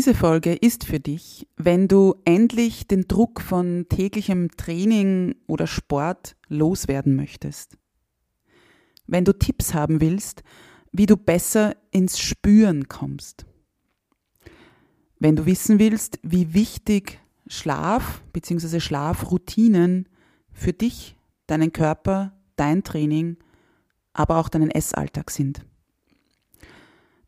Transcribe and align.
Diese 0.00 0.14
Folge 0.14 0.54
ist 0.54 0.84
für 0.84 0.98
dich, 0.98 1.46
wenn 1.58 1.86
du 1.86 2.14
endlich 2.24 2.86
den 2.86 3.06
Druck 3.06 3.38
von 3.42 3.84
täglichem 3.90 4.48
Training 4.56 5.34
oder 5.46 5.66
Sport 5.66 6.36
loswerden 6.48 7.16
möchtest. 7.16 7.76
Wenn 9.06 9.26
du 9.26 9.38
Tipps 9.38 9.74
haben 9.74 10.00
willst, 10.00 10.42
wie 10.90 11.04
du 11.04 11.18
besser 11.18 11.76
ins 11.90 12.18
Spüren 12.18 12.88
kommst. 12.88 13.44
Wenn 15.18 15.36
du 15.36 15.44
wissen 15.44 15.78
willst, 15.78 16.18
wie 16.22 16.54
wichtig 16.54 17.20
Schlaf 17.46 18.22
bzw. 18.32 18.80
Schlafroutinen 18.80 20.08
für 20.50 20.72
dich, 20.72 21.14
deinen 21.46 21.74
Körper, 21.74 22.32
dein 22.56 22.84
Training, 22.84 23.36
aber 24.14 24.38
auch 24.38 24.48
deinen 24.48 24.70
Essalltag 24.70 25.30
sind. 25.30 25.60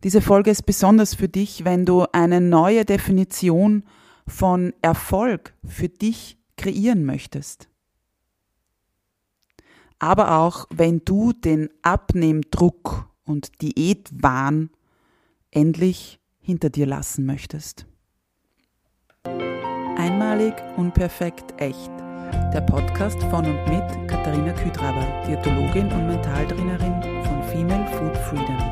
Diese 0.04 0.20
Folge 0.20 0.50
ist 0.50 0.66
besonders 0.66 1.14
für 1.14 1.28
dich, 1.28 1.64
wenn 1.64 1.86
du 1.86 2.04
eine 2.12 2.40
neue 2.40 2.84
Definition 2.84 3.84
von 4.26 4.72
Erfolg 4.82 5.54
für 5.64 5.88
dich 5.88 6.38
kreieren 6.56 7.04
möchtest. 7.04 7.68
Aber 10.00 10.38
auch 10.38 10.66
wenn 10.70 11.02
du 11.04 11.32
den 11.32 11.68
Abnehmdruck 11.82 13.08
und 13.24 13.62
Diätwahn 13.62 14.70
endlich 15.52 16.18
hinter 16.40 16.70
dir 16.70 16.86
lassen 16.86 17.24
möchtest. 17.24 17.86
Einmalig, 19.96 20.54
unperfekt, 20.76 21.54
echt. 21.58 21.90
Der 22.52 22.62
Podcast 22.62 23.22
von 23.24 23.46
und 23.46 23.64
mit 23.68 24.08
Katharina 24.08 24.52
Küdraber, 24.52 25.06
Diätologin 25.28 25.92
und 25.92 26.08
Mentaltrainerin 26.08 27.02
von 27.24 27.42
Female 27.44 27.86
Food 27.96 28.16
Freedom. 28.16 28.71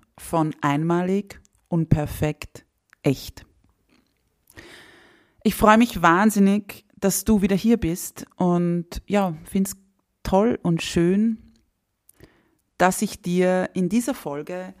von 0.17 0.55
einmalig, 0.61 1.39
unperfekt, 1.67 2.65
echt. 3.03 3.45
Ich 5.43 5.55
freue 5.55 5.77
mich 5.77 6.01
wahnsinnig, 6.01 6.85
dass 6.97 7.23
du 7.23 7.41
wieder 7.41 7.55
hier 7.55 7.77
bist 7.77 8.25
und 8.35 9.01
ja, 9.07 9.35
finde 9.43 9.71
es 9.71 9.77
toll 10.23 10.59
und 10.61 10.83
schön, 10.83 11.39
dass 12.77 13.01
ich 13.01 13.21
dir 13.21 13.69
in 13.73 13.89
dieser 13.89 14.13
Folge 14.13 14.73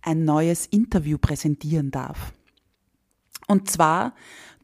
ein 0.00 0.24
neues 0.24 0.66
Interview 0.66 1.18
präsentieren 1.18 1.90
darf. 1.90 2.32
Und 3.46 3.70
zwar 3.70 4.14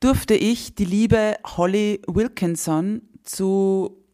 durfte 0.01 0.34
ich 0.34 0.75
die 0.75 0.84
liebe 0.84 1.37
Holly 1.45 2.03
Wilkinson 2.06 3.03
zu 3.25 4.05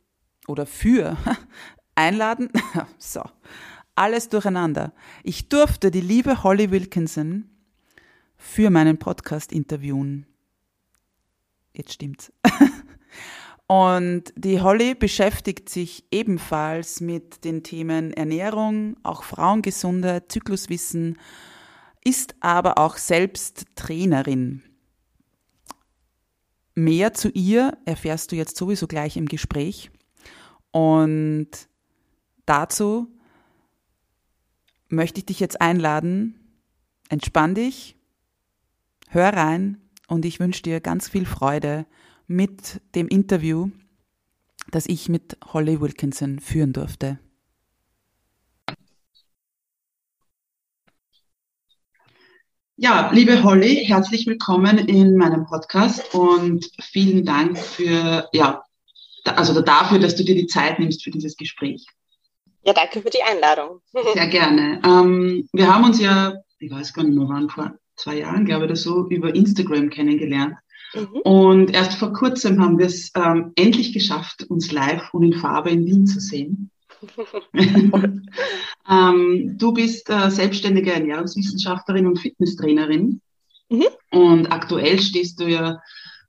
oder 0.47 0.67
für 0.67 1.17
einladen. 1.95 2.51
so, 2.99 3.23
alles 3.95 4.29
durcheinander. 4.29 4.93
Ich 5.23 5.49
durfte 5.49 5.91
die 5.91 6.01
liebe 6.01 6.43
Holly 6.43 6.71
Wilkinson 6.71 7.49
für 8.37 8.71
meinen 8.71 8.99
Podcast 8.99 9.53
interviewen. 9.53 10.27
Jetzt 11.73 11.93
stimmt's. 11.93 12.33
Und 13.67 14.33
die 14.37 14.61
Holly 14.61 14.95
beschäftigt 14.95 15.69
sich 15.69 16.05
ebenfalls 16.11 17.01
mit 17.01 17.45
den 17.45 17.63
Themen 17.63 18.13
Ernährung, 18.13 18.97
auch 19.03 19.23
Frauengesundheit, 19.23 20.31
Zykluswissen, 20.31 21.19
ist 22.05 22.35
aber 22.41 22.77
auch 22.77 22.99
selbst 22.99 23.65
Trainerin. 23.75 24.63
Mehr 26.75 27.15
zu 27.15 27.31
ihr 27.31 27.79
erfährst 27.87 28.33
du 28.33 28.37
jetzt 28.37 28.57
sowieso 28.57 28.87
gleich 28.87 29.17
im 29.17 29.27
Gespräch. 29.27 29.91
Und 30.71 31.49
dazu 32.45 33.14
möchte 34.95 35.21
ich 35.21 35.27
dich 35.27 35.41
jetzt 35.41 35.61
einladen. 35.61 36.35
Entspann 37.09 37.55
dich, 37.55 37.97
hör 39.09 39.33
rein 39.33 39.81
und 40.09 40.25
ich 40.25 40.41
wünsche 40.41 40.63
dir 40.63 40.81
ganz 40.81 41.09
viel 41.09 41.27
Freude 41.27 41.87
mit 42.27 42.81
dem 42.95 43.09
Interview, 43.09 43.71
das 44.71 44.87
ich 44.87 45.09
mit 45.09 45.37
Holly 45.53 45.81
Wilkinson 45.81 46.39
führen 46.39 46.73
durfte. 46.73 47.19
Ja, 52.77 53.13
liebe 53.13 53.45
Holly, 53.45 53.85
herzlich 53.87 54.27
willkommen 54.27 54.79
in 54.79 55.17
meinem 55.17 55.47
Podcast 55.47 56.13
und 56.13 56.69
vielen 56.81 57.25
Dank 57.25 57.57
für, 57.57 58.29
ja, 58.33 58.65
also 59.25 59.61
dafür, 59.61 60.01
dass 60.01 60.17
du 60.17 60.25
dir 60.25 60.35
die 60.35 60.49
Zeit 60.49 60.81
nimmst 60.81 61.05
für 61.05 61.13
dieses 61.13 61.37
Gespräch. 61.37 61.87
Ja, 62.65 62.73
danke 62.73 63.03
für 63.03 63.11
die 63.11 63.23
Einladung. 63.23 63.81
Sehr 64.15 64.27
gerne. 64.29 64.81
Ähm, 64.85 65.49
wir 65.53 65.73
haben 65.73 65.85
uns 65.85 66.01
ja, 66.01 66.35
ich 66.59 66.71
weiß 66.71 66.95
gar 66.95 67.05
nicht 67.05 67.17
mehr 67.17 67.29
wann, 67.29 67.51
vor 67.51 67.75
zwei 67.97 68.19
Jahren, 68.19 68.47
glaube 68.47 68.65
ich, 68.65 68.71
oder 68.71 68.77
so, 68.77 69.07
über 69.09 69.35
Instagram 69.35 69.91
kennengelernt. 69.91 70.57
Mhm. 70.95 71.21
Und 71.25 71.75
erst 71.75 71.99
vor 71.99 72.15
kurzem 72.15 72.63
haben 72.63 72.79
wir 72.79 72.87
es 72.87 73.11
ähm, 73.15 73.53
endlich 73.57 73.93
geschafft, 73.93 74.45
uns 74.49 74.73
live 74.73 75.13
und 75.13 75.25
in 75.25 75.35
Farbe 75.35 75.71
in 75.71 75.85
Wien 75.85 76.07
zu 76.07 76.21
sehen. 76.21 76.71
ähm, 78.91 79.59
du 79.59 79.73
bist 79.73 80.09
äh, 80.09 80.31
selbstständige 80.31 80.93
Ernährungswissenschaftlerin 80.93 82.07
und 82.07 82.19
Fitnesstrainerin. 82.19 83.21
Mhm. 83.69 83.87
Und 84.11 84.47
aktuell 84.53 84.99
stehst 85.01 85.39
du 85.39 85.45
ja 85.45 85.81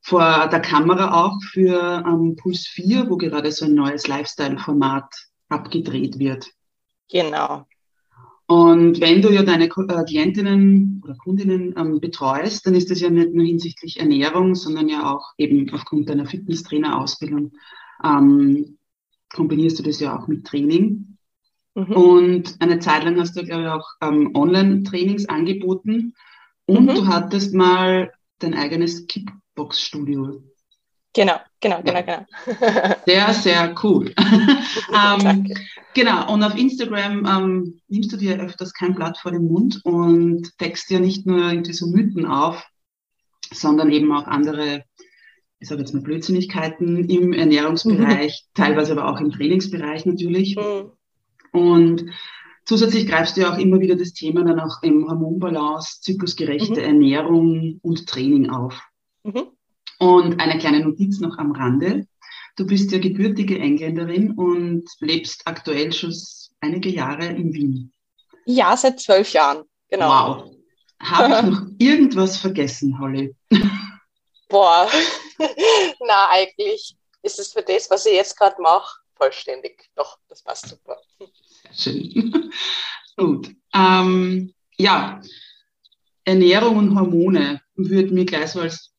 vor 0.02 0.50
der 0.52 0.60
Kamera 0.60 1.26
auch 1.26 1.42
für 1.52 2.04
ähm, 2.06 2.36
Puls 2.36 2.68
4, 2.68 3.10
wo 3.10 3.16
gerade 3.16 3.52
so 3.54 3.66
ein 3.66 3.74
neues 3.74 4.08
Lifestyle-Format 4.08 5.06
abgedreht 5.50 6.20
wird. 6.20 6.52
Genau. 7.10 7.66
Und 8.48 9.02
wenn 9.02 9.22
du 9.22 9.32
ja 9.32 9.42
deine 9.42 9.66
äh, 9.66 10.04
Klientinnen 10.04 11.02
oder 11.04 11.16
Kundinnen 11.16 11.74
ähm, 11.78 12.00
betreust, 12.00 12.66
dann 12.66 12.76
ist 12.76 12.92
das 12.92 13.02
ja 13.02 13.10
nicht 13.10 13.34
nur 13.34 13.46
hinsichtlich 13.46 14.00
Ernährung, 14.00 14.54
sondern 14.54 14.88
ja 14.88 15.12
auch 15.12 15.34
eben 15.38 15.72
aufgrund 15.74 16.10
deiner 16.10 16.28
Fitnesstrainer-Ausbildung 16.28 17.54
ähm, 18.04 18.78
kombinierst 19.34 19.80
du 19.80 19.84
das 19.84 20.00
ja 20.00 20.18
auch 20.18 20.28
mit 20.28 20.46
Training. 20.46 21.18
Mhm. 21.74 21.92
Und 21.92 22.56
eine 22.60 22.80
Zeit 22.80 23.04
lang 23.04 23.20
hast 23.20 23.36
du, 23.36 23.44
glaube 23.44 23.64
ich, 23.64 23.70
auch 23.70 23.88
ähm, 24.02 24.32
Online-Trainings 24.36 25.28
angeboten. 25.28 26.14
Und 26.68 26.86
mhm. 26.86 26.96
du 26.96 27.08
hattest 27.08 27.54
mal 27.54 28.12
dein 28.40 28.54
eigenes 28.54 29.08
Kickbox-Studio. 29.08 30.44
Genau, 31.16 31.36
genau, 31.62 31.82
genau, 31.82 32.04
genau. 32.04 32.26
Sehr, 33.06 33.34
sehr 33.34 33.76
cool. 33.82 34.14
ähm, 34.94 35.48
genau, 35.94 36.34
und 36.34 36.44
auf 36.44 36.58
Instagram 36.58 37.26
ähm, 37.26 37.80
nimmst 37.88 38.12
du 38.12 38.18
dir 38.18 38.38
öfters 38.42 38.74
kein 38.74 38.94
Blatt 38.94 39.18
vor 39.18 39.32
den 39.32 39.48
Mund 39.48 39.80
und 39.86 40.52
deckst 40.60 40.90
dir 40.90 41.00
nicht 41.00 41.26
nur 41.26 41.38
irgendwie 41.50 41.72
so 41.72 41.88
Mythen 41.88 42.26
auf, 42.26 42.68
sondern 43.54 43.92
eben 43.92 44.12
auch 44.12 44.28
andere, 44.28 44.84
ich 45.60 45.70
sage 45.70 45.82
jetzt 45.82 45.94
mal 45.94 46.04
Blödsinnigkeiten 46.04 47.10
im 47.10 47.32
Ernährungsbereich, 47.32 48.46
mhm. 48.46 48.54
teilweise 48.54 48.92
aber 48.92 49.08
auch 49.08 49.22
im 49.22 49.32
Trainingsbereich 49.32 50.06
natürlich. 50.06 50.58
Mhm. 50.58 50.92
Und 51.54 52.12
zusätzlich 52.66 53.08
greifst 53.08 53.38
du 53.38 53.42
ja 53.42 53.54
auch 53.54 53.58
immer 53.58 53.80
wieder 53.80 53.96
das 53.96 54.12
Thema 54.12 54.44
dann 54.44 54.60
auch 54.60 54.84
im 54.84 55.08
Hormonbalance, 55.08 56.02
zyklusgerechte 56.02 56.82
mhm. 56.82 56.86
Ernährung 56.86 57.80
und 57.82 58.06
Training 58.06 58.50
auf. 58.50 58.82
Mhm. 59.24 59.55
Und 60.00 60.40
eine 60.40 60.60
kleine 60.60 60.82
Notiz 60.82 61.20
noch 61.20 61.38
am 61.38 61.52
Rande. 61.52 62.08
Du 62.56 62.66
bist 62.66 62.92
ja 62.92 63.00
gebürtige 63.00 63.60
Engländerin 63.60 64.32
und 64.32 64.86
lebst 65.00 65.42
aktuell 65.46 65.92
schon 65.92 66.14
einige 66.62 66.90
Jahre 66.90 67.26
in 67.28 67.54
Wien. 67.54 67.94
Ja, 68.46 68.78
seit 68.78 69.00
zwölf 69.00 69.34
Jahren, 69.34 69.64
genau. 69.90 70.08
Wow. 70.10 70.56
Habe 71.02 71.36
ich 71.36 71.52
noch 71.52 71.68
irgendwas 71.80 72.38
vergessen, 72.38 72.98
Holly? 73.00 73.36
Boah, 74.50 74.90
na 76.08 76.30
eigentlich 76.30 76.96
ist 77.24 77.40
es 77.40 77.52
für 77.52 77.64
das, 77.64 77.90
was 77.90 78.06
ich 78.06 78.14
jetzt 78.14 78.38
gerade 78.38 78.62
mache, 78.62 79.00
vollständig. 79.16 79.90
Doch, 79.96 80.20
das 80.30 80.44
passt 80.44 80.70
super. 80.70 80.98
Sehr 81.72 81.94
schön. 81.94 82.52
Gut. 83.18 83.52
Ähm, 83.74 84.54
ja, 84.78 85.22
Ernährung 86.24 86.78
und 86.78 86.96
Hormone 86.96 87.62
würde 87.76 88.14
mir 88.14 88.26
gleich 88.26 88.52
so 88.52 88.62
als 88.62 88.95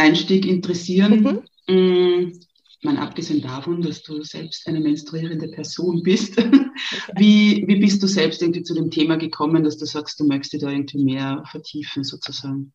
Einstieg 0.00 0.46
interessieren. 0.46 1.44
Mhm. 1.66 1.74
Mm, 1.74 2.40
mal 2.82 2.96
abgesehen 2.96 3.42
davon, 3.42 3.82
dass 3.82 4.02
du 4.02 4.22
selbst 4.22 4.66
eine 4.66 4.80
menstruierende 4.80 5.48
Person 5.48 6.02
bist, 6.02 6.36
wie, 7.16 7.64
wie 7.66 7.76
bist 7.76 8.02
du 8.02 8.06
selbst 8.06 8.40
irgendwie 8.42 8.62
zu 8.62 8.74
dem 8.74 8.90
Thema 8.90 9.16
gekommen, 9.16 9.64
dass 9.64 9.76
du 9.76 9.84
sagst, 9.84 10.18
du 10.18 10.24
möchtest 10.24 10.54
dich 10.54 10.62
da 10.62 10.70
irgendwie 10.70 11.04
mehr 11.04 11.44
vertiefen 11.50 12.04
sozusagen? 12.04 12.72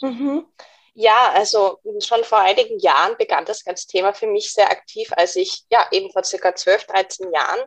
Mhm. 0.00 0.46
Ja, 0.94 1.32
also 1.34 1.78
schon 2.00 2.24
vor 2.24 2.40
einigen 2.40 2.78
Jahren 2.78 3.16
begann 3.16 3.44
das 3.44 3.64
ganze 3.64 3.86
Thema 3.86 4.12
für 4.12 4.26
mich 4.26 4.52
sehr 4.52 4.70
aktiv, 4.70 5.08
als 5.16 5.36
ich 5.36 5.64
ja 5.70 5.86
eben 5.92 6.10
vor 6.10 6.24
circa 6.24 6.54
12, 6.54 6.86
13 6.86 7.32
Jahren 7.32 7.60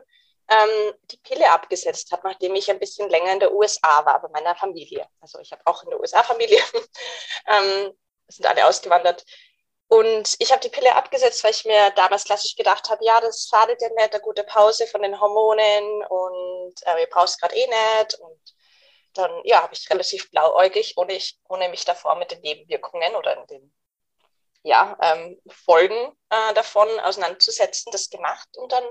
ähm, 0.48 0.94
die 1.10 1.16
Pille 1.18 1.50
abgesetzt 1.50 2.12
habe, 2.12 2.28
nachdem 2.28 2.54
ich 2.54 2.70
ein 2.70 2.78
bisschen 2.78 3.08
länger 3.08 3.32
in 3.32 3.40
der 3.40 3.54
USA 3.54 4.04
war 4.04 4.20
bei 4.20 4.28
meiner 4.28 4.54
Familie. 4.54 5.06
Also 5.20 5.38
ich 5.40 5.52
habe 5.52 5.62
auch 5.64 5.82
in 5.82 5.90
der 5.90 6.00
USA 6.00 6.22
Familie, 6.22 6.58
ähm, 7.46 7.92
sind 8.34 8.46
alle 8.46 8.66
ausgewandert. 8.66 9.24
Und 9.88 10.36
ich 10.38 10.50
habe 10.50 10.60
die 10.60 10.70
Pille 10.70 10.94
abgesetzt, 10.96 11.44
weil 11.44 11.52
ich 11.52 11.64
mir 11.64 11.90
damals 11.90 12.24
klassisch 12.24 12.56
gedacht 12.56 12.88
habe, 12.90 13.04
ja, 13.04 13.20
das 13.20 13.48
schadet 13.48 13.80
ja 13.80 13.88
nicht, 13.90 14.12
eine 14.12 14.22
gute 14.22 14.44
Pause 14.44 14.86
von 14.86 15.02
den 15.02 15.20
Hormonen 15.20 16.04
und 16.08 16.74
äh, 16.86 17.00
ihr 17.00 17.06
braucht 17.08 17.28
es 17.28 17.38
gerade 17.38 17.54
eh 17.54 17.66
nicht. 17.66 18.14
Und 18.14 18.40
dann 19.14 19.30
ja, 19.44 19.62
habe 19.62 19.74
ich 19.74 19.88
relativ 19.90 20.30
blauäugig, 20.30 20.94
ohne, 20.96 21.12
ich, 21.12 21.38
ohne 21.48 21.68
mich 21.68 21.84
davor 21.84 22.16
mit 22.16 22.30
den 22.30 22.40
Nebenwirkungen 22.40 23.14
oder 23.14 23.46
den 23.46 23.72
ja, 24.62 24.96
ähm, 25.00 25.40
Folgen 25.46 26.16
äh, 26.30 26.54
davon 26.54 26.88
auseinanderzusetzen, 27.00 27.92
das 27.92 28.10
gemacht. 28.10 28.48
Und 28.56 28.72
dann 28.72 28.84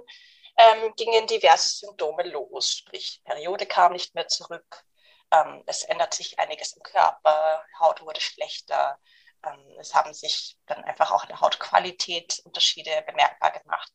ähm, 0.58 0.94
gingen 0.96 1.28
diverse 1.28 1.70
Symptome 1.70 2.24
los, 2.24 2.70
sprich 2.72 3.22
Periode 3.26 3.66
kam 3.66 3.94
nicht 3.94 4.14
mehr 4.16 4.28
zurück, 4.28 4.84
ähm, 5.32 5.64
es 5.66 5.84
ändert 5.84 6.14
sich 6.14 6.38
einiges 6.40 6.74
im 6.74 6.84
Körper, 6.84 7.66
Haut 7.80 8.02
wurde 8.02 8.22
schlechter, 8.22 9.00
es 9.80 9.94
haben 9.94 10.14
sich 10.14 10.58
dann 10.66 10.84
einfach 10.84 11.12
auch 11.12 11.24
in 11.24 11.30
der 11.30 11.42
Hautqualität 11.42 12.42
Unterschiede 12.46 13.04
bemerkbar 13.06 13.52
gemacht. 13.52 13.92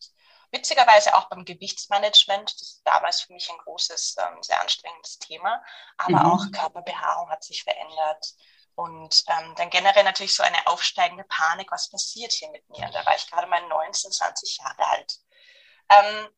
Witzigerweise 0.50 1.14
auch 1.14 1.28
beim 1.28 1.44
Gewichtsmanagement, 1.44 2.50
das 2.54 2.62
ist 2.62 2.82
damals 2.84 3.20
für 3.20 3.34
mich 3.34 3.50
ein 3.50 3.58
großes, 3.58 4.16
ähm, 4.18 4.42
sehr 4.42 4.60
anstrengendes 4.60 5.18
Thema, 5.18 5.62
aber 5.98 6.20
mhm. 6.20 6.30
auch 6.32 6.52
Körperbehaarung 6.52 7.30
hat 7.30 7.44
sich 7.44 7.62
verändert. 7.62 8.26
Und 8.74 9.24
ähm, 9.26 9.54
dann 9.56 9.70
generell 9.70 10.04
natürlich 10.04 10.34
so 10.34 10.44
eine 10.44 10.66
aufsteigende 10.66 11.24
Panik, 11.24 11.70
was 11.72 11.90
passiert 11.90 12.32
hier 12.32 12.48
mit 12.50 12.68
mir? 12.70 12.86
Und 12.86 12.94
da 12.94 13.04
war 13.04 13.16
ich 13.16 13.28
gerade 13.28 13.48
mal 13.48 13.66
19, 13.66 14.12
20 14.12 14.58
Jahre 14.58 14.86
alt. 14.86 15.18
Ähm, 15.90 16.28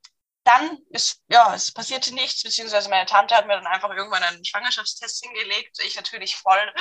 dann 0.44 0.78
ist, 0.90 1.22
ja, 1.28 1.54
es 1.54 1.72
passierte 1.72 2.14
nichts, 2.14 2.42
beziehungsweise 2.42 2.88
meine 2.88 3.06
Tante 3.06 3.34
hat 3.34 3.46
mir 3.46 3.54
dann 3.54 3.66
einfach 3.66 3.90
irgendwann 3.90 4.22
einen 4.22 4.44
Schwangerschaftstest 4.44 5.24
hingelegt. 5.24 5.78
Ich 5.84 5.96
natürlich 5.96 6.36
voll, 6.36 6.74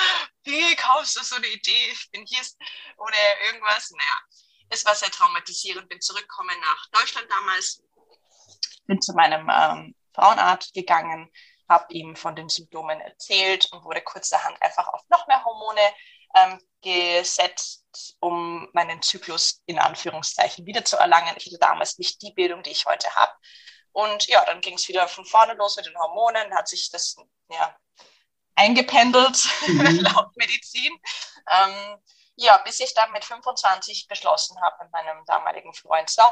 wie 0.44 0.76
kaufst 0.76 1.18
du 1.18 1.24
so 1.24 1.36
eine 1.36 1.48
Idee? 1.48 1.92
Ich 1.92 2.10
bin 2.12 2.26
hier 2.26 2.42
ohne 2.98 3.16
irgendwas. 3.48 3.92
Naja, 3.92 4.20
es 4.70 4.86
war 4.86 4.96
sehr 4.96 5.12
traumatisierend. 5.12 5.90
Bin 5.90 6.00
zurückgekommen 6.00 6.56
nach 6.62 6.88
Deutschland 6.92 7.28
damals, 7.30 7.82
bin 8.88 9.02
zu 9.02 9.14
meinem 9.14 9.50
ähm, 9.50 9.96
Frauenarzt 10.14 10.74
gegangen, 10.74 11.32
habe 11.70 11.94
ihm 11.94 12.16
von 12.16 12.36
den 12.36 12.50
Symptomen 12.50 13.00
erzählt 13.02 13.72
und 13.72 13.84
wurde 13.84 14.02
kurzerhand 14.02 14.60
einfach 14.62 14.88
auf 14.88 15.02
noch 15.10 15.28
mehr 15.28 15.44
Hormone 15.44 15.82
ähm, 16.36 16.60
gesetzt, 16.82 18.16
um 18.20 18.70
meinen 18.74 19.02
Zyklus 19.02 19.62
in 19.66 19.80
Anführungszeichen 19.80 20.66
wiederzuerlangen. 20.66 21.36
Ich 21.38 21.46
hatte 21.48 21.60
damals 21.60 21.98
nicht 21.98 22.22
die 22.22 22.34
Bildung, 22.34 22.64
die 22.64 22.72
ich 22.72 22.86
heute 22.86 23.14
habe. 23.16 23.34
Und 23.92 24.28
ja, 24.28 24.44
dann 24.46 24.62
ging 24.62 24.76
es 24.76 24.88
wieder 24.88 25.08
von 25.08 25.26
vorne 25.26 25.54
los 25.54 25.76
mit 25.76 25.86
den 25.86 25.98
Hormonen, 25.98 26.56
hat 26.56 26.68
sich 26.68 26.90
das 26.90 27.16
ja, 27.52 27.76
eingependelt, 28.56 29.48
mhm. 29.68 30.00
laut 30.02 30.36
Medizin. 30.36 30.92
Ähm, 31.50 31.98
ja, 32.36 32.58
bis 32.58 32.80
ich 32.80 32.94
dann 32.94 33.12
mit 33.12 33.26
25 33.26 34.08
beschlossen 34.08 34.60
habe 34.62 34.84
mit 34.84 34.94
meinem 34.94 35.26
damaligen 35.26 35.74
Freund, 35.74 36.10
so, 36.10 36.24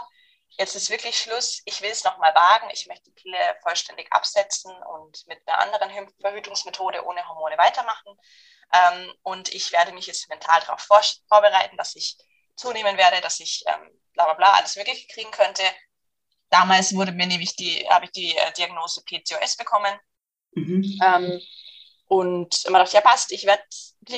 jetzt 0.57 0.75
ist 0.75 0.89
wirklich 0.89 1.17
Schluss, 1.17 1.61
ich 1.65 1.81
will 1.81 1.91
es 1.91 2.03
nochmal 2.03 2.33
wagen, 2.33 2.69
ich 2.71 2.87
möchte 2.87 3.09
die 3.09 3.21
Pille 3.21 3.57
vollständig 3.61 4.11
absetzen 4.13 4.71
und 4.71 5.27
mit 5.27 5.39
einer 5.45 5.59
anderen 5.59 6.09
Verhütungsmethode 6.21 7.05
ohne 7.05 7.27
Hormone 7.27 7.57
weitermachen. 7.57 8.17
Ähm, 8.73 9.13
und 9.23 9.53
ich 9.53 9.71
werde 9.71 9.93
mich 9.93 10.07
jetzt 10.07 10.29
mental 10.29 10.59
darauf 10.61 10.81
vor 10.81 11.01
vorbereiten, 11.27 11.77
dass 11.77 11.95
ich 11.95 12.17
zunehmen 12.55 12.97
werde, 12.97 13.21
dass 13.21 13.39
ich 13.39 13.63
ähm, 13.67 13.89
bla 14.13 14.25
bla 14.25 14.33
bla 14.33 14.53
alles 14.53 14.75
Mögliche 14.75 15.07
kriegen 15.07 15.31
könnte. 15.31 15.63
Damals 16.49 16.95
wurde 16.95 17.11
mir 17.11 17.27
nämlich 17.27 17.55
die, 17.55 17.87
habe 17.89 18.05
ich 18.05 18.11
die 18.11 18.35
äh, 18.35 18.51
Diagnose 18.53 19.03
PCOS 19.03 19.57
bekommen. 19.57 19.93
Mhm. 20.51 20.99
Ähm, 21.03 21.41
und 22.07 22.63
immer 22.65 22.79
dachte, 22.79 22.95
ja 22.95 23.01
passt, 23.01 23.31
ich 23.31 23.45
werde 23.45 23.63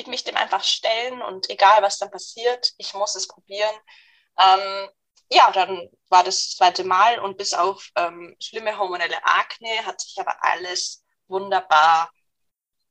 mich 0.06 0.22
dem 0.24 0.36
einfach 0.36 0.62
stellen 0.62 1.22
und 1.22 1.50
egal 1.50 1.82
was 1.82 1.98
dann 1.98 2.10
passiert, 2.10 2.72
ich 2.78 2.94
muss 2.94 3.16
es 3.16 3.26
probieren. 3.26 3.74
Ähm, 4.38 4.88
ja, 5.32 5.50
dann 5.52 5.88
war 6.08 6.24
das 6.24 6.50
zweite 6.56 6.84
Mal 6.84 7.18
und 7.18 7.36
bis 7.36 7.52
auf 7.52 7.90
ähm, 7.96 8.36
schlimme 8.40 8.78
hormonelle 8.78 9.24
Akne 9.24 9.84
hat 9.86 10.00
sich 10.00 10.18
aber 10.18 10.42
alles 10.42 11.04
wunderbar 11.28 12.10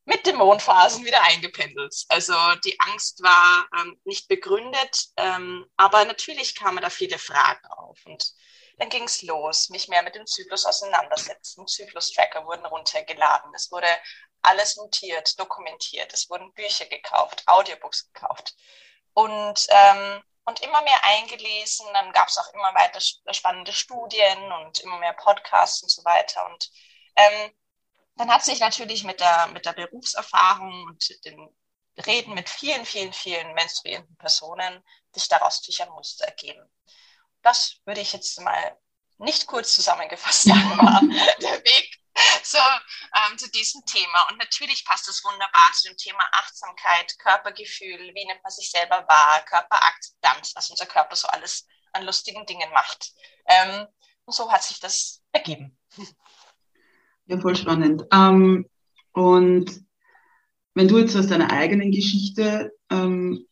mit 0.09 0.25
Dämonenphasen 0.25 1.05
wieder 1.05 1.21
eingependelt. 1.21 1.93
Also 2.09 2.33
die 2.65 2.79
Angst 2.79 3.21
war 3.21 3.69
ähm, 3.79 4.01
nicht 4.05 4.27
begründet, 4.27 5.09
ähm, 5.17 5.67
aber 5.77 6.03
natürlich 6.03 6.55
kamen 6.55 6.81
da 6.81 6.89
viele 6.89 7.19
Fragen 7.19 7.63
auf. 7.67 7.99
Und 8.05 8.33
dann 8.79 8.89
ging 8.89 9.03
es 9.03 9.21
los, 9.21 9.69
mich 9.69 9.87
mehr 9.87 10.01
mit 10.01 10.15
dem 10.15 10.25
Zyklus 10.25 10.65
auseinandersetzen. 10.65 11.67
Zyklus-Tracker 11.67 12.43
wurden 12.43 12.65
runtergeladen. 12.65 13.53
Es 13.53 13.71
wurde 13.71 13.87
alles 14.41 14.77
notiert, 14.77 15.39
dokumentiert. 15.39 16.11
Es 16.11 16.27
wurden 16.27 16.51
Bücher 16.53 16.87
gekauft, 16.87 17.43
Audiobooks 17.45 18.11
gekauft. 18.11 18.55
Und, 19.13 19.67
ähm, 19.69 20.23
und 20.45 20.59
immer 20.61 20.81
mehr 20.81 21.03
eingelesen. 21.03 21.85
Dann 21.93 22.11
gab 22.13 22.29
es 22.29 22.37
auch 22.39 22.51
immer 22.55 22.73
weiter 22.73 22.99
spannende 23.31 23.73
Studien 23.73 24.51
und 24.53 24.79
immer 24.79 24.97
mehr 24.97 25.13
Podcasts 25.13 25.83
und 25.83 25.89
so 25.89 26.03
weiter. 26.03 26.47
Und 26.47 26.71
ähm, 27.15 27.51
dann 28.19 28.29
hat 28.29 28.43
sich 28.43 28.59
natürlich 28.59 29.05
mit 29.05 29.21
der, 29.21 29.47
mit 29.47 29.65
der 29.65 29.71
Berufserfahrung 29.71 30.87
und 30.87 31.23
dem 31.23 31.55
Reden 32.05 32.33
mit 32.33 32.49
vielen, 32.49 32.85
vielen, 32.85 33.13
vielen 33.13 33.53
menstruierenden 33.53 34.17
Personen 34.17 34.83
sich 35.15 35.29
daraus 35.29 35.63
sicher 35.63 35.85
ein 35.85 35.93
Muster 35.93 36.25
ergeben. 36.25 36.69
Das 37.41 37.77
würde 37.85 38.01
ich 38.01 38.11
jetzt 38.11 38.37
mal 38.41 38.77
nicht 39.19 39.47
kurz 39.47 39.73
zusammengefasst 39.73 40.43
sagen, 40.43 40.77
war 40.77 41.01
der 41.39 41.63
Weg 41.63 41.95
so, 42.43 42.57
ähm, 42.57 43.37
zu 43.37 43.49
diesem 43.51 43.85
Thema. 43.85 44.27
Und 44.29 44.37
natürlich 44.37 44.83
passt 44.83 45.07
das 45.07 45.23
wunderbar 45.23 45.71
zu 45.71 45.87
dem 45.87 45.95
Thema 45.95 46.27
Achtsamkeit, 46.33 47.17
Körpergefühl, 47.19 48.13
wie 48.13 48.25
nimmt 48.25 48.43
man 48.43 48.51
sich 48.51 48.69
selber 48.69 49.07
wahr, 49.07 49.45
Körperakzeptanz, 49.45 50.51
was 50.55 50.69
unser 50.69 50.87
Körper 50.87 51.15
so 51.15 51.29
alles 51.29 51.65
an 51.93 52.03
lustigen 52.03 52.45
Dingen 52.45 52.69
macht. 52.73 53.13
Ähm, 53.45 53.87
und 54.25 54.33
so 54.33 54.51
hat 54.51 54.63
sich 54.63 54.81
das 54.81 55.21
ergeben. 55.31 55.79
Ja, 57.29 57.37
voll 57.37 57.55
spannend. 57.55 58.05
Ähm, 58.11 58.65
und 59.13 59.81
wenn 60.73 60.87
du 60.87 60.97
jetzt 60.97 61.15
aus 61.15 61.27
deiner 61.27 61.51
eigenen 61.51 61.91
Geschichte 61.91 62.71
ähm, 62.89 63.45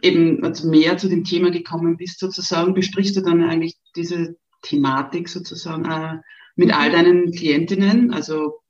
eben 0.00 0.42
also 0.42 0.68
mehr 0.68 0.96
zu 0.96 1.08
dem 1.10 1.22
Thema 1.22 1.50
gekommen 1.50 1.98
bist, 1.98 2.18
sozusagen, 2.18 2.72
besprichst 2.72 3.14
du 3.14 3.20
dann 3.20 3.44
eigentlich 3.44 3.76
diese 3.94 4.36
Thematik 4.62 5.28
sozusagen 5.28 5.84
äh, 5.84 6.18
mit 6.56 6.72
all 6.72 6.90
deinen 6.90 7.30
Klientinnen? 7.30 8.10
Also, 8.10 8.60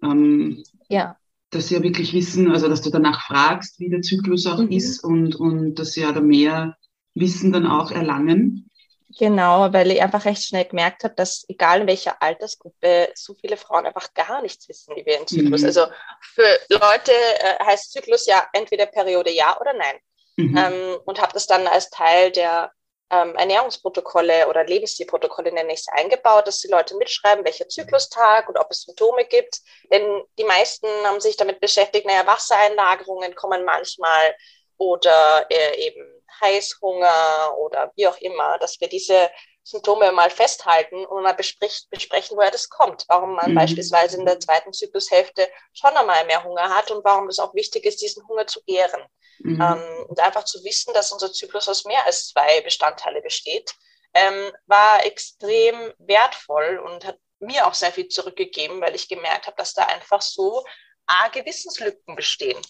ähm, 0.00 0.62
ja. 0.88 1.16
dass 1.50 1.68
sie 1.68 1.74
ja 1.74 1.82
wirklich 1.82 2.14
wissen, 2.14 2.52
also 2.52 2.68
dass 2.68 2.82
du 2.82 2.90
danach 2.90 3.26
fragst, 3.26 3.80
wie 3.80 3.90
der 3.90 4.02
Zyklus 4.02 4.46
auch 4.46 4.62
mhm. 4.62 4.70
ist 4.70 5.02
und, 5.02 5.34
und 5.34 5.74
dass 5.74 5.94
sie 5.94 6.02
ja 6.02 6.12
da 6.12 6.20
mehr 6.20 6.76
Wissen 7.14 7.50
dann 7.50 7.66
auch 7.66 7.90
erlangen. 7.90 8.69
Genau, 9.18 9.72
weil 9.72 9.90
ich 9.90 10.00
einfach 10.00 10.24
recht 10.24 10.44
schnell 10.44 10.66
gemerkt 10.66 11.02
habe, 11.02 11.14
dass 11.14 11.44
egal 11.48 11.80
in 11.80 11.86
welcher 11.88 12.22
Altersgruppe 12.22 13.10
so 13.14 13.34
viele 13.34 13.56
Frauen 13.56 13.86
einfach 13.86 14.14
gar 14.14 14.40
nichts 14.40 14.68
wissen 14.68 14.96
über 14.96 15.10
ihren 15.10 15.26
Zyklus. 15.26 15.62
Mhm. 15.62 15.66
Also 15.66 15.86
für 16.20 16.60
Leute 16.68 17.12
äh, 17.12 17.64
heißt 17.64 17.92
Zyklus 17.92 18.26
ja 18.26 18.46
entweder 18.52 18.86
Periode 18.86 19.30
ja 19.32 19.58
oder 19.60 19.72
nein. 19.72 19.96
Mhm. 20.36 20.56
Ähm, 20.56 20.98
und 21.04 21.20
habe 21.20 21.32
das 21.32 21.46
dann 21.46 21.66
als 21.66 21.90
Teil 21.90 22.30
der 22.30 22.70
ähm, 23.10 23.34
Ernährungsprotokolle 23.34 24.48
oder 24.48 24.64
Lebensstilprotokolle 24.64 25.52
nenne 25.52 25.72
ich 25.72 25.80
es 25.80 25.88
eingebaut, 25.88 26.46
dass 26.46 26.60
die 26.60 26.68
Leute 26.68 26.96
mitschreiben, 26.96 27.44
welcher 27.44 27.68
Zyklustag 27.68 28.48
und 28.48 28.58
ob 28.58 28.70
es 28.70 28.82
Symptome 28.82 29.24
gibt. 29.24 29.60
Denn 29.92 30.22
die 30.38 30.44
meisten 30.44 30.86
haben 31.04 31.20
sich 31.20 31.36
damit 31.36 31.60
beschäftigt, 31.60 32.06
naja, 32.06 32.26
Wassereinlagerungen 32.26 33.34
kommen 33.34 33.64
manchmal 33.64 34.36
oder 34.76 35.46
äh, 35.50 35.86
eben 35.86 36.19
Heißhunger 36.40 37.56
oder 37.58 37.92
wie 37.96 38.06
auch 38.06 38.16
immer, 38.18 38.58
dass 38.58 38.80
wir 38.80 38.88
diese 38.88 39.30
Symptome 39.62 40.10
mal 40.12 40.30
festhalten 40.30 41.04
und 41.06 41.22
mal 41.22 41.34
besprechen, 41.34 42.36
woher 42.36 42.50
das 42.50 42.68
kommt. 42.68 43.04
Warum 43.08 43.34
man 43.34 43.52
mhm. 43.52 43.54
beispielsweise 43.54 44.18
in 44.18 44.26
der 44.26 44.40
zweiten 44.40 44.72
Zyklushälfte 44.72 45.48
schon 45.72 45.96
einmal 45.96 46.24
mehr 46.26 46.42
Hunger 46.44 46.74
hat 46.74 46.90
und 46.90 47.04
warum 47.04 47.28
es 47.28 47.38
auch 47.38 47.54
wichtig 47.54 47.84
ist, 47.84 48.00
diesen 48.00 48.26
Hunger 48.26 48.46
zu 48.46 48.60
ehren. 48.66 49.02
Mhm. 49.40 49.60
Ähm, 49.60 50.06
und 50.08 50.20
einfach 50.20 50.44
zu 50.44 50.62
wissen, 50.64 50.92
dass 50.94 51.12
unser 51.12 51.32
Zyklus 51.32 51.68
aus 51.68 51.84
mehr 51.84 52.04
als 52.06 52.28
zwei 52.28 52.60
Bestandteile 52.62 53.22
besteht, 53.22 53.74
ähm, 54.14 54.52
war 54.66 55.04
extrem 55.06 55.92
wertvoll 55.98 56.78
und 56.84 57.04
hat 57.04 57.18
mir 57.38 57.66
auch 57.66 57.74
sehr 57.74 57.92
viel 57.92 58.08
zurückgegeben, 58.08 58.80
weil 58.80 58.94
ich 58.94 59.08
gemerkt 59.08 59.46
habe, 59.46 59.56
dass 59.56 59.72
da 59.72 59.84
einfach 59.84 60.20
so 60.20 60.64
arge 61.06 61.44
Wissenslücken 61.44 62.16
bestehen. 62.16 62.60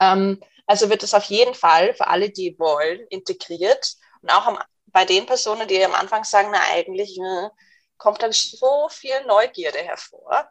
Ähm, 0.00 0.42
also 0.66 0.90
wird 0.90 1.02
es 1.02 1.14
auf 1.14 1.24
jeden 1.24 1.54
Fall 1.54 1.94
für 1.94 2.06
alle, 2.06 2.30
die 2.30 2.58
wollen, 2.58 3.06
integriert. 3.08 3.94
Und 4.22 4.30
auch 4.30 4.46
am, 4.46 4.58
bei 4.86 5.04
den 5.04 5.26
Personen, 5.26 5.68
die 5.68 5.84
am 5.84 5.94
Anfang 5.94 6.24
sagen, 6.24 6.50
na 6.52 6.60
eigentlich 6.72 7.18
äh, 7.18 7.48
kommt 7.96 8.22
dann 8.22 8.32
so 8.32 8.88
viel 8.90 9.24
Neugierde 9.26 9.78
hervor. 9.78 10.48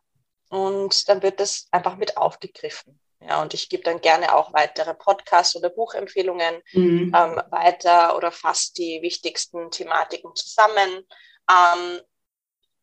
Und 0.50 1.10
dann 1.10 1.24
wird 1.24 1.40
das 1.40 1.68
einfach 1.72 1.96
mit 1.96 2.18
aufgegriffen. 2.18 3.00
Ja, 3.28 3.42
und 3.42 3.54
ich 3.54 3.70
gebe 3.70 3.84
dann 3.84 4.02
gerne 4.02 4.36
auch 4.36 4.54
weitere 4.54 4.94
Podcasts 4.94 5.56
oder 5.56 5.70
Buchempfehlungen 5.70 6.62
mhm. 6.74 7.14
ähm, 7.16 7.42
weiter 7.50 8.18
oder 8.18 8.32
fasse 8.32 8.74
die 8.74 9.02
wichtigsten 9.02 9.72
Thematiken 9.72 10.36
zusammen, 10.36 11.08
ähm, 11.50 12.02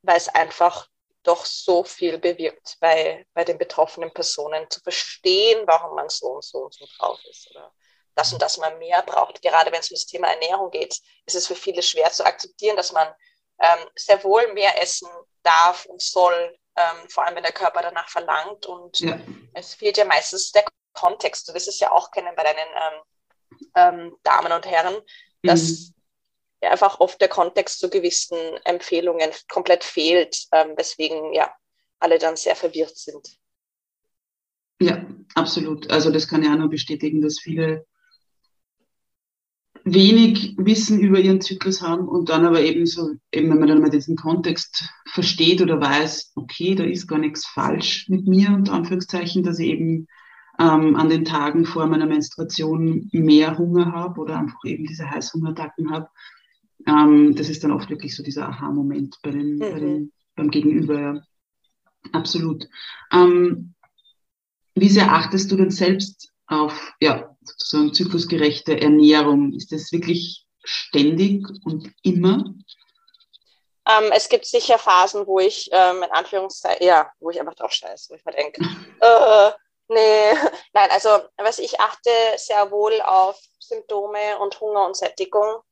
weil 0.02 0.16
es 0.16 0.28
einfach 0.28 0.88
doch 1.22 1.44
so 1.44 1.84
viel 1.84 2.18
bewirkt 2.18 2.76
bei, 2.80 3.26
bei 3.34 3.44
den 3.44 3.58
betroffenen 3.58 4.12
Personen, 4.12 4.68
zu 4.70 4.80
verstehen, 4.80 5.66
warum 5.66 5.94
man 5.96 6.08
so 6.08 6.28
und 6.28 6.44
so 6.44 6.64
und 6.64 6.74
so 6.74 6.86
drauf 6.98 7.18
ist 7.28 7.50
oder 7.50 7.72
das 8.14 8.32
und 8.32 8.42
das 8.42 8.58
man 8.58 8.78
mehr 8.78 9.02
braucht. 9.02 9.40
Gerade 9.42 9.70
wenn 9.72 9.80
es 9.80 9.90
um 9.90 9.94
das 9.94 10.06
Thema 10.06 10.28
Ernährung 10.28 10.70
geht, 10.70 10.98
ist 11.26 11.36
es 11.36 11.46
für 11.46 11.54
viele 11.54 11.82
schwer 11.82 12.10
zu 12.10 12.24
akzeptieren, 12.24 12.76
dass 12.76 12.92
man 12.92 13.08
ähm, 13.60 13.88
sehr 13.94 14.22
wohl 14.24 14.52
mehr 14.52 14.82
essen 14.82 15.08
darf 15.42 15.86
und 15.86 16.02
soll, 16.02 16.58
ähm, 16.76 17.08
vor 17.08 17.24
allem 17.24 17.36
wenn 17.36 17.42
der 17.42 17.52
Körper 17.52 17.82
danach 17.82 18.08
verlangt. 18.08 18.66
Und 18.66 18.98
ja. 19.00 19.18
es 19.54 19.74
fehlt 19.74 19.96
ja 19.96 20.04
meistens 20.04 20.52
der 20.52 20.64
Kontext. 20.92 21.48
Du 21.48 21.54
wirst 21.54 21.68
es 21.68 21.80
ja 21.80 21.92
auch 21.92 22.10
kennen 22.10 22.34
bei 22.34 22.42
deinen 22.42 22.58
ähm, 22.58 23.02
ähm 23.76 24.16
Damen 24.22 24.52
und 24.52 24.66
Herren, 24.66 25.00
dass 25.42 25.60
mhm 25.62 25.99
einfach 26.62 27.00
oft 27.00 27.20
der 27.20 27.28
Kontext 27.28 27.80
zu 27.80 27.88
gewissen 27.88 28.38
Empfehlungen 28.64 29.30
komplett 29.50 29.84
fehlt, 29.84 30.46
ähm, 30.52 30.74
weswegen 30.76 31.32
ja 31.32 31.52
alle 31.98 32.18
dann 32.18 32.36
sehr 32.36 32.56
verwirrt 32.56 32.96
sind. 32.96 33.38
Ja, 34.80 35.06
absolut. 35.34 35.90
Also 35.90 36.10
das 36.10 36.26
kann 36.26 36.42
ja 36.42 36.52
auch 36.52 36.58
nur 36.58 36.70
bestätigen, 36.70 37.20
dass 37.20 37.38
viele 37.38 37.86
wenig 39.84 40.54
Wissen 40.58 41.00
über 41.00 41.18
ihren 41.18 41.40
Zyklus 41.40 41.82
haben 41.82 42.08
und 42.08 42.28
dann 42.28 42.46
aber 42.46 42.60
eben 42.62 42.86
so, 42.86 43.10
eben 43.32 43.50
wenn 43.50 43.58
man 43.58 43.68
dann 43.68 43.80
mal 43.80 43.90
diesen 43.90 44.16
Kontext 44.16 44.88
versteht 45.06 45.60
oder 45.62 45.80
weiß, 45.80 46.32
okay, 46.36 46.74
da 46.74 46.84
ist 46.84 47.06
gar 47.06 47.18
nichts 47.18 47.46
falsch 47.46 48.08
mit 48.08 48.26
mir, 48.26 48.50
unter 48.50 48.72
Anführungszeichen, 48.72 49.42
dass 49.42 49.58
ich 49.58 49.68
eben 49.68 50.06
ähm, 50.58 50.96
an 50.96 51.08
den 51.08 51.24
Tagen 51.24 51.64
vor 51.64 51.86
meiner 51.86 52.06
Menstruation 52.06 53.08
mehr 53.12 53.56
Hunger 53.56 53.92
habe 53.92 54.20
oder 54.20 54.38
einfach 54.38 54.64
eben 54.64 54.86
diese 54.86 55.10
Heißhungerattacken 55.10 55.90
habe, 55.90 56.08
ähm, 56.86 57.34
das 57.36 57.48
ist 57.48 57.64
dann 57.64 57.72
oft 57.72 57.90
wirklich 57.90 58.16
so 58.16 58.22
dieser 58.22 58.48
Aha-Moment 58.48 59.18
bei 59.22 59.32
mhm. 59.32 59.58
bei 59.58 59.80
den, 59.80 60.12
beim 60.36 60.50
Gegenüber. 60.50 61.00
Ja. 61.00 61.22
Absolut. 62.12 62.68
Ähm, 63.12 63.74
wie 64.74 64.88
sehr 64.88 65.12
achtest 65.12 65.50
du 65.50 65.56
denn 65.56 65.70
selbst 65.70 66.32
auf 66.46 66.92
ja, 67.00 67.36
sozusagen 67.42 67.92
zyklusgerechte 67.92 68.80
Ernährung? 68.80 69.52
Ist 69.52 69.72
das 69.72 69.92
wirklich 69.92 70.46
ständig 70.62 71.46
und 71.64 71.92
immer? 72.02 72.54
Ähm, 73.86 74.10
es 74.12 74.28
gibt 74.28 74.46
sicher 74.46 74.78
Phasen, 74.78 75.26
wo 75.26 75.38
ich 75.38 75.68
ähm, 75.72 76.02
in 76.02 76.10
Anführungszeichen, 76.10 76.86
ja, 76.86 77.10
wo 77.18 77.30
ich 77.30 77.40
einfach 77.40 77.54
drauf 77.54 77.72
scheiße, 77.72 78.10
wo 78.10 78.14
ich 78.14 78.24
mir 78.24 78.32
denke, 78.32 78.62
äh, 79.00 79.50
nee, 79.88 80.32
nein, 80.72 80.88
also 80.90 81.08
was 81.36 81.58
ich 81.58 81.80
achte 81.80 82.10
sehr 82.36 82.70
wohl 82.70 83.00
auf 83.02 83.40
Symptome 83.58 84.38
und 84.38 84.60
Hunger 84.60 84.86
und 84.86 84.96
Sättigung 84.96 85.62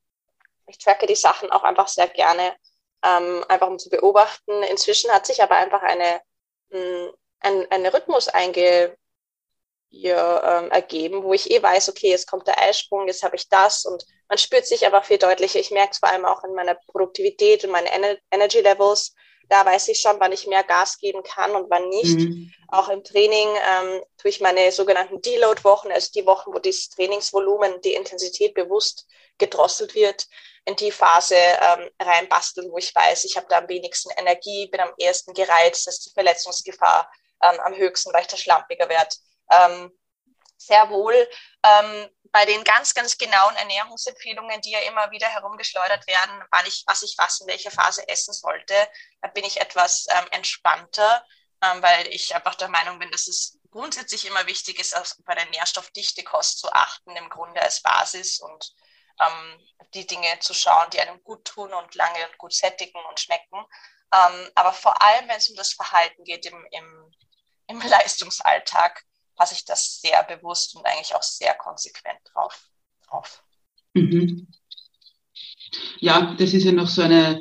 ich 0.68 0.78
tracke 0.78 1.06
die 1.06 1.16
Sachen 1.16 1.50
auch 1.50 1.64
einfach 1.64 1.88
sehr 1.88 2.08
gerne, 2.08 2.54
ähm, 3.02 3.44
einfach 3.48 3.68
um 3.68 3.78
zu 3.78 3.90
beobachten. 3.90 4.62
Inzwischen 4.64 5.10
hat 5.10 5.26
sich 5.26 5.42
aber 5.42 5.56
einfach 5.56 5.82
eine, 5.82 6.20
mh, 6.70 6.78
hm, 6.78 7.12
ein, 7.40 7.70
ein 7.70 7.86
Rhythmus 7.86 8.28
einge, 8.28 8.96
hier, 9.90 10.42
ähm, 10.44 10.70
ergeben, 10.70 11.22
wo 11.22 11.32
ich 11.32 11.50
eh 11.50 11.62
weiß, 11.62 11.88
okay, 11.88 12.10
jetzt 12.10 12.26
kommt 12.26 12.46
der 12.46 12.60
Eisprung, 12.60 13.06
jetzt 13.06 13.22
habe 13.22 13.36
ich 13.36 13.48
das 13.48 13.84
und 13.84 14.04
man 14.28 14.38
spürt 14.38 14.66
sich 14.66 14.84
einfach 14.84 15.04
viel 15.04 15.18
deutlicher. 15.18 15.58
Ich 15.58 15.70
merke 15.70 15.92
es 15.92 15.98
vor 15.98 16.10
allem 16.10 16.26
auch 16.26 16.44
in 16.44 16.54
meiner 16.54 16.74
Produktivität 16.74 17.64
und 17.64 17.70
meine 17.70 17.90
Ener 17.90 18.16
Energy 18.30 18.60
Levels. 18.60 19.14
Da 19.48 19.64
weiß 19.64 19.88
ich 19.88 20.00
schon, 20.00 20.20
wann 20.20 20.32
ich 20.32 20.46
mehr 20.46 20.62
Gas 20.62 20.98
geben 20.98 21.22
kann 21.22 21.52
und 21.52 21.70
wann 21.70 21.88
nicht. 21.88 22.18
Mhm. 22.18 22.52
Auch 22.68 22.90
im 22.90 23.02
Training 23.02 23.48
ähm, 23.48 24.02
tue 24.18 24.28
ich 24.28 24.40
meine 24.42 24.70
sogenannten 24.72 25.22
Deload-Wochen, 25.22 25.90
also 25.90 26.10
die 26.14 26.26
Wochen, 26.26 26.52
wo 26.52 26.58
das 26.58 26.90
Trainingsvolumen, 26.90 27.80
die 27.80 27.94
Intensität 27.94 28.52
bewusst 28.52 29.06
gedrosselt 29.38 29.94
wird, 29.94 30.26
in 30.68 30.76
die 30.76 30.92
Phase 30.92 31.34
ähm, 31.34 31.90
reinbasteln, 32.00 32.70
wo 32.70 32.76
ich 32.76 32.94
weiß, 32.94 33.24
ich 33.24 33.36
habe 33.36 33.46
da 33.48 33.58
am 33.58 33.68
wenigsten 33.68 34.10
Energie, 34.10 34.68
bin 34.68 34.80
am 34.80 34.92
ehesten 34.98 35.32
gereizt, 35.32 35.88
ist 35.88 36.04
die 36.06 36.12
Verletzungsgefahr 36.12 37.10
ähm, 37.42 37.58
am 37.60 37.74
höchsten, 37.74 38.12
weil 38.12 38.22
ich 38.22 38.28
da 38.28 38.36
schlampiger 38.36 38.88
werde. 38.88 39.16
Ähm, 39.50 39.90
sehr 40.58 40.90
wohl 40.90 41.14
ähm, 41.64 42.08
bei 42.32 42.44
den 42.44 42.62
ganz, 42.64 42.92
ganz 42.92 43.16
genauen 43.16 43.56
Ernährungsempfehlungen, 43.56 44.60
die 44.60 44.72
ja 44.72 44.80
immer 44.80 45.10
wieder 45.10 45.28
herumgeschleudert 45.28 46.06
werden, 46.06 46.44
wann 46.50 46.66
ich, 46.66 46.84
was 46.86 47.02
ich 47.02 47.14
was 47.16 47.40
in 47.40 47.46
welcher 47.46 47.70
Phase 47.70 48.06
essen 48.06 48.34
sollte, 48.34 48.74
da 49.22 49.28
bin 49.28 49.44
ich 49.44 49.60
etwas 49.60 50.06
ähm, 50.10 50.26
entspannter, 50.32 51.24
ähm, 51.62 51.82
weil 51.82 52.08
ich 52.08 52.34
einfach 52.34 52.56
der 52.56 52.68
Meinung 52.68 52.98
bin, 52.98 53.10
dass 53.10 53.26
es 53.26 53.58
grundsätzlich 53.70 54.26
immer 54.26 54.46
wichtig 54.46 54.78
ist, 54.78 54.94
bei 55.24 55.34
der 55.34 55.46
nährstoffdichte 55.46 56.24
Kost 56.24 56.58
zu 56.58 56.70
achten, 56.72 57.16
im 57.16 57.30
Grunde 57.30 57.62
als 57.62 57.80
Basis 57.80 58.40
und 58.40 58.74
ähm, 59.20 59.60
die 59.94 60.06
Dinge 60.06 60.38
zu 60.40 60.54
schauen, 60.54 60.90
die 60.92 61.00
einem 61.00 61.22
gut 61.22 61.44
tun 61.44 61.72
und 61.72 61.94
lange 61.94 62.18
und 62.30 62.38
gut 62.38 62.52
sättigen 62.52 62.98
und 63.08 63.20
schmecken. 63.20 63.64
Ähm, 64.12 64.50
aber 64.54 64.72
vor 64.72 65.00
allem, 65.02 65.28
wenn 65.28 65.36
es 65.36 65.50
um 65.50 65.56
das 65.56 65.72
Verhalten 65.72 66.24
geht 66.24 66.46
im, 66.46 66.66
im, 66.70 67.10
im 67.68 67.80
Leistungsalltag, 67.88 69.04
passe 69.36 69.54
ich 69.54 69.64
das 69.64 70.00
sehr 70.00 70.22
bewusst 70.24 70.74
und 70.76 70.84
eigentlich 70.84 71.14
auch 71.14 71.22
sehr 71.22 71.54
konsequent 71.54 72.18
drauf. 72.32 72.68
drauf. 73.06 73.42
Mhm. 73.94 74.48
Ja, 76.00 76.34
das 76.38 76.54
ist 76.54 76.64
ja 76.64 76.72
noch 76.72 76.88
so 76.88 77.02
eine 77.02 77.40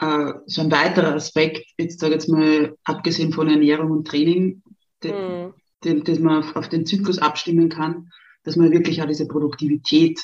äh, 0.00 0.32
so 0.46 0.62
ein 0.62 0.70
weiterer 0.70 1.14
Aspekt, 1.14 1.66
jetzt 1.76 2.00
sage 2.00 2.14
jetzt 2.14 2.28
mal, 2.28 2.76
abgesehen 2.84 3.32
von 3.32 3.50
Ernährung 3.50 3.90
und 3.90 4.06
Training, 4.06 4.62
den, 5.02 5.14
mhm. 5.14 5.54
den, 5.84 6.04
den 6.04 6.22
man 6.22 6.54
auf 6.54 6.68
den 6.68 6.86
Zyklus 6.86 7.18
abstimmen 7.18 7.68
kann, 7.68 8.10
dass 8.44 8.56
man 8.56 8.70
wirklich 8.70 9.02
auch 9.02 9.06
diese 9.06 9.26
Produktivität 9.26 10.20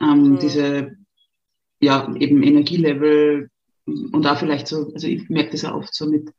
ähm, 0.00 0.30
mhm. 0.30 0.38
diese, 0.38 0.96
ja, 1.80 2.12
eben 2.16 2.42
Energielevel 2.42 3.50
und 3.86 4.26
auch 4.26 4.38
vielleicht 4.38 4.66
so, 4.66 4.90
also 4.92 5.06
ich 5.06 5.28
merke 5.28 5.50
das 5.50 5.62
ja 5.62 5.74
oft 5.74 5.94
so 5.94 6.08
mit, 6.08 6.30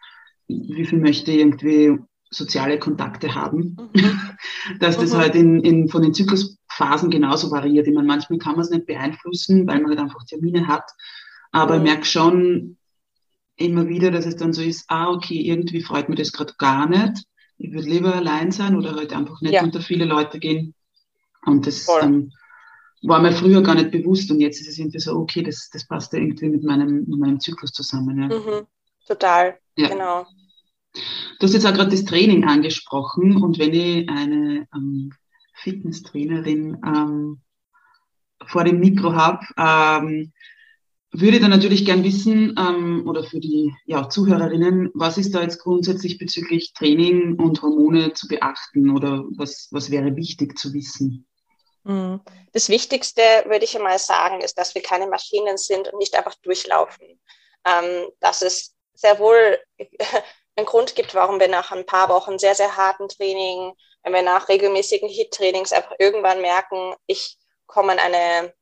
wie 0.48 0.86
viel 0.86 1.00
möchte 1.00 1.32
ich 1.32 1.40
irgendwie 1.40 1.98
soziale 2.30 2.80
Kontakte 2.80 3.36
haben, 3.36 3.78
mhm. 3.94 4.20
dass 4.80 4.98
das 4.98 5.14
mhm. 5.14 5.18
halt 5.18 5.36
in, 5.36 5.60
in, 5.62 5.90
von 5.90 6.02
den 6.02 6.14
Zyklusphasen 6.14 7.10
genauso 7.10 7.52
variiert. 7.52 7.88
Ich 7.88 7.94
meine, 7.94 8.08
manchmal 8.08 8.40
kann 8.40 8.54
man 8.54 8.62
es 8.62 8.70
nicht 8.70 8.86
beeinflussen, 8.86 9.68
weil 9.68 9.80
man 9.80 9.92
halt 9.92 10.00
einfach 10.00 10.26
Termine 10.26 10.68
hat, 10.68 10.90
aber 11.52 11.76
mhm. 11.76 11.86
ich 11.86 11.92
merke 11.92 12.06
schon 12.06 12.78
immer 13.58 13.88
wieder, 13.88 14.12
dass 14.12 14.26
es 14.26 14.36
dann 14.36 14.54
so 14.54 14.62
ist, 14.62 14.86
ah, 14.90 15.10
okay, 15.12 15.40
irgendwie 15.40 15.82
freut 15.82 16.10
mir 16.10 16.16
das 16.16 16.34
gerade 16.34 16.54
gar 16.58 16.88
nicht. 16.90 17.24
Ich 17.58 17.72
würde 17.72 17.88
lieber 17.88 18.14
allein 18.14 18.52
sein 18.52 18.76
oder 18.76 18.96
halt 18.96 19.14
einfach 19.14 19.40
nicht 19.42 19.54
ja. 19.54 19.64
unter 19.64 19.80
viele 19.80 20.06
Leute 20.06 20.40
gehen. 20.40 20.74
Und 21.46 21.66
das 21.68 21.88
ähm, 22.02 22.32
war 23.04 23.22
mir 23.22 23.32
früher 23.32 23.62
gar 23.62 23.76
nicht 23.76 23.92
bewusst 23.92 24.32
und 24.32 24.40
jetzt 24.40 24.62
ist 24.62 24.70
es 24.70 24.80
irgendwie 24.80 25.00
so, 25.00 25.16
okay, 25.16 25.44
das, 25.44 25.70
das 25.72 25.88
passt 25.88 26.14
ja 26.14 26.20
irgendwie 26.20 26.50
mit 26.50 26.64
meinem, 26.64 27.06
mit 27.06 27.20
meinem 27.20 27.40
Zyklus 27.40 27.72
zusammen. 27.72 28.18
Ja. 28.20 28.28
Mhm, 28.28 28.68
total, 29.08 29.60
ja. 29.78 29.90
genau. 29.90 30.26
Du 31.40 31.48
hast 31.48 31.54
jetzt 31.54 31.66
auch 31.66 31.74
gerade 31.74 31.92
das 31.92 32.06
Training 32.06 32.46
angesprochen 32.46 33.36
und 33.38 33.60
wenn 33.60 33.74
ich 33.74 34.10
eine 34.10 34.68
ähm, 34.74 35.12
Fitnesstrainerin 35.54 36.78
ähm, 36.86 37.42
vor 38.46 38.64
dem 38.64 38.80
Mikro 38.80 39.14
habe, 39.14 39.46
ähm, 39.58 40.32
würde 41.12 41.38
ich 41.38 41.42
dann 41.42 41.52
natürlich 41.52 41.86
gern 41.86 42.04
wissen, 42.04 42.56
ähm, 42.58 43.08
oder 43.08 43.24
für 43.24 43.40
die 43.40 43.74
ja, 43.86 44.10
Zuhörerinnen, 44.10 44.92
was 44.94 45.18
ist 45.18 45.34
da 45.34 45.42
jetzt 45.42 45.60
grundsätzlich 45.60 46.18
bezüglich 46.18 46.74
Training 46.74 47.36
und 47.36 47.62
Hormone 47.62 48.14
zu 48.14 48.28
beachten 48.28 48.90
oder 48.90 49.26
was, 49.36 49.70
was 49.72 49.92
wäre 49.92 50.16
wichtig 50.16 50.58
zu 50.58 50.74
wissen? 50.74 51.26
Mhm. 51.86 52.22
Das 52.52 52.70
Wichtigste, 52.70 53.22
würde 53.46 53.66
ich 53.66 53.76
einmal 53.76 54.00
sagen, 54.00 54.42
ist, 54.42 54.58
dass 54.58 54.76
wir 54.76 54.82
keine 54.82 55.08
Maschinen 55.08 55.58
sind 55.58 55.88
und 55.88 56.00
nicht 56.00 56.16
einfach 56.16 56.36
durchlaufen. 56.36 57.22
Ähm, 57.66 58.10
dass 58.20 58.42
es 58.42 58.76
sehr 58.94 59.20
wohl 59.20 59.60
einen 60.56 60.66
Grund 60.66 60.96
gibt, 60.96 61.16
warum 61.16 61.40
wir 61.40 61.48
nach 61.48 61.72
ein 61.72 61.86
paar 61.86 62.10
Wochen 62.10 62.40
sehr, 62.40 62.56
sehr 62.56 62.76
harten 62.76 63.08
Training, 63.08 63.74
wenn 64.04 64.14
wir 64.14 64.22
nach 64.22 64.50
regelmäßigen 64.50 65.10
Hit-Trainings 65.10 65.74
einfach 65.74 65.96
irgendwann 66.00 66.42
merken, 66.42 66.96
ich 67.08 67.38
komme 67.66 67.94
in 67.94 68.00
eine 68.00 68.54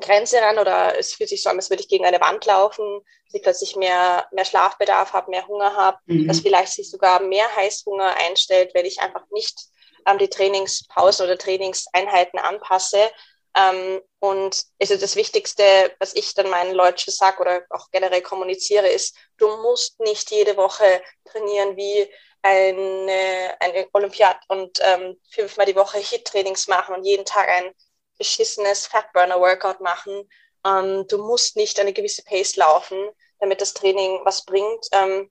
Grenze 0.00 0.40
ran 0.40 0.58
oder 0.58 0.98
es 0.98 1.14
fühlt 1.14 1.28
sich 1.28 1.42
so 1.42 1.50
an, 1.50 1.56
als 1.56 1.70
würde 1.70 1.82
ich 1.82 1.88
gegen 1.88 2.04
eine 2.04 2.20
Wand 2.20 2.44
laufen, 2.44 3.00
dass 3.26 3.34
ich 3.34 3.42
plötzlich 3.42 3.76
mehr, 3.76 4.28
mehr 4.32 4.44
Schlafbedarf 4.44 5.12
habe, 5.12 5.30
mehr 5.30 5.46
Hunger 5.46 5.74
habe, 5.74 5.98
mhm. 6.06 6.26
dass 6.28 6.40
vielleicht 6.40 6.72
sich 6.72 6.90
sogar 6.90 7.20
mehr 7.20 7.54
Heißhunger 7.56 8.16
einstellt, 8.16 8.72
wenn 8.74 8.86
ich 8.86 9.00
einfach 9.00 9.24
nicht 9.30 9.58
ähm, 10.06 10.18
die 10.18 10.28
Trainingspausen 10.28 11.26
oder 11.26 11.38
Trainingseinheiten 11.38 12.38
anpasse. 12.38 13.10
Ähm, 13.56 14.00
und 14.18 14.64
also 14.80 14.96
das 14.96 15.16
Wichtigste, 15.16 15.94
was 15.98 16.14
ich 16.14 16.34
dann 16.34 16.50
meinen 16.50 16.74
Leuten 16.74 17.10
sage 17.10 17.40
oder 17.40 17.62
auch 17.70 17.90
generell 17.90 18.22
kommuniziere, 18.22 18.88
ist, 18.88 19.16
du 19.38 19.48
musst 19.58 19.98
nicht 20.00 20.30
jede 20.30 20.56
Woche 20.56 21.02
trainieren 21.24 21.76
wie 21.76 22.08
eine, 22.42 23.56
eine 23.60 23.88
Olympiad 23.92 24.38
und 24.48 24.78
ähm, 24.82 25.20
fünfmal 25.30 25.66
die 25.66 25.76
Woche 25.76 25.98
Hit-Trainings 25.98 26.68
machen 26.68 26.94
und 26.94 27.04
jeden 27.04 27.24
Tag 27.24 27.48
ein 27.48 27.72
beschissenes 28.18 28.86
Fatburner-Workout 28.86 29.80
machen. 29.80 30.28
Ähm, 30.64 31.06
du 31.08 31.18
musst 31.18 31.56
nicht 31.56 31.80
eine 31.80 31.92
gewisse 31.92 32.22
Pace 32.22 32.56
laufen, 32.56 33.10
damit 33.40 33.60
das 33.60 33.74
Training 33.74 34.20
was 34.24 34.44
bringt. 34.44 34.86
Ähm, 34.92 35.30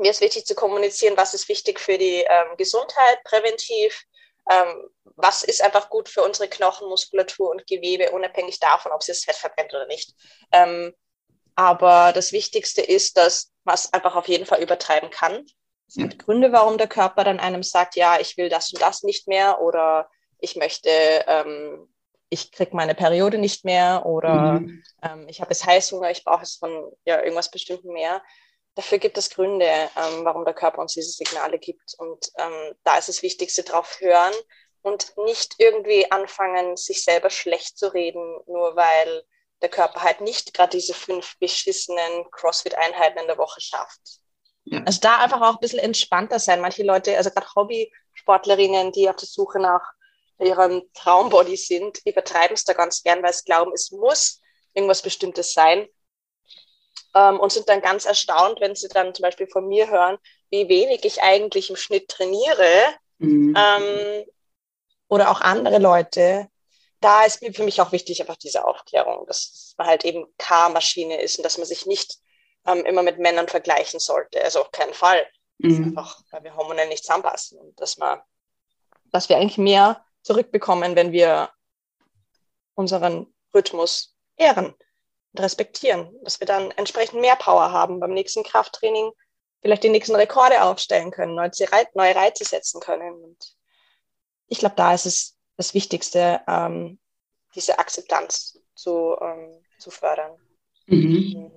mir 0.00 0.10
ist 0.10 0.20
wichtig 0.20 0.46
zu 0.46 0.54
kommunizieren, 0.54 1.16
was 1.16 1.34
ist 1.34 1.48
wichtig 1.48 1.78
für 1.78 1.98
die 1.98 2.24
ähm, 2.28 2.56
Gesundheit 2.56 3.22
präventiv, 3.24 4.04
ähm, 4.50 4.90
was 5.16 5.44
ist 5.44 5.62
einfach 5.62 5.90
gut 5.90 6.08
für 6.08 6.22
unsere 6.22 6.48
Knochen, 6.48 6.88
Muskulatur 6.88 7.50
und 7.50 7.66
Gewebe, 7.66 8.10
unabhängig 8.10 8.58
davon, 8.58 8.92
ob 8.92 9.02
sie 9.02 9.12
das 9.12 9.24
Fett 9.24 9.36
verbrennt 9.36 9.72
oder 9.72 9.86
nicht. 9.86 10.14
Ähm, 10.52 10.94
aber 11.54 12.12
das 12.12 12.32
Wichtigste 12.32 12.80
ist, 12.80 13.16
dass 13.16 13.52
man 13.64 13.74
es 13.74 13.92
einfach 13.92 14.16
auf 14.16 14.28
jeden 14.28 14.46
Fall 14.46 14.62
übertreiben 14.62 15.10
kann. 15.10 15.44
Es 15.88 15.96
gibt 15.96 16.20
Gründe, 16.20 16.52
warum 16.52 16.78
der 16.78 16.86
Körper 16.86 17.24
dann 17.24 17.40
einem 17.40 17.64
sagt, 17.64 17.96
ja, 17.96 18.18
ich 18.20 18.36
will 18.36 18.48
das 18.48 18.72
und 18.72 18.80
das 18.80 19.02
nicht 19.02 19.26
mehr 19.26 19.60
oder 19.60 20.08
ich 20.38 20.54
möchte 20.56 20.88
ähm, 21.26 21.88
ich 22.30 22.52
kriege 22.52 22.74
meine 22.74 22.94
Periode 22.94 23.38
nicht 23.38 23.64
mehr 23.64 24.06
oder 24.06 24.60
mhm. 24.60 24.82
ähm, 25.02 25.26
ich 25.28 25.40
habe 25.40 25.50
jetzt 25.50 25.66
Heißhunger, 25.66 26.10
ich 26.10 26.24
brauche 26.24 26.44
es 26.44 26.54
von 26.54 26.92
ja, 27.04 27.20
irgendwas 27.20 27.50
Bestimmten 27.50 27.92
mehr. 27.92 28.22
Dafür 28.80 28.96
gibt 28.96 29.18
es 29.18 29.28
Gründe, 29.28 29.66
ähm, 29.66 30.24
warum 30.24 30.46
der 30.46 30.54
Körper 30.54 30.80
uns 30.80 30.94
diese 30.94 31.10
Signale 31.10 31.58
gibt. 31.58 31.92
Und 31.98 32.30
ähm, 32.38 32.74
da 32.82 32.96
ist 32.96 33.10
das 33.10 33.22
Wichtigste 33.22 33.62
drauf 33.62 34.00
hören 34.00 34.32
und 34.80 35.12
nicht 35.18 35.56
irgendwie 35.58 36.10
anfangen, 36.10 36.78
sich 36.78 37.04
selber 37.04 37.28
schlecht 37.28 37.76
zu 37.76 37.92
reden, 37.92 38.40
nur 38.46 38.76
weil 38.76 39.22
der 39.60 39.68
Körper 39.68 40.02
halt 40.02 40.22
nicht 40.22 40.54
gerade 40.54 40.78
diese 40.78 40.94
fünf 40.94 41.38
beschissenen 41.38 42.30
CrossFit-Einheiten 42.30 43.18
in 43.18 43.26
der 43.26 43.36
Woche 43.36 43.60
schafft. 43.60 44.00
Ja. 44.64 44.82
Also 44.86 45.00
da 45.02 45.18
einfach 45.18 45.42
auch 45.42 45.56
ein 45.56 45.60
bisschen 45.60 45.78
entspannter 45.78 46.38
sein. 46.38 46.62
Manche 46.62 46.82
Leute, 46.82 47.18
also 47.18 47.28
gerade 47.28 47.54
Hobby-Sportlerinnen, 47.54 48.92
die 48.92 49.10
auf 49.10 49.16
der 49.16 49.28
Suche 49.28 49.58
nach 49.58 49.92
ihrem 50.38 50.90
Traumbody 50.94 51.58
sind, 51.58 52.00
übertreiben 52.06 52.54
es 52.54 52.64
da 52.64 52.72
ganz 52.72 53.02
gern, 53.02 53.22
weil 53.22 53.34
sie 53.34 53.44
glauben, 53.44 53.72
es 53.74 53.90
muss 53.90 54.40
irgendwas 54.72 55.02
Bestimmtes 55.02 55.52
sein. 55.52 55.86
Ähm, 57.14 57.40
und 57.40 57.52
sind 57.52 57.68
dann 57.68 57.80
ganz 57.80 58.04
erstaunt, 58.04 58.60
wenn 58.60 58.76
sie 58.76 58.88
dann 58.88 59.14
zum 59.14 59.22
Beispiel 59.22 59.48
von 59.48 59.66
mir 59.66 59.90
hören, 59.90 60.18
wie 60.50 60.68
wenig 60.68 61.04
ich 61.04 61.22
eigentlich 61.22 61.70
im 61.70 61.76
Schnitt 61.76 62.08
trainiere. 62.08 62.94
Mhm. 63.18 63.54
Ähm, 63.56 64.24
oder 65.08 65.30
auch 65.30 65.40
andere 65.40 65.78
Leute. 65.78 66.48
Da 67.00 67.24
ist 67.24 67.44
für 67.54 67.64
mich 67.64 67.80
auch 67.80 67.92
wichtig 67.92 68.20
einfach 68.20 68.36
diese 68.36 68.64
Aufklärung, 68.64 69.26
dass 69.26 69.74
man 69.76 69.86
halt 69.86 70.04
eben 70.04 70.26
K-Maschine 70.38 71.20
ist 71.20 71.38
und 71.38 71.44
dass 71.44 71.58
man 71.58 71.66
sich 71.66 71.86
nicht 71.86 72.18
ähm, 72.66 72.84
immer 72.84 73.02
mit 73.02 73.18
Männern 73.18 73.48
vergleichen 73.48 73.98
sollte. 73.98 74.42
Also 74.42 74.60
auf 74.60 74.70
keinen 74.70 74.94
Fall. 74.94 75.26
Mhm. 75.58 75.84
Einfach, 75.84 76.20
weil 76.30 76.44
wir 76.44 76.56
hormonell 76.56 76.88
nicht 76.88 77.04
zusammenpassen. 77.04 77.58
Und 77.58 77.80
dass 77.80 77.96
man, 77.98 78.20
dass 79.06 79.28
wir 79.28 79.36
eigentlich 79.36 79.58
mehr 79.58 80.04
zurückbekommen, 80.22 80.94
wenn 80.94 81.12
wir 81.12 81.50
unseren 82.74 83.34
Rhythmus 83.54 84.14
ehren 84.36 84.74
und 85.32 85.40
respektieren, 85.40 86.10
dass 86.22 86.40
wir 86.40 86.46
dann 86.46 86.70
entsprechend 86.72 87.20
mehr 87.20 87.36
Power 87.36 87.72
haben 87.72 88.00
beim 88.00 88.12
nächsten 88.12 88.42
Krafttraining, 88.42 89.12
vielleicht 89.62 89.84
die 89.84 89.90
nächsten 89.90 90.16
Rekorde 90.16 90.62
aufstellen 90.62 91.10
können, 91.10 91.34
neue, 91.34 91.50
Reize 92.16 92.44
setzen 92.44 92.80
können. 92.80 93.22
Und 93.22 93.56
ich 94.48 94.58
glaube, 94.58 94.74
da 94.76 94.94
ist 94.94 95.06
es 95.06 95.36
das 95.56 95.74
Wichtigste, 95.74 96.40
ähm, 96.48 96.98
diese 97.54 97.78
Akzeptanz 97.78 98.58
zu, 98.74 99.16
ähm, 99.20 99.62
zu 99.78 99.90
fördern. 99.90 100.36
Mhm. 100.86 101.52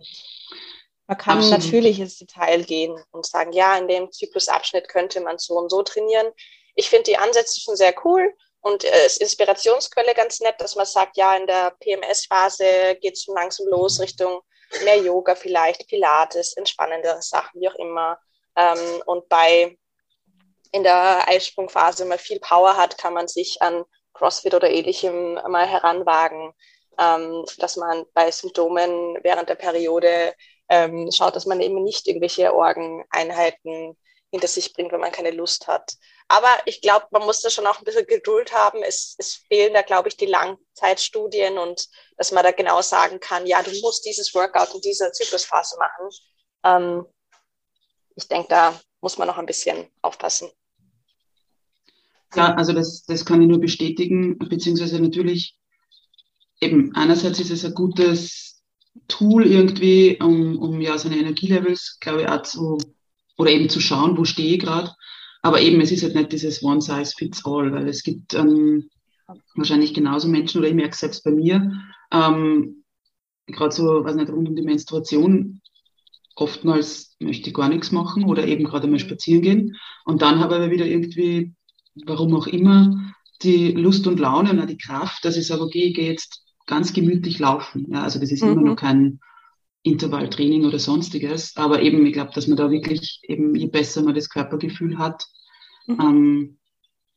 Man 1.08 1.18
kann 1.18 1.38
Absolut. 1.38 1.60
natürlich 1.60 2.00
ins 2.00 2.18
Detail 2.18 2.64
gehen 2.64 2.98
und 3.12 3.26
sagen, 3.26 3.52
ja, 3.52 3.78
in 3.78 3.88
dem 3.88 4.12
Zyklusabschnitt 4.12 4.88
könnte 4.88 5.22
man 5.22 5.38
so 5.38 5.56
und 5.56 5.70
so 5.70 5.84
trainieren. 5.84 6.28
Ich 6.76 6.90
finde 6.90 7.04
die 7.04 7.18
Ansätze 7.18 7.60
schon 7.60 7.76
sehr 7.76 7.94
cool. 8.06 8.34
Und 8.64 8.86
äh, 8.86 9.06
ist 9.06 9.22
Inspirationsquelle 9.22 10.14
ganz 10.14 10.40
nett, 10.40 10.56
dass 10.60 10.76
man 10.76 10.86
sagt, 10.86 11.18
ja, 11.18 11.36
in 11.36 11.46
der 11.46 11.76
PMS-Phase 11.82 12.96
geht 13.02 13.14
es 13.14 13.28
langsam 13.28 13.68
los 13.68 14.00
Richtung 14.00 14.42
mehr 14.84 14.98
Yoga 14.98 15.36
vielleicht, 15.36 15.88
Pilates, 15.88 16.54
entspannendere 16.54 17.22
Sachen, 17.22 17.60
wie 17.60 17.68
auch 17.68 17.76
immer. 17.76 18.18
Ähm, 18.56 19.04
und 19.06 19.28
bei 19.28 19.78
in 20.72 20.84
der 20.84 21.28
Eisprungphase, 21.28 22.02
wenn 22.02 22.10
man 22.10 22.20
viel 22.20 22.40
Power 22.40 22.76
hat, 22.78 22.98
kann 22.98 23.14
man 23.14 23.28
sich 23.28 23.62
an 23.62 23.84
CrossFit 24.14 24.54
oder 24.54 24.70
ähnlichem 24.70 25.36
mal 25.48 25.68
heranwagen, 25.68 26.54
ähm, 26.98 27.46
dass 27.60 27.76
man 27.76 28.06
bei 28.14 28.32
Symptomen 28.32 29.20
während 29.24 29.50
der 29.50 29.56
Periode 29.56 30.34
ähm, 30.70 31.12
schaut, 31.12 31.36
dass 31.36 31.46
man 31.46 31.60
eben 31.60 31.84
nicht 31.84 32.08
irgendwelche 32.08 32.54
Organeinheiten 32.54 33.98
hinter 34.32 34.48
sich 34.48 34.74
bringt, 34.74 34.92
wenn 34.92 35.02
man 35.02 35.12
keine 35.12 35.32
Lust 35.32 35.68
hat. 35.68 35.94
Aber 36.28 36.50
ich 36.66 36.82
glaube, 36.82 37.08
man 37.12 37.24
muss 37.24 37.42
da 37.42 37.50
schon 37.50 37.68
auch 37.68 37.80
ein 37.80 37.84
bisschen 37.84 38.08
Geduld 38.08 38.54
haben. 38.54 38.82
Es, 38.84 39.16
es 39.18 39.36
fehlen 39.48 39.74
da, 39.74 39.82
glaube 39.82 40.10
ich, 40.10 40.18
die 40.18 40.26
Langzeitstudien 40.26 41.58
und 41.58 41.88
dass 42.18 42.32
man 42.32 42.44
da 42.44 42.52
genau 42.52 42.82
sagen 42.82 43.20
kann, 43.20 43.46
ja, 43.46 43.62
du 43.62 43.72
musst 43.82 44.06
dieses 44.06 44.34
Workout 44.34 44.74
in 44.74 44.82
dieser 44.82 45.12
Zyklusphase 45.12 45.78
machen. 45.78 46.10
Ähm, 46.64 47.06
ich 48.16 48.28
denke, 48.28 48.48
da 48.50 48.80
muss 49.02 49.18
man 49.18 49.28
noch 49.28 49.38
ein 49.38 49.46
bisschen 49.46 49.88
aufpassen. 50.02 50.50
Ja, 52.36 52.56
also 52.56 52.74
das, 52.74 53.04
das 53.06 53.26
kann 53.26 53.42
ich 53.42 53.48
nur 53.48 53.60
bestätigen, 53.60 54.38
beziehungsweise 54.40 55.00
natürlich 55.00 55.56
eben 56.60 56.96
einerseits 56.96 57.40
ist 57.40 57.52
es 57.52 57.66
ein 57.66 57.74
gutes 57.74 58.64
Tool 59.08 59.46
irgendwie, 59.46 60.18
um, 60.20 60.58
um 60.58 60.82
ja 60.82 60.98
seine 60.98 61.18
Energielevels, 61.18 61.98
glaube 62.00 62.22
ich, 62.22 62.28
auch 62.28 62.42
zu 62.44 62.78
oder 63.38 63.52
eben 63.52 63.70
zu 63.70 63.80
schauen, 63.80 64.18
wo 64.18 64.26
stehe 64.26 64.56
ich 64.56 64.60
gerade. 64.60 64.96
Aber 65.44 65.62
eben, 65.62 65.80
es 65.82 65.92
ist 65.92 66.04
halt 66.04 66.16
nicht 66.16 66.32
dieses 66.32 66.64
One 66.64 66.82
Size 66.82 67.14
Fits 67.16 67.46
All, 67.46 67.72
weil 67.72 67.88
es 67.88 68.02
gibt 68.02 68.34
ähm, 68.34 68.90
wahrscheinlich 69.56 69.94
genauso 69.94 70.28
Menschen, 70.28 70.60
oder 70.60 70.70
ich 70.70 70.74
merke 70.74 70.92
es 70.92 71.00
selbst 71.00 71.24
bei 71.24 71.32
mir, 71.32 71.72
ähm, 72.12 72.84
gerade 73.48 73.76
so, 73.76 74.04
weiß 74.04 74.16
nicht, 74.16 74.30
rund 74.30 74.48
um 74.48 74.56
die 74.56 74.62
Menstruation, 74.62 75.62
oftmals 76.36 77.16
möchte 77.20 77.50
ich 77.50 77.54
gar 77.54 77.70
nichts 77.70 77.92
machen 77.92 78.24
oder 78.24 78.48
eben 78.48 78.64
gerade 78.64 78.88
mal 78.88 79.00
spazieren 79.00 79.42
gehen. 79.42 79.76
Und 80.06 80.22
dann 80.22 80.40
habe 80.40 80.56
ich 80.56 80.62
aber 80.62 80.72
wieder 80.72 80.86
irgendwie, 80.86 81.54
warum 82.06 82.34
auch 82.36 82.48
immer, 82.48 83.14
die 83.42 83.72
Lust 83.72 84.08
und 84.08 84.20
Laune 84.20 84.52
und 84.52 84.60
auch 84.62 84.66
die 84.66 84.78
Kraft, 84.78 85.26
dass 85.26 85.38
ich 85.38 85.46
sage, 85.46 85.62
okay, 85.62 85.84
ich 85.84 85.96
gehe 85.96 86.10
jetzt 86.10 86.42
ganz 86.66 86.94
gemütlich 86.94 87.40
laufen. 87.40 87.88
Ja, 87.92 88.04
also 88.04 88.20
das 88.20 88.32
ist 88.32 88.44
mhm. 88.44 88.54
immer 88.54 88.62
noch 88.62 88.76
kein 88.78 89.20
Intervalltraining 89.84 90.66
oder 90.66 90.80
sonstiges. 90.80 91.56
Aber 91.56 91.82
eben, 91.82 92.06
ich 92.06 92.14
glaube, 92.14 92.32
dass 92.34 92.48
man 92.48 92.58
da 92.58 92.72
wirklich 92.72 93.20
eben, 93.24 93.54
je 93.56 93.68
besser 93.68 94.02
man 94.02 94.16
das 94.16 94.30
Körpergefühl 94.30 94.98
hat 94.98 95.26
mhm. 95.86 96.00
ähm, 96.00 96.60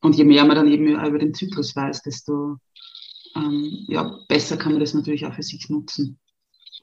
und 0.03 0.17
je 0.17 0.25
mehr 0.25 0.45
man 0.45 0.57
dann 0.57 0.71
eben 0.71 0.89
über 0.89 1.19
den 1.19 1.35
Zyklus 1.35 1.75
weiß, 1.75 2.03
desto 2.03 2.57
ähm, 3.37 3.85
ja, 3.89 4.19
besser 4.29 4.57
kann 4.57 4.73
man 4.73 4.81
das 4.81 4.95
natürlich 4.95 5.27
auch 5.27 5.35
für 5.35 5.43
sich 5.43 5.69
nutzen. 5.69 6.19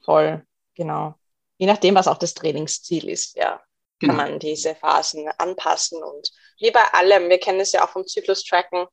Voll, 0.06 0.46
genau. 0.76 1.16
Je 1.58 1.68
nachdem, 1.68 1.96
was 1.96 2.08
auch 2.08 2.18
das 2.18 2.34
Trainingsziel 2.34 3.10
ist, 3.10 3.36
ja, 3.36 3.62
genau. 4.00 4.16
kann 4.16 4.32
man 4.32 4.40
diese 4.40 4.76
Phasen 4.76 5.28
anpassen. 5.38 6.02
Und 6.02 6.32
wie 6.60 6.72
bei 6.72 6.84
allem, 6.94 7.30
wir 7.30 7.40
kennen 7.40 7.60
es 7.60 7.72
ja 7.72 7.86
auch 7.86 7.90
vom 7.90 8.06
Zyklus-Tracken, 8.06 8.86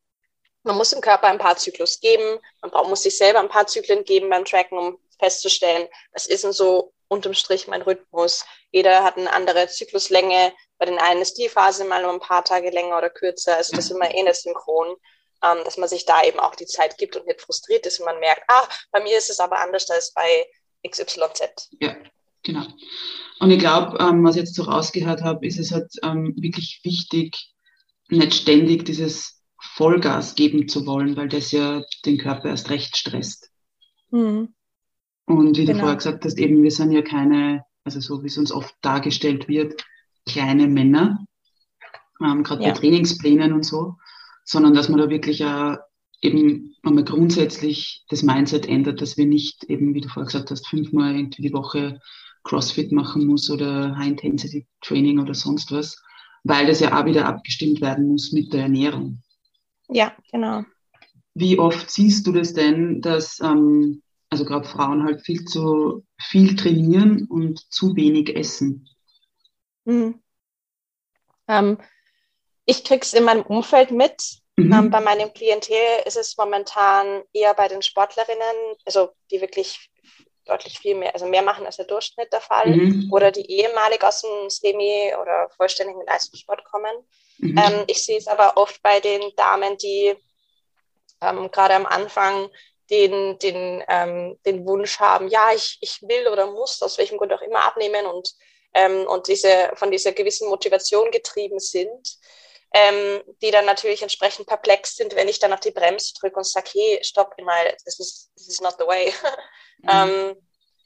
man 0.62 0.76
muss 0.76 0.90
dem 0.90 1.00
Körper 1.00 1.29
ein 1.29 1.38
paar 1.38 1.57
Zyklus 1.57 2.00
geben, 2.00 2.38
man 2.61 2.88
muss 2.88 3.03
sich 3.03 3.16
selber 3.16 3.40
ein 3.40 3.48
paar 3.48 3.66
Zyklen 3.66 4.05
geben 4.05 4.29
beim 4.29 4.44
Tracken, 4.44 4.76
um 4.76 4.98
festzustellen, 5.20 5.87
was 6.12 6.26
ist 6.26 6.42
denn 6.42 6.52
so 6.52 6.92
unterm 7.11 7.35
Strich 7.35 7.66
mein 7.66 7.83
Rhythmus. 7.83 8.46
Jeder 8.70 9.02
hat 9.02 9.18
eine 9.18 9.33
andere 9.33 9.66
Zykluslänge. 9.68 10.52
Bei 10.78 10.87
den 10.87 10.98
einen 10.98 11.20
ist 11.20 11.35
die 11.35 11.48
Phase 11.48 11.85
mal 11.85 12.02
nur 12.02 12.12
ein 12.12 12.20
paar 12.20 12.44
Tage 12.44 12.70
länger 12.70 12.96
oder 12.96 13.11
kürzer. 13.11 13.56
Also 13.56 13.74
das 13.74 13.87
ist 13.87 13.90
immer 13.90 14.14
eh 14.14 14.22
nicht 14.22 14.37
synchron, 14.37 14.94
ähm, 15.42 15.59
dass 15.64 15.76
man 15.76 15.88
sich 15.88 16.06
da 16.06 16.22
eben 16.22 16.38
auch 16.38 16.54
die 16.54 16.66
Zeit 16.66 16.96
gibt 16.98 17.16
und 17.16 17.26
nicht 17.26 17.40
frustriert 17.40 17.85
ist 17.85 17.98
und 17.98 18.06
man 18.06 18.20
merkt, 18.20 18.42
ah, 18.48 18.68
bei 18.92 19.02
mir 19.02 19.18
ist 19.18 19.28
es 19.28 19.40
aber 19.40 19.59
anders 19.59 19.90
als 19.90 20.12
bei 20.14 20.46
XYZ. 20.88 21.68
Ja, 21.80 21.96
genau. 22.44 22.66
Und 23.40 23.50
ich 23.50 23.59
glaube, 23.59 23.98
ähm, 24.00 24.24
was 24.24 24.37
ich 24.37 24.42
jetzt 24.42 24.54
so 24.54 24.62
rausgehört 24.62 25.22
habe, 25.22 25.46
ist 25.46 25.59
es 25.59 25.72
halt 25.72 25.90
ähm, 26.04 26.35
wirklich 26.37 26.80
wichtig, 26.85 27.52
nicht 28.09 28.35
ständig 28.35 28.85
dieses 28.85 29.42
Vollgas 29.59 30.37
geben 30.37 30.68
zu 30.68 30.87
wollen, 30.87 31.16
weil 31.16 31.28
das 31.28 31.50
ja 31.50 31.83
den 32.06 32.18
Körper 32.18 32.50
erst 32.50 32.70
recht 32.70 32.96
stresst. 32.96 33.50
Mhm. 34.11 34.54
Und 35.26 35.56
wie 35.56 35.64
genau. 35.64 35.72
du 35.72 35.80
vorher 35.80 35.96
gesagt 35.96 36.24
hast, 36.24 36.38
eben, 36.38 36.62
wir 36.62 36.70
sind 36.70 36.92
ja 36.92 37.02
keine, 37.02 37.64
also 37.85 38.00
so 38.00 38.22
wie 38.22 38.26
es 38.26 38.38
uns 38.38 38.52
oft 38.52 38.74
dargestellt 38.83 39.48
wird, 39.48 39.85
kleine 40.26 40.66
Männer, 40.66 41.24
ähm, 42.22 42.42
gerade 42.42 42.62
ja. 42.62 42.68
bei 42.68 42.78
Trainingsplänen 42.78 43.52
und 43.52 43.64
so, 43.64 43.96
sondern 44.44 44.74
dass 44.74 44.88
man 44.88 44.98
da 44.98 45.09
wirklich 45.09 45.44
auch 45.44 45.76
eben 46.22 46.74
einmal 46.83 47.04
grundsätzlich 47.04 48.04
das 48.09 48.22
Mindset 48.22 48.68
ändert, 48.68 49.00
dass 49.00 49.16
wir 49.16 49.26
nicht 49.26 49.64
eben, 49.64 49.94
wie 49.94 50.00
du 50.00 50.09
vorher 50.09 50.26
gesagt 50.26 50.50
hast, 50.50 50.68
fünfmal 50.68 51.16
irgendwie 51.16 51.42
die 51.42 51.52
Woche 51.52 52.00
CrossFit 52.44 52.92
machen 52.92 53.26
muss 53.26 53.50
oder 53.50 53.96
High-Intensity-Training 53.96 55.18
oder 55.18 55.35
sonst 55.35 55.72
was, 55.72 56.02
weil 56.44 56.66
das 56.66 56.80
ja 56.80 56.98
auch 56.98 57.06
wieder 57.06 57.26
abgestimmt 57.26 57.80
werden 57.80 58.09
muss 58.09 58.33
mit 58.33 58.52
der 58.52 58.62
Ernährung. 58.62 59.22
Ja, 59.88 60.12
genau. 60.30 60.64
Wie 61.35 61.59
oft 61.59 61.90
siehst 61.90 62.26
du 62.26 62.33
das 62.33 62.54
denn, 62.54 63.00
dass 63.00 63.40
ähm, 63.40 64.02
also 64.31 64.45
gerade 64.45 64.66
Frauen 64.66 65.05
halt 65.05 65.23
viel 65.23 65.45
zu 65.45 66.07
viel 66.19 66.57
trainieren 66.57 67.27
und 67.29 67.73
zu 67.73 67.97
wenig 67.97 68.35
essen? 68.37 68.88
Mhm. 69.85 70.23
Ähm, 71.49 71.79
ich 72.64 72.85
krieg's 72.85 73.12
in 73.12 73.25
meinem 73.25 73.43
Umfeld 73.43 73.90
mit. 73.90 74.40
Mhm. 74.57 74.73
Ähm, 74.73 74.90
bei 74.90 75.01
meinem 75.01 75.33
Klientel 75.33 76.03
ist 76.05 76.16
es 76.16 76.37
momentan 76.37 77.23
eher 77.33 77.55
bei 77.55 77.66
den 77.66 77.83
Sportlerinnen, 77.83 78.77
also 78.85 79.11
die 79.31 79.40
wirklich 79.40 79.90
deutlich 80.45 80.79
viel 80.79 80.95
mehr, 80.95 81.12
also 81.14 81.27
mehr 81.27 81.43
machen 81.43 81.66
als 81.66 81.77
der 81.77 81.87
Durchschnitt 81.87 82.33
der 82.33 82.40
Fall, 82.40 82.69
mhm. 82.69 83.09
oder 83.12 83.31
die 83.31 83.51
ehemalig 83.51 84.03
aus 84.03 84.23
dem 84.23 84.49
Semi- 84.49 85.12
oder 85.21 85.49
vollständigen 85.57 86.05
Leistungssport 86.07 86.64
kommen. 86.64 86.93
Mhm. 87.38 87.59
Ähm, 87.59 87.85
ich 87.88 88.05
sehe 88.05 88.19
es 88.19 88.27
aber 88.27 88.57
oft 88.57 88.83
bei 88.83 89.01
den 89.01 89.23
Damen, 89.37 89.77
die 89.79 90.14
ähm, 91.21 91.51
gerade 91.51 91.75
am 91.75 91.87
Anfang 91.87 92.49
den, 92.90 93.38
den, 93.38 93.85
ähm, 93.88 94.38
den 94.44 94.66
Wunsch 94.66 94.98
haben, 94.98 95.29
ja, 95.29 95.53
ich, 95.55 95.79
ich 95.81 96.03
will 96.03 96.29
oder 96.29 96.46
muss 96.46 96.83
aus 96.83 96.98
welchem 96.98 97.18
Grund 97.18 97.33
auch 97.33 97.42
immer 97.42 97.64
abnehmen 97.64 98.07
und, 98.07 98.33
ähm, 98.74 99.07
und 99.07 99.29
diese, 99.29 99.70
von 99.74 99.90
dieser 99.90 100.12
gewissen 100.12 100.48
Motivation 100.48 101.11
getrieben 101.11 101.61
sind, 101.61 102.18
ähm, 102.72 103.22
die 103.42 103.50
dann 103.50 103.64
natürlich 103.64 104.03
entsprechend 104.03 104.46
perplex 104.46 104.96
sind, 104.96 105.14
wenn 105.16 105.29
ich 105.29 105.38
dann 105.38 105.53
auf 105.53 105.61
die 105.61 105.72
Bremse 105.72 106.14
drücke 106.20 106.37
und 106.37 106.46
sage, 106.46 106.70
hey, 106.72 107.00
stopp 107.03 107.35
mal, 107.42 107.76
this 107.85 107.98
is, 107.98 108.31
this 108.37 108.48
is 108.48 108.61
not 108.61 108.74
the 108.79 108.87
way. 108.87 109.12
Mhm. 109.83 109.88
ähm, 109.88 110.37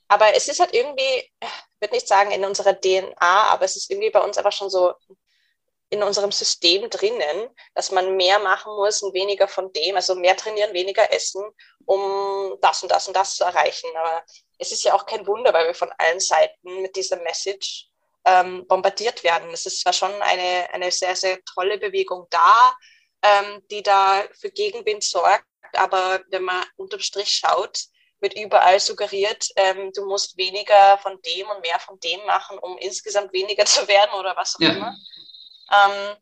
aber 0.07 0.37
es 0.37 0.47
ist 0.47 0.61
halt 0.61 0.73
irgendwie, 0.73 1.03
ich 1.41 1.81
würde 1.81 1.95
nicht 1.95 2.07
sagen 2.07 2.31
in 2.31 2.45
unserer 2.45 2.81
DNA, 2.81 3.17
aber 3.19 3.65
es 3.65 3.75
ist 3.75 3.91
irgendwie 3.91 4.11
bei 4.11 4.21
uns 4.21 4.39
einfach 4.39 4.53
schon 4.53 4.71
so 4.71 4.93
in 5.95 6.03
unserem 6.03 6.33
System 6.33 6.91
drinnen, 6.91 7.49
dass 7.75 7.93
man 7.93 8.17
mehr 8.17 8.39
machen 8.41 8.75
muss 8.75 9.03
und 9.03 9.15
weniger 9.15 9.47
von 9.47 9.73
dem, 9.73 9.95
also 9.97 10.15
mehr 10.15 10.37
trainieren, 10.37 10.75
weniger 10.75 11.13
essen, 11.13 11.43
um 11.87 12.57
das 12.61 12.83
und 12.83 12.91
das 12.91 13.07
und 13.07 13.17
das 13.17 13.37
zu 13.37 13.45
erreichen. 13.45 13.89
Aber 13.97 14.25
es 14.59 14.73
ist 14.73 14.83
ja 14.83 14.95
auch 14.95 15.07
kein 15.07 15.27
Wunder, 15.27 15.53
weil 15.53 15.67
wir 15.67 15.75
von 15.75 15.91
allen 15.99 16.21
Seiten 16.21 16.83
mit 16.83 16.97
dieser 16.97 17.17
Message 17.23 17.89
ähm, 18.25 18.67
bombardiert 18.67 19.23
werden. 19.23 19.51
Es 19.53 19.67
ist 19.67 19.81
zwar 19.81 19.93
schon 19.93 20.13
eine, 20.23 20.69
eine 20.73 20.91
sehr, 20.91 21.15
sehr 21.15 21.39
tolle 21.55 21.79
Bewegung 21.79 22.27
da, 22.31 22.75
ähm, 23.23 23.63
die 23.71 23.83
da 23.83 24.25
für 24.39 24.51
Gegenwind 24.51 25.05
sorgt, 25.05 25.45
aber 25.75 26.23
wenn 26.29 26.43
man 26.43 26.65
unterm 26.77 27.01
Strich 27.01 27.29
schaut, 27.29 27.79
wird 28.21 28.35
überall 28.35 28.81
suggeriert, 28.81 29.49
ähm, 29.57 29.93
du 29.95 30.07
musst 30.07 30.37
weniger 30.37 30.99
von 30.99 31.21
dem 31.23 31.49
und 31.51 31.61
mehr 31.61 31.79
von 31.79 32.01
dem 32.01 32.25
machen, 32.25 32.59
um 32.59 32.79
insgesamt 32.79 33.33
weniger 33.33 33.65
zu 33.77 33.87
werden 33.87 34.19
oder 34.19 34.35
was 34.37 34.57
auch 34.57 34.61
ja. 34.61 34.71
immer. 34.71 34.97
Ähm, 35.73 36.17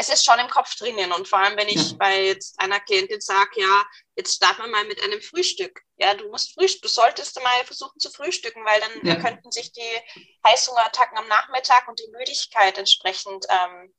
es 0.00 0.08
ist 0.08 0.24
schon 0.24 0.38
im 0.38 0.48
Kopf 0.48 0.76
drinnen 0.76 1.12
und 1.12 1.26
vor 1.26 1.40
allem, 1.40 1.56
wenn 1.58 1.68
ich 1.68 1.90
ja. 1.90 1.96
bei 1.98 2.26
jetzt 2.26 2.58
einer 2.60 2.78
Klientin 2.78 3.20
sage, 3.20 3.60
ja, 3.60 3.84
jetzt 4.16 4.36
starten 4.36 4.62
wir 4.62 4.68
mal 4.68 4.84
mit 4.84 5.02
einem 5.02 5.20
Frühstück. 5.20 5.82
Ja, 5.96 6.14
du 6.14 6.28
musst 6.28 6.54
frühstücken, 6.54 6.82
du 6.82 6.88
solltest 6.88 7.34
mal 7.42 7.64
versuchen 7.64 7.98
zu 7.98 8.08
frühstücken, 8.10 8.64
weil 8.64 8.80
dann 8.80 9.06
ja. 9.06 9.16
könnten 9.16 9.50
sich 9.50 9.72
die 9.72 9.80
Heißhungerattacken 10.46 11.18
am 11.18 11.26
Nachmittag 11.26 11.88
und 11.88 11.98
die 11.98 12.12
Müdigkeit 12.16 12.78
entsprechend 12.78 13.46
ähm, 13.50 13.92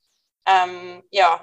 ähm, 0.45 1.03
ja, 1.11 1.41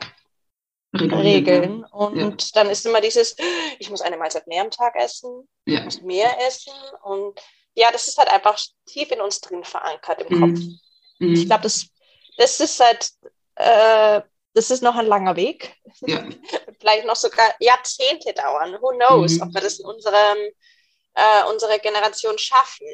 regeln. 0.94 1.84
Und 1.84 2.16
ja. 2.16 2.48
dann 2.54 2.70
ist 2.70 2.86
immer 2.86 3.02
dieses, 3.02 3.36
ich 3.78 3.90
muss 3.90 4.00
eine 4.00 4.16
Mahlzeit 4.16 4.46
mehr 4.46 4.62
am 4.62 4.70
Tag 4.70 4.96
essen, 4.96 5.46
ich 5.66 5.82
muss 5.82 6.00
mehr 6.00 6.34
essen 6.46 6.72
und 7.02 7.38
ja, 7.74 7.92
das 7.92 8.08
ist 8.08 8.16
halt 8.16 8.30
einfach 8.30 8.58
tief 8.86 9.10
in 9.10 9.20
uns 9.20 9.42
drin 9.42 9.64
verankert 9.64 10.22
im 10.22 10.40
Kopf. 10.40 10.60
Mhm. 11.18 11.34
Ich 11.34 11.44
glaube, 11.44 11.64
das 11.64 11.88
das 12.36 12.60
ist 12.60 12.80
halt, 12.80 13.10
äh, 13.56 14.22
das 14.54 14.70
ist 14.70 14.82
noch 14.82 14.96
ein 14.96 15.06
langer 15.06 15.36
Weg. 15.36 15.74
Ja. 16.00 16.24
Vielleicht 16.80 17.06
noch 17.06 17.16
sogar 17.16 17.54
Jahrzehnte 17.60 18.32
dauern. 18.32 18.78
Who 18.80 18.90
knows, 18.96 19.32
mhm. 19.32 19.42
ob 19.42 19.54
wir 19.54 19.60
das 19.60 19.78
in 19.78 19.86
unserem, 19.86 20.38
äh, 21.14 21.44
unserer 21.50 21.78
Generation 21.78 22.38
schaffen, 22.38 22.86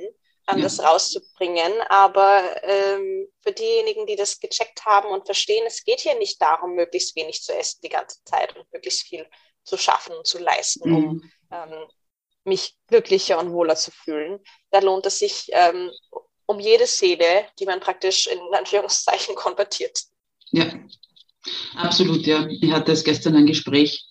ähm, 0.49 0.59
ja. 0.59 0.63
das 0.65 0.83
rauszubringen. 0.83 1.73
Aber 1.89 2.43
ähm, 2.63 3.29
für 3.41 3.53
diejenigen, 3.53 4.07
die 4.07 4.17
das 4.17 4.41
gecheckt 4.41 4.85
haben 4.85 5.09
und 5.09 5.27
verstehen, 5.27 5.65
es 5.67 5.85
geht 5.85 6.01
hier 6.01 6.19
nicht 6.19 6.41
darum, 6.41 6.75
möglichst 6.75 7.17
wenig 7.17 7.43
zu 7.43 7.57
essen 7.57 7.81
die 7.83 7.89
ganze 7.89 8.23
Zeit 8.25 8.57
und 8.57 8.71
möglichst 8.73 9.07
viel 9.07 9.27
zu 9.65 9.77
schaffen 9.77 10.15
und 10.15 10.27
zu 10.27 10.39
leisten, 10.39 10.91
mhm. 10.91 10.97
um 10.97 11.33
ähm, 11.53 11.87
mich 12.45 12.77
glücklicher 12.89 13.39
und 13.39 13.53
wohler 13.53 13.77
zu 13.77 13.91
fühlen. 13.91 14.41
Da 14.71 14.81
lohnt 14.81 15.07
es 15.07 15.19
sich, 15.19 15.49
ähm, 15.53 15.91
um 16.47 16.61
jede 16.61 16.87
Seele, 16.87 17.47
die 17.59 17.67
man 17.67 17.81
praktisch 17.81 18.27
in 18.27 18.39
Anführungszeichen 18.57 19.35
konvertiert. 19.35 20.05
Ja, 20.51 20.67
absolut, 21.77 22.27
ja. 22.27 22.47
Ich 22.49 22.73
hatte 22.73 22.93
es 22.93 23.05
gestern 23.05 23.37
ein 23.37 23.47
Gespräch 23.47 24.07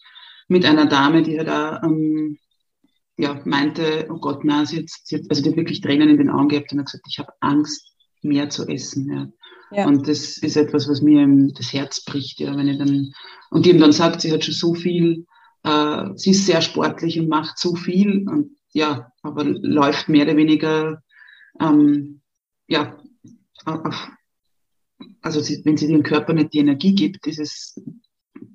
mit 0.47 0.65
einer 0.65 0.85
Dame, 0.85 1.23
die 1.23 1.37
da 1.37 1.81
ähm, 1.83 2.39
ja, 3.17 3.39
meinte, 3.45 4.07
oh 4.09 4.17
Gott, 4.17 4.43
na, 4.43 4.65
sie 4.65 4.79
hat, 4.79 4.85
sie 4.89 5.17
hat, 5.17 5.23
also 5.29 5.41
die 5.43 5.49
hat 5.49 5.57
wirklich 5.57 5.81
Tränen 5.81 6.09
in 6.09 6.17
den 6.17 6.29
Augen 6.29 6.49
gehabt 6.49 6.71
und 6.73 6.79
hat 6.79 6.87
gesagt, 6.87 7.05
ich 7.07 7.19
habe 7.19 7.33
Angst, 7.39 7.91
mehr 8.21 8.49
zu 8.49 8.67
essen. 8.67 9.11
Ja. 9.71 9.77
ja. 9.77 9.87
Und 9.87 10.07
das 10.07 10.37
ist 10.37 10.57
etwas, 10.57 10.87
was 10.87 11.01
mir 11.01 11.27
das 11.53 11.73
Herz 11.73 12.03
bricht, 12.03 12.39
ja, 12.39 12.55
wenn 12.55 12.67
ich 12.67 12.77
dann, 12.77 13.13
und 13.49 13.65
die 13.65 13.69
eben 13.69 13.79
dann 13.79 13.91
sagt, 13.91 14.21
sie 14.21 14.31
hat 14.31 14.43
schon 14.43 14.53
so 14.53 14.73
viel, 14.73 15.25
äh, 15.63 16.05
sie 16.15 16.31
ist 16.31 16.45
sehr 16.45 16.61
sportlich 16.61 17.19
und 17.19 17.29
macht 17.29 17.57
so 17.57 17.75
viel 17.75 18.27
und 18.27 18.57
ja, 18.73 19.11
aber 19.21 19.43
läuft 19.43 20.07
mehr 20.07 20.25
oder 20.25 20.37
weniger 20.37 21.03
ähm, 21.59 22.20
ja, 22.71 22.97
also 25.21 25.41
wenn 25.65 25.75
sie 25.75 25.87
dem 25.87 26.03
Körper 26.03 26.31
nicht 26.31 26.53
die 26.53 26.59
Energie 26.59 26.95
gibt, 26.95 27.27
ist 27.27 27.39
es, 27.39 27.81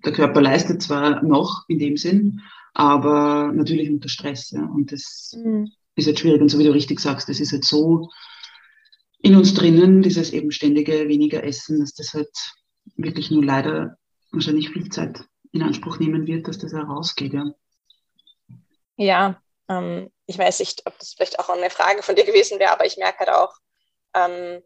der 0.04 0.12
Körper 0.12 0.40
leistet 0.40 0.82
zwar 0.82 1.22
noch 1.22 1.64
in 1.68 1.78
dem 1.78 1.98
Sinn, 1.98 2.40
aber 2.72 3.52
natürlich 3.52 3.90
unter 3.90 4.08
Stress. 4.08 4.52
Ja, 4.52 4.64
und 4.64 4.90
das 4.90 5.36
mhm. 5.36 5.70
ist 5.96 6.06
halt 6.06 6.18
schwierig. 6.18 6.40
Und 6.40 6.48
so 6.48 6.58
wie 6.58 6.64
du 6.64 6.72
richtig 6.72 6.98
sagst, 6.98 7.28
das 7.28 7.40
ist 7.40 7.52
halt 7.52 7.64
so 7.64 8.10
in 9.18 9.36
uns 9.36 9.52
drinnen, 9.52 10.00
dieses 10.00 10.32
eben 10.32 10.50
ständige 10.50 11.08
weniger 11.08 11.44
Essen, 11.44 11.78
dass 11.80 11.92
das 11.92 12.14
halt 12.14 12.34
wirklich 12.96 13.30
nur 13.30 13.44
leider 13.44 13.98
wahrscheinlich 14.32 14.70
viel 14.70 14.88
Zeit 14.88 15.24
in 15.52 15.62
Anspruch 15.62 15.98
nehmen 15.98 16.26
wird, 16.26 16.48
dass 16.48 16.56
das 16.56 16.72
herausgeht. 16.72 17.34
Ja, 17.34 17.52
ja 18.96 19.42
ähm, 19.68 20.10
ich 20.24 20.38
weiß 20.38 20.60
nicht, 20.60 20.86
ob 20.86 20.98
das 20.98 21.12
vielleicht 21.12 21.38
auch 21.38 21.50
eine 21.50 21.68
Frage 21.68 22.02
von 22.02 22.16
dir 22.16 22.24
gewesen 22.24 22.58
wäre, 22.58 22.72
aber 22.72 22.86
ich 22.86 22.96
merke 22.96 23.18
halt 23.18 23.30
auch, 23.30 23.54
ähm, 24.16 24.62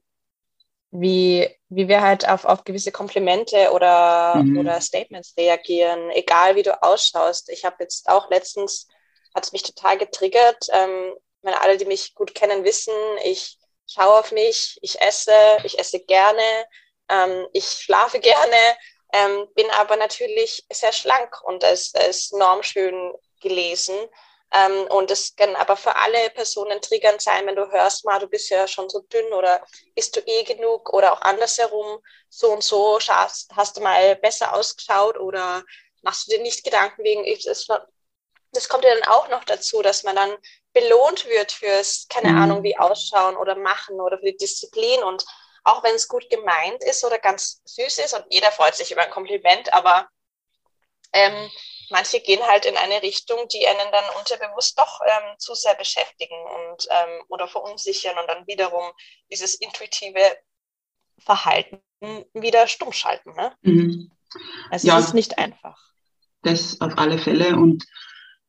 wie, 0.92 1.48
wie 1.68 1.88
wir 1.88 2.00
halt 2.00 2.28
auf, 2.28 2.44
auf 2.44 2.64
gewisse 2.64 2.92
Komplimente 2.92 3.70
oder, 3.72 4.36
mhm. 4.36 4.58
oder 4.58 4.80
Statements 4.80 5.34
reagieren, 5.36 6.10
egal 6.10 6.56
wie 6.56 6.62
du 6.62 6.82
ausschaust. 6.82 7.48
Ich 7.50 7.64
habe 7.64 7.76
jetzt 7.80 8.08
auch 8.08 8.28
letztens, 8.30 8.88
hat 9.34 9.44
es 9.44 9.52
mich 9.52 9.62
total 9.62 9.98
getriggert. 9.98 10.66
Ähm, 10.72 11.14
meine, 11.42 11.60
alle, 11.60 11.76
die 11.76 11.84
mich 11.84 12.14
gut 12.14 12.34
kennen, 12.34 12.64
wissen, 12.64 12.94
ich 13.24 13.58
schaue 13.86 14.18
auf 14.18 14.32
mich, 14.32 14.78
ich 14.82 15.00
esse, 15.00 15.32
ich 15.64 15.78
esse 15.78 16.00
gerne, 16.00 16.42
ähm, 17.08 17.46
ich 17.52 17.66
schlafe 17.66 18.18
gerne, 18.20 18.76
ähm, 19.12 19.46
bin 19.54 19.70
aber 19.70 19.96
natürlich 19.96 20.64
sehr 20.72 20.92
schlank 20.92 21.40
und 21.42 21.62
es 21.62 21.92
ist 22.08 22.32
normschön 22.32 23.14
gelesen. 23.40 23.96
Ähm, 24.52 24.86
und 24.88 25.10
es 25.10 25.36
kann 25.36 25.54
aber 25.54 25.76
für 25.76 25.94
alle 25.94 26.30
Personen 26.30 26.80
triggernd 26.80 27.22
sein, 27.22 27.46
wenn 27.46 27.56
du 27.56 27.70
hörst, 27.70 28.04
mal, 28.04 28.18
du 28.18 28.26
bist 28.26 28.50
ja 28.50 28.66
schon 28.66 28.88
so 28.88 29.00
dünn 29.00 29.32
oder 29.32 29.64
isst 29.94 30.16
du 30.16 30.20
eh 30.26 30.42
genug 30.42 30.92
oder 30.92 31.12
auch 31.12 31.20
andersherum, 31.22 32.00
so 32.28 32.52
und 32.52 32.64
so 32.64 32.98
schaust, 32.98 33.50
hast 33.54 33.76
du 33.76 33.80
mal 33.80 34.16
besser 34.16 34.54
ausgeschaut 34.54 35.18
oder 35.18 35.64
machst 36.02 36.26
du 36.26 36.32
dir 36.36 36.42
nicht 36.42 36.64
Gedanken 36.64 37.04
wegen, 37.04 37.24
das 38.52 38.68
kommt 38.68 38.84
ja 38.84 38.94
dann 38.94 39.08
auch 39.08 39.28
noch 39.28 39.44
dazu, 39.44 39.82
dass 39.82 40.02
man 40.02 40.16
dann 40.16 40.36
belohnt 40.72 41.26
wird 41.26 41.52
fürs, 41.52 42.06
keine 42.08 42.30
mhm. 42.30 42.42
Ahnung, 42.42 42.62
wie 42.62 42.76
ausschauen 42.76 43.36
oder 43.36 43.54
machen 43.54 44.00
oder 44.00 44.18
für 44.18 44.26
die 44.26 44.36
Disziplin 44.36 45.02
und 45.04 45.24
auch 45.62 45.84
wenn 45.84 45.94
es 45.94 46.08
gut 46.08 46.28
gemeint 46.30 46.82
ist 46.84 47.04
oder 47.04 47.18
ganz 47.18 47.60
süß 47.64 47.98
ist 47.98 48.14
und 48.14 48.24
jeder 48.30 48.50
freut 48.50 48.74
sich 48.74 48.90
über 48.90 49.02
ein 49.02 49.10
Kompliment, 49.10 49.72
aber 49.72 50.08
ähm, 51.12 51.50
manche 51.90 52.20
gehen 52.20 52.42
halt 52.42 52.64
in 52.66 52.76
eine 52.76 53.02
Richtung, 53.02 53.38
die 53.48 53.66
einen 53.66 53.92
dann 53.92 54.04
unterbewusst 54.18 54.78
doch 54.78 55.00
ähm, 55.06 55.38
zu 55.38 55.54
sehr 55.54 55.74
beschäftigen 55.74 56.34
und 56.34 56.86
ähm, 56.90 57.22
oder 57.28 57.48
verunsichern 57.48 58.16
und 58.18 58.28
dann 58.28 58.46
wiederum 58.46 58.84
dieses 59.30 59.54
intuitive 59.54 60.20
Verhalten 61.18 61.80
wieder 62.32 62.66
stumm 62.66 62.92
schalten. 62.92 63.34
Ne? 63.34 63.54
Mhm. 63.62 64.10
Also 64.70 64.88
ja, 64.88 64.98
es 64.98 65.06
ist 65.06 65.14
nicht 65.14 65.38
einfach. 65.38 65.78
Das 66.42 66.80
auf 66.80 66.96
alle 66.96 67.18
Fälle 67.18 67.56
und 67.56 67.84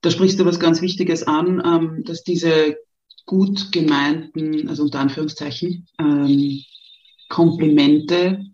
da 0.02 0.10
sprichst 0.10 0.40
du 0.40 0.46
was 0.46 0.60
ganz 0.60 0.82
Wichtiges 0.82 1.24
an, 1.28 1.62
ähm, 1.66 2.04
dass 2.06 2.24
diese 2.24 2.78
gut 3.26 3.72
gemeinten, 3.72 4.68
also 4.70 4.84
unter 4.84 5.00
Anführungszeichen, 5.00 5.88
ähm, 6.00 6.64
Komplimente 7.30 8.46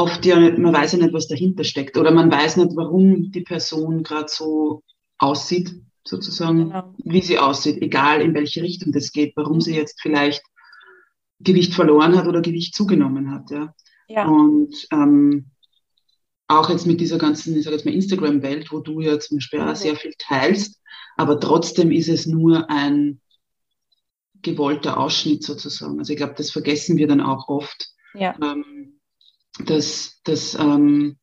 oft 0.00 0.24
ja, 0.24 0.38
man 0.38 0.72
weiß 0.72 0.92
ja 0.92 0.98
nicht, 0.98 1.12
was 1.12 1.28
dahinter 1.28 1.64
steckt 1.64 1.98
oder 1.98 2.10
man 2.10 2.30
weiß 2.30 2.56
nicht, 2.56 2.74
warum 2.74 3.30
die 3.30 3.42
Person 3.42 4.02
gerade 4.02 4.28
so 4.28 4.82
aussieht, 5.18 5.74
sozusagen, 6.06 6.70
genau. 6.70 6.94
wie 7.04 7.20
sie 7.20 7.38
aussieht, 7.38 7.82
egal 7.82 8.22
in 8.22 8.34
welche 8.34 8.62
Richtung 8.62 8.92
das 8.92 9.12
geht, 9.12 9.34
warum 9.36 9.60
sie 9.60 9.76
jetzt 9.76 10.00
vielleicht 10.00 10.42
Gewicht 11.40 11.74
verloren 11.74 12.16
hat 12.16 12.26
oder 12.26 12.40
Gewicht 12.40 12.74
zugenommen 12.74 13.30
hat. 13.30 13.50
Ja. 13.50 13.74
ja. 14.08 14.26
Und 14.26 14.74
ähm, 14.90 15.50
auch 16.48 16.70
jetzt 16.70 16.86
mit 16.86 17.00
dieser 17.00 17.18
ganzen, 17.18 17.56
ich 17.56 17.64
sage 17.64 17.76
jetzt 17.76 17.84
mal 17.84 17.94
Instagram-Welt, 17.94 18.72
wo 18.72 18.80
du 18.80 19.00
ja 19.00 19.18
zum 19.20 19.36
Beispiel 19.36 19.60
auch 19.60 19.66
mhm. 19.66 19.74
sehr 19.74 19.96
viel 19.96 20.14
teilst, 20.18 20.80
aber 21.16 21.38
trotzdem 21.38 21.92
ist 21.92 22.08
es 22.08 22.26
nur 22.26 22.70
ein 22.70 23.20
gewollter 24.42 24.98
Ausschnitt 24.98 25.44
sozusagen. 25.44 25.98
Also 25.98 26.14
ich 26.14 26.16
glaube, 26.16 26.34
das 26.36 26.50
vergessen 26.50 26.96
wir 26.96 27.06
dann 27.06 27.20
auch 27.20 27.48
oft, 27.48 27.90
ja. 28.14 28.34
ähm, 28.42 28.99
dass, 29.58 30.20
dass, 30.24 30.54
ähm, 30.54 31.18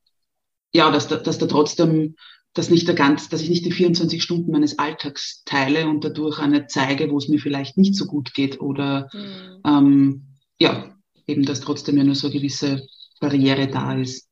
ja, 0.74 0.92
dass, 0.92 1.08
dass 1.08 1.38
da 1.38 1.46
trotzdem 1.46 2.16
dass 2.58 2.70
nicht 2.70 2.88
der 2.88 2.96
ganz, 2.96 3.30
dass 3.30 3.42
ich 3.42 3.50
nicht 3.50 3.66
die 3.66 3.72
24 3.72 4.22
Stunden 4.22 4.52
meines 4.52 4.80
Alltags 4.80 5.44
teile 5.46 5.88
und 5.88 6.04
dadurch 6.04 6.40
eine 6.40 6.66
zeige, 6.66 7.12
wo 7.12 7.18
es 7.18 7.28
mir 7.28 7.40
vielleicht 7.40 7.78
nicht 7.78 7.96
so 7.96 8.06
gut 8.06 8.34
geht 8.34 8.60
oder 8.60 9.10
mhm. 9.14 9.62
ähm, 9.66 10.28
ja, 10.58 10.96
eben, 11.28 11.46
dass 11.46 11.62
trotzdem 11.62 11.98
ja 11.98 12.04
nur 12.04 12.16
so 12.16 12.28
eine 12.28 12.36
gewisse 12.36 12.88
Barriere 13.20 13.68
da 13.68 13.94
ist. 13.94 14.28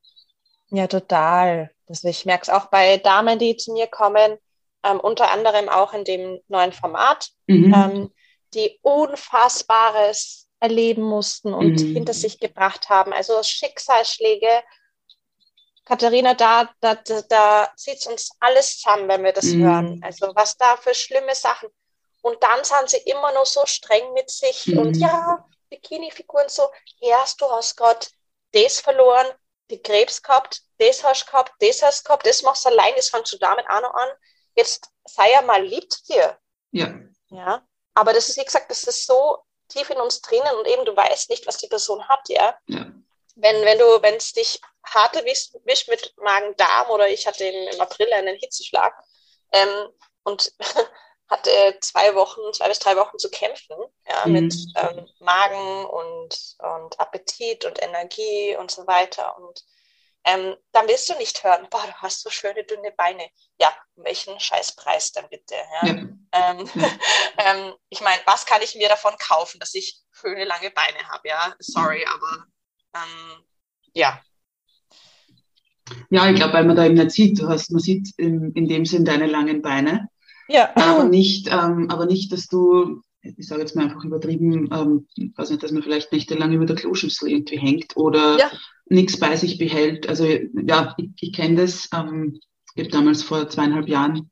Ja, 0.71 0.87
total. 0.87 1.71
Also 1.87 2.07
ich 2.07 2.25
merke 2.25 2.43
es 2.43 2.49
auch 2.49 2.65
bei 2.71 2.97
Damen, 2.97 3.37
die 3.37 3.57
zu 3.57 3.73
mir 3.73 3.85
kommen, 3.85 4.37
ähm, 4.83 4.99
unter 4.99 5.31
anderem 5.31 5.69
auch 5.69 5.93
in 5.93 6.03
dem 6.03 6.39
neuen 6.47 6.71
Format, 6.71 7.29
mhm. 7.45 7.73
ähm, 7.73 8.09
die 8.55 8.79
Unfassbares 8.81 10.44
erleben 10.65 11.03
mussten 11.03 11.53
und 11.53 11.81
mhm. 11.81 11.93
hinter 11.93 12.13
sich 12.13 12.39
gebracht 12.39 12.89
haben. 12.89 13.13
Also 13.13 13.41
Schicksalsschläge, 13.43 14.63
Katharina, 15.85 16.33
da, 16.33 16.69
da, 16.81 16.95
da, 16.95 17.21
da 17.21 17.71
zieht 17.75 18.05
uns 18.07 18.31
alles 18.39 18.79
zusammen, 18.79 19.07
wenn 19.07 19.23
wir 19.23 19.33
das 19.33 19.45
mhm. 19.45 19.63
hören. 19.63 20.01
Also 20.03 20.31
was 20.33 20.57
da 20.57 20.77
für 20.77 20.95
schlimme 20.95 21.35
Sachen. 21.35 21.69
Und 22.21 22.41
dann 22.41 22.63
sind 22.63 22.89
sie 22.89 23.09
immer 23.09 23.31
noch 23.33 23.45
so 23.45 23.65
streng 23.65 24.13
mit 24.13 24.31
sich 24.31 24.65
mhm. 24.65 24.79
und 24.79 24.97
ja, 24.97 25.45
Bikini-Figuren 25.69 26.49
so, 26.49 26.69
erst 26.99 27.39
du 27.39 27.45
hast 27.51 27.77
gerade 27.77 28.05
das 28.51 28.79
verloren, 28.79 29.27
die 29.69 29.81
Krebs 29.81 30.21
gehabt, 30.21 30.61
das 30.79 31.03
hast 31.03 31.25
du 31.25 31.31
gehabt, 31.31 31.53
das 31.59 31.83
hast 31.83 32.03
du 32.03 32.07
gehabt, 32.07 32.25
das 32.25 32.41
machst 32.41 32.65
du 32.65 32.69
allein, 32.69 32.93
das 32.95 33.09
fängst 33.09 33.33
du 33.33 33.37
damit 33.37 33.65
auch 33.69 33.81
noch 33.81 33.93
an. 33.93 34.09
Jetzt 34.55 34.89
sei 35.05 35.31
ja 35.31 35.41
mal 35.41 35.63
lieb 35.63 35.91
zu 35.91 36.03
dir. 36.05 36.37
Ja. 36.71 36.93
Ja. 37.29 37.63
Aber 37.93 38.13
das 38.13 38.29
ist, 38.29 38.37
wie 38.37 38.45
gesagt, 38.45 38.71
das 38.71 38.83
ist 38.83 39.05
so 39.05 39.39
tief 39.67 39.89
in 39.89 39.99
uns 39.99 40.21
drinnen 40.21 40.55
und 40.57 40.67
eben 40.67 40.85
du 40.85 40.95
weißt 40.95 41.29
nicht, 41.29 41.47
was 41.47 41.57
die 41.57 41.67
Person 41.67 42.07
hat, 42.07 42.27
ja. 42.27 42.57
ja. 42.67 42.85
Wenn, 43.35 43.65
wenn 43.65 43.77
du, 43.77 43.85
wenn 44.01 44.15
es 44.15 44.31
dich 44.33 44.61
hart 44.85 45.15
erwischt 45.15 45.53
mit 45.87 46.13
Magen-Darm 46.17 46.89
oder 46.89 47.09
ich 47.09 47.27
hatte 47.27 47.43
im, 47.43 47.67
im 47.67 47.81
April 47.81 48.11
einen 48.13 48.37
Hitzeschlag 48.37 48.93
ähm, 49.51 49.89
und 50.23 50.53
hatte 51.29 51.77
zwei 51.81 52.13
Wochen, 52.15 52.53
zwei 52.53 52.67
bis 52.67 52.79
drei 52.79 52.95
Wochen 52.95 53.17
zu 53.17 53.29
kämpfen, 53.29 53.75
ja, 54.07 54.25
mhm. 54.25 54.33
mit 54.33 54.55
ähm, 54.75 55.07
Magen 55.19 55.85
und, 55.85 56.55
und 56.59 56.99
Appetit 56.99 57.65
und 57.65 57.81
Energie 57.81 58.55
und 58.55 58.71
so 58.71 58.85
weiter. 58.85 59.35
Und 59.37 59.63
ähm, 60.25 60.55
dann 60.71 60.87
willst 60.87 61.09
du 61.09 61.17
nicht 61.17 61.43
hören, 61.43 61.67
boah, 61.69 61.83
du 61.85 61.93
hast 61.93 62.21
so 62.21 62.29
schöne 62.29 62.63
dünne 62.63 62.91
Beine. 62.97 63.23
Ja, 63.59 63.69
um 63.95 64.03
welchen 64.03 64.39
Scheißpreis 64.39 65.11
dann 65.11 65.29
bitte? 65.29 65.55
Ja? 65.55 65.87
ja. 65.87 65.93
Ähm, 65.93 66.69
ja. 66.73 66.89
ähm, 67.37 67.73
ich 67.89 68.01
meine, 68.01 68.21
was 68.25 68.45
kann 68.45 68.61
ich 68.61 68.75
mir 68.75 68.89
davon 68.89 69.13
kaufen, 69.17 69.59
dass 69.59 69.73
ich 69.73 69.99
schöne 70.11 70.45
lange 70.45 70.71
Beine 70.71 71.07
habe? 71.09 71.27
Ja, 71.27 71.55
sorry, 71.59 72.05
aber 72.05 72.45
ähm, 72.95 73.45
ja, 73.93 74.21
ja, 76.09 76.29
ich 76.29 76.35
glaube, 76.35 76.53
weil 76.53 76.65
man 76.65 76.75
da 76.75 76.85
eben 76.85 76.95
nicht 76.95 77.11
sieht. 77.11 77.39
Du 77.39 77.47
hast, 77.47 77.71
man 77.71 77.81
sieht 77.81 78.09
in, 78.17 78.51
in 78.53 78.67
dem 78.67 78.85
Sinn 78.85 79.05
deine 79.05 79.27
langen 79.27 79.61
Beine. 79.61 80.07
Ja. 80.47 80.75
Aber 80.75 81.03
nicht, 81.03 81.47
ähm, 81.47 81.89
aber 81.89 82.05
nicht, 82.05 82.31
dass 82.31 82.47
du, 82.47 83.01
ich 83.21 83.47
sage 83.47 83.61
jetzt 83.61 83.75
mal 83.75 83.85
einfach 83.85 84.03
übertrieben, 84.03 84.69
ähm, 84.71 85.07
weiß 85.35 85.49
nicht, 85.49 85.63
dass 85.63 85.71
man 85.71 85.83
vielleicht 85.83 86.11
nächtelang 86.11 86.53
über 86.53 86.65
der 86.65 86.75
Kloschüssel 86.75 87.29
irgendwie 87.29 87.57
hängt 87.57 87.95
oder 87.97 88.37
ja. 88.37 88.51
Nichts 88.87 89.19
bei 89.19 89.35
sich 89.35 89.57
behält. 89.57 90.07
Also 90.07 90.25
ja, 90.25 90.93
ich, 90.97 91.09
ich 91.19 91.33
kenne 91.33 91.55
das. 91.55 91.89
Ähm, 91.93 92.39
ich 92.75 92.83
habe 92.83 92.91
damals 92.91 93.23
vor 93.23 93.47
zweieinhalb 93.49 93.87
Jahren 93.87 94.29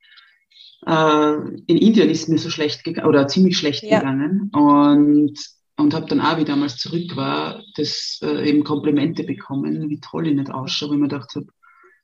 äh, 0.86 1.34
in 1.68 1.78
Indien 1.78 2.10
ist 2.10 2.30
mir 2.30 2.38
so 2.38 2.50
schlecht 2.50 2.84
gegangen 2.84 3.08
oder 3.08 3.28
ziemlich 3.28 3.58
schlecht 3.58 3.84
ja. 3.84 4.00
gegangen 4.00 4.52
und 4.54 5.40
und 5.76 5.96
habe 5.96 6.06
dann 6.06 6.22
auch, 6.22 6.38
wie 6.38 6.46
damals 6.46 6.78
zurück 6.78 7.16
war, 7.16 7.64
das 7.76 8.20
äh, 8.22 8.48
eben 8.48 8.64
Komplimente 8.64 9.24
bekommen, 9.24 9.90
wie 9.90 10.00
toll 10.00 10.28
ich 10.28 10.36
nicht 10.36 10.52
ausschaue, 10.52 10.90
weil 10.90 10.96
ich 10.98 11.02
mir 11.02 11.08
gedacht 11.08 11.36
habe, 11.36 11.48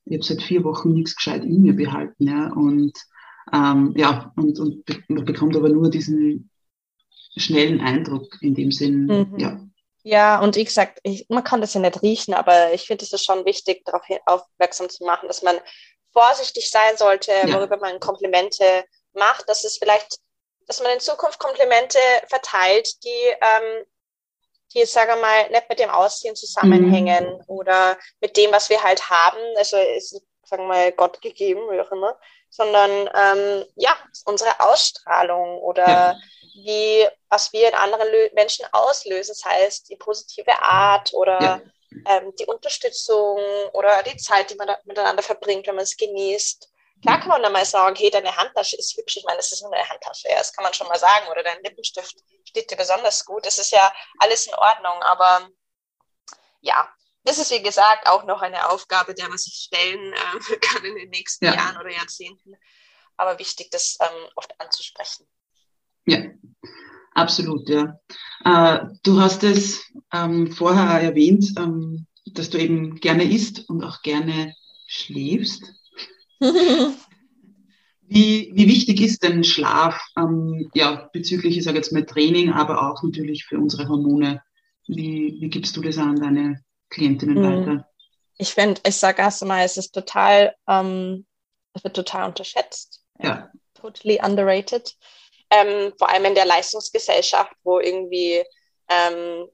ich 0.05 0.13
habe 0.13 0.23
seit 0.23 0.41
vier 0.41 0.63
Wochen 0.63 0.93
nichts 0.93 1.15
gescheit 1.15 1.43
in 1.43 1.62
mir 1.62 1.73
behalten, 1.75 2.27
ja, 2.27 2.51
und 2.51 2.93
ähm, 3.53 3.93
ja, 3.95 4.33
und, 4.35 4.59
und 4.59 4.83
man 5.07 5.25
bekommt 5.25 5.55
aber 5.55 5.69
nur 5.69 5.89
diesen 5.89 6.49
schnellen 7.38 7.79
Eindruck 7.79 8.41
in 8.41 8.55
dem 8.55 8.71
Sinn, 8.71 9.05
mhm. 9.05 9.38
ja. 9.38 9.63
Ja, 10.09 10.39
und 10.39 10.55
wie 10.55 10.65
gesagt, 10.65 10.99
ich, 11.03 11.27
man 11.29 11.43
kann 11.43 11.61
das 11.61 11.75
ja 11.75 11.81
nicht 11.81 12.01
riechen, 12.01 12.33
aber 12.33 12.73
ich 12.73 12.87
finde 12.87 13.05
es 13.05 13.13
ist 13.13 13.25
schon 13.25 13.45
wichtig, 13.45 13.85
darauf 13.85 14.01
aufmerksam 14.25 14.89
zu 14.89 15.03
machen, 15.05 15.27
dass 15.27 15.43
man 15.43 15.59
vorsichtig 16.11 16.71
sein 16.71 16.97
sollte, 16.97 17.31
ja. 17.31 17.53
worüber 17.53 17.77
man 17.77 17.99
Komplimente 17.99 18.85
macht, 19.13 19.47
dass 19.47 19.63
es 19.63 19.77
vielleicht 19.77 20.17
dass 20.69 20.81
man 20.81 20.91
in 20.93 20.99
Zukunft 20.99 21.39
Komplimente 21.39 21.97
verteilt, 22.27 23.03
die, 23.03 23.09
ähm, 23.09 23.85
die 24.73 24.85
sagen 24.85 25.13
wir 25.13 25.19
mal, 25.19 25.49
nicht 25.49 25.67
mit 25.67 25.79
dem 25.79 25.89
Aussehen 25.89 26.35
zusammenhängen 26.35 27.25
mhm. 27.25 27.43
oder 27.47 27.97
mit 28.21 28.37
dem, 28.37 28.51
was 28.51 28.69
wir 28.69 28.81
halt 28.83 29.09
haben. 29.09 29.39
Also 29.57 29.77
ist, 29.77 30.21
sagen 30.43 30.63
wir 30.63 30.67
mal, 30.67 30.91
Gott 30.91 31.21
gegeben, 31.23 31.61
wie 31.71 31.81
auch 31.81 31.91
immer, 31.91 32.15
sondern 32.51 32.91
ähm, 32.91 33.65
ja, 33.77 33.97
unsere 34.25 34.59
Ausstrahlung 34.59 35.57
oder 35.57 35.87
ja. 35.87 36.17
Wie, 36.53 37.07
was 37.29 37.53
wir 37.53 37.69
in 37.69 37.75
anderen 37.75 38.07
Lö 38.09 38.29
Menschen 38.33 38.65
auslösen, 38.71 39.35
das 39.38 39.45
heißt 39.45 39.89
die 39.89 39.95
positive 39.95 40.62
Art 40.62 41.13
oder 41.13 41.41
ja. 41.41 41.62
ähm, 42.07 42.33
die 42.39 42.45
Unterstützung 42.45 43.39
oder 43.73 44.03
die 44.03 44.17
Zeit, 44.17 44.49
die 44.49 44.55
man 44.55 44.69
miteinander 44.85 45.23
verbringt, 45.23 45.67
wenn 45.67 45.75
man 45.75 45.83
es 45.83 45.97
genießt. 45.97 46.69
Klar 47.01 47.19
kann 47.19 47.29
man 47.29 47.43
dann 47.43 47.53
mal 47.53 47.65
sagen, 47.65 47.95
hey, 47.95 48.09
deine 48.09 48.35
Handtasche 48.35 48.75
ist 48.75 48.97
hübsch. 48.97 49.17
Ich 49.17 49.23
meine, 49.23 49.38
das 49.38 49.51
ist 49.51 49.62
nur 49.62 49.73
eine 49.73 49.88
Handtasche, 49.88 50.27
ja, 50.29 50.38
das 50.38 50.51
kann 50.53 50.63
man 50.63 50.73
schon 50.73 50.88
mal 50.88 50.99
sagen. 50.99 51.27
Oder 51.29 51.43
dein 51.43 51.63
Lippenstift 51.63 52.15
steht 52.43 52.69
dir 52.69 52.75
besonders 52.75 53.23
gut. 53.25 53.45
Das 53.45 53.57
ist 53.57 53.71
ja 53.71 53.93
alles 54.19 54.47
in 54.47 54.53
Ordnung. 54.55 55.01
Aber 55.03 55.47
ja, 56.59 56.91
das 57.23 57.38
ist 57.38 57.51
wie 57.51 57.62
gesagt 57.62 58.07
auch 58.07 58.23
noch 58.23 58.41
eine 58.41 58.69
Aufgabe, 58.69 59.13
der 59.13 59.29
man 59.29 59.38
sich 59.38 59.67
stellen 59.67 60.13
äh, 60.13 60.57
kann 60.62 60.83
in 60.83 60.95
den 60.95 61.09
nächsten 61.09 61.45
ja. 61.45 61.53
Jahren 61.53 61.77
oder 61.77 61.89
Jahrzehnten. 61.89 62.55
Aber 63.15 63.39
wichtig, 63.39 63.69
das 63.71 63.97
ähm, 64.01 64.29
oft 64.35 64.59
anzusprechen. 64.59 65.27
Ja, 66.09 66.19
absolut, 67.13 67.69
ja. 67.69 67.99
Äh, 68.43 68.87
du 69.03 69.19
hast 69.19 69.43
es 69.43 69.83
ähm, 70.13 70.51
vorher 70.51 71.01
erwähnt, 71.01 71.53
ähm, 71.57 72.07
dass 72.33 72.49
du 72.49 72.57
eben 72.57 72.95
gerne 72.95 73.23
isst 73.23 73.69
und 73.69 73.83
auch 73.83 74.01
gerne 74.01 74.55
schläfst. 74.87 75.73
Wie, 78.11 78.49
wie 78.55 78.67
wichtig 78.67 79.01
ist 79.01 79.21
denn 79.21 79.43
Schlaf 79.43 80.03
ähm, 80.17 80.71
ja, 80.73 81.07
bezüglich, 81.13 81.55
ich 81.55 81.63
sage 81.63 81.77
jetzt 81.77 81.93
mal 81.93 82.07
Training, 82.07 82.51
aber 82.51 82.89
auch 82.89 83.03
natürlich 83.03 83.45
für 83.45 83.59
unsere 83.59 83.87
Hormone? 83.87 84.41
Wie, 84.87 85.37
wie 85.39 85.49
gibst 85.49 85.77
du 85.77 85.81
das 85.81 85.99
an 85.99 86.15
deine 86.15 86.63
Klientinnen 86.89 87.37
hm. 87.37 87.43
weiter? 87.43 87.87
Ich 88.39 88.55
finde, 88.55 88.81
ich 88.87 88.95
sage 88.95 89.21
erst 89.21 89.43
einmal, 89.43 89.63
es 89.63 89.77
ist 89.77 89.91
total, 89.91 90.55
ähm, 90.67 91.27
es 91.73 91.83
wird 91.83 91.95
total 91.95 92.29
unterschätzt. 92.29 93.03
Ja. 93.19 93.51
Totally 93.75 94.19
underrated. 94.23 94.95
Ähm, 95.51 95.93
vor 95.97 96.09
allem 96.09 96.25
in 96.25 96.35
der 96.35 96.45
Leistungsgesellschaft, 96.45 97.53
wo 97.63 97.79
irgendwie 97.79 98.43
ähm, 98.89 99.49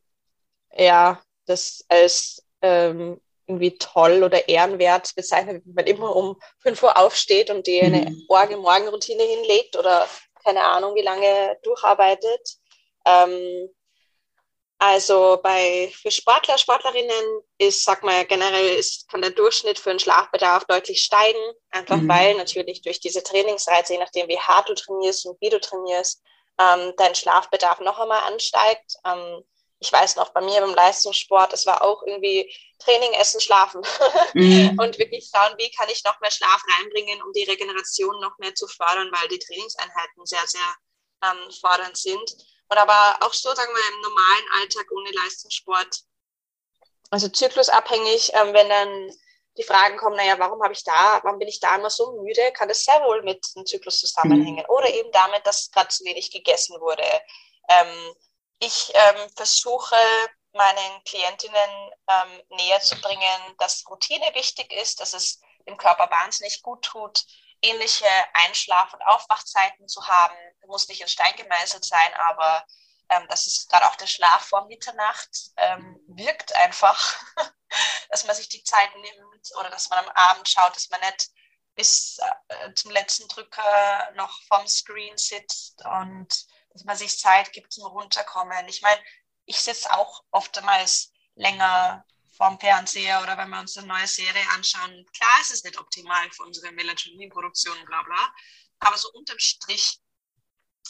ja, 0.75 1.21
das 1.45 1.85
als 1.89 2.43
ähm, 2.61 3.21
irgendwie 3.47 3.77
toll 3.77 4.23
oder 4.23 4.47
ehrenwert 4.47 5.13
bezeichnet, 5.15 5.61
wenn 5.65 5.73
man 5.75 5.85
immer 5.85 6.15
um 6.15 6.39
5 6.59 6.81
Uhr 6.83 6.97
aufsteht 6.97 7.49
und 7.49 7.67
die 7.67 7.81
eine 7.81 8.09
mhm. 8.09 8.25
Morgen-Morgen-Routine 8.27 9.23
hinlegt 9.23 9.77
oder 9.77 10.07
keine 10.43 10.63
Ahnung, 10.63 10.95
wie 10.95 11.01
lange 11.01 11.57
durcharbeitet. 11.63 12.57
Ähm, 13.05 13.69
also 14.77 15.39
bei, 15.41 15.91
für 15.95 16.11
Sportler, 16.11 16.57
Sportlerinnen 16.57 17.41
ist, 17.57 17.83
sag 17.85 18.03
mal, 18.03 18.25
generell 18.25 18.77
ist, 18.77 19.07
kann 19.09 19.21
der 19.21 19.31
Durchschnitt 19.31 19.79
für 19.79 19.89
den 19.89 19.99
Schlafbedarf 19.99 20.65
deutlich 20.65 21.01
steigen, 21.01 21.39
einfach 21.71 21.97
mhm. 21.97 22.09
weil 22.09 22.35
natürlich 22.35 22.81
durch 22.81 22.99
diese 22.99 23.23
Trainingsreize, 23.23 23.93
je 23.93 23.99
nachdem 23.99 24.27
wie 24.27 24.39
hart 24.39 24.69
du 24.69 24.75
trainierst 24.75 25.25
und 25.25 25.39
wie 25.39 25.49
du 25.49 25.61
trainierst, 25.61 26.21
ähm, 26.59 26.93
dein 26.97 27.15
Schlafbedarf 27.15 27.79
noch 27.79 27.99
einmal 27.99 28.23
ansteigt. 28.23 28.95
Ähm, 29.05 29.43
ich 29.79 29.91
weiß 29.91 30.15
noch, 30.17 30.29
bei 30.29 30.41
mir 30.41 30.61
beim 30.61 30.73
Leistungssport, 30.73 31.53
es 31.53 31.65
war 31.65 31.81
auch 31.83 32.03
irgendwie 32.03 32.53
Training, 32.79 33.11
Essen, 33.13 33.39
Schlafen. 33.39 33.81
Mhm. 34.33 34.77
und 34.79 34.97
wirklich 34.99 35.29
schauen, 35.33 35.53
wie 35.57 35.71
kann 35.71 35.89
ich 35.89 36.03
noch 36.03 36.19
mehr 36.19 36.31
Schlaf 36.31 36.61
reinbringen, 36.77 37.21
um 37.21 37.31
die 37.33 37.43
Regeneration 37.43 38.19
noch 38.19 38.37
mehr 38.39 38.55
zu 38.55 38.67
fördern, 38.67 39.09
weil 39.11 39.27
die 39.29 39.39
Trainingseinheiten 39.39 40.25
sehr, 40.25 40.45
sehr 40.47 40.75
ähm, 41.23 41.51
fordernd 41.61 41.97
sind. 41.97 42.35
Und 42.67 42.77
aber 42.77 43.17
auch 43.21 43.33
so, 43.33 43.53
sagen 43.53 43.73
wir, 43.73 43.95
im 43.95 44.01
normalen 44.01 44.45
Alltag 44.61 44.85
ohne 44.91 45.11
Leistungssport 45.11 46.05
also 47.11 47.29
zyklusabhängig, 47.29 48.31
ähm, 48.33 48.53
wenn 48.53 48.69
dann 48.69 49.11
die 49.57 49.63
Fragen 49.63 49.97
kommen, 49.97 50.17
naja, 50.17 50.37
warum 50.37 50.61
habe 50.61 50.73
ich 50.73 50.83
da, 50.83 51.21
warum 51.23 51.39
bin 51.39 51.47
ich 51.47 51.59
da 51.59 51.75
immer 51.75 51.89
so 51.89 52.21
müde, 52.21 52.51
kann 52.51 52.67
das 52.67 52.83
sehr 52.83 53.01
wohl 53.03 53.23
mit 53.23 53.45
dem 53.55 53.65
Zyklus 53.65 53.99
zusammenhängen. 53.99 54.65
Mhm. 54.65 54.69
Oder 54.69 54.89
eben 54.89 55.11
damit, 55.11 55.45
dass 55.45 55.71
gerade 55.71 55.87
zu 55.87 56.03
wenig 56.03 56.31
gegessen 56.31 56.79
wurde. 56.81 57.05
Ähm, 57.69 58.15
ich 58.59 58.91
ähm, 58.93 59.29
versuche 59.35 59.95
meinen 60.53 61.03
Klientinnen 61.05 61.91
ähm, 62.09 62.41
näher 62.57 62.81
zu 62.81 62.99
bringen, 62.99 63.55
dass 63.59 63.85
Routine 63.89 64.29
wichtig 64.33 64.73
ist, 64.73 64.99
dass 64.99 65.13
es 65.13 65.41
dem 65.67 65.77
Körper 65.77 66.09
wahnsinnig 66.11 66.61
gut 66.61 66.83
tut, 66.83 67.23
ähnliche 67.61 68.07
Einschlaf- 68.33 68.93
und 68.93 69.01
Aufwachzeiten 69.03 69.87
zu 69.87 70.05
haben. 70.05 70.35
Muss 70.67 70.87
nicht 70.87 71.01
in 71.01 71.07
Stein 71.07 71.35
gemeißelt 71.35 71.85
sein, 71.85 72.13
aber 72.15 72.65
ähm, 73.09 73.27
dass 73.27 73.45
es 73.45 73.67
gerade 73.67 73.85
auch 73.87 73.95
der 73.95 74.07
Schlaf 74.07 74.47
vor 74.47 74.65
Mitternacht 74.67 75.29
ähm, 75.57 75.99
wirkt 76.07 76.55
einfach, 76.55 77.15
dass 78.09 78.25
man 78.25 78.35
sich 78.35 78.49
die 78.49 78.63
Zeit 78.63 78.95
nimmt 78.95 79.49
oder 79.59 79.69
dass 79.69 79.89
man 79.89 79.99
am 79.99 80.09
Abend 80.09 80.47
schaut, 80.49 80.75
dass 80.75 80.89
man 80.89 81.01
nicht 81.01 81.29
bis 81.75 82.17
äh, 82.47 82.73
zum 82.73 82.91
letzten 82.91 83.27
Drücker 83.27 84.11
noch 84.15 84.41
vom 84.47 84.67
Screen 84.67 85.17
sitzt 85.17 85.83
und 85.85 86.27
dass 86.71 86.83
man 86.83 86.97
sich 86.97 87.19
Zeit 87.19 87.51
gibt 87.53 87.71
zum 87.71 87.85
Runterkommen. 87.85 88.67
Ich 88.67 88.81
meine, 88.81 89.01
ich 89.45 89.59
sitze 89.59 89.93
auch 89.93 90.23
oftmals 90.31 91.11
länger 91.35 92.05
vorm 92.35 92.59
Fernseher 92.59 93.21
oder 93.21 93.37
wenn 93.37 93.49
wir 93.49 93.59
uns 93.59 93.77
eine 93.77 93.87
neue 93.87 94.07
Serie 94.07 94.45
anschauen. 94.53 95.05
Klar 95.15 95.41
ist 95.41 95.51
es 95.51 95.63
nicht 95.63 95.77
optimal 95.77 96.29
für 96.31 96.43
unsere 96.43 96.71
Melatoninproduktion, 96.71 97.85
bla 97.85 98.03
bla. 98.03 98.33
Aber 98.79 98.97
so 98.97 99.09
unterm 99.13 99.39
Strich 99.39 99.99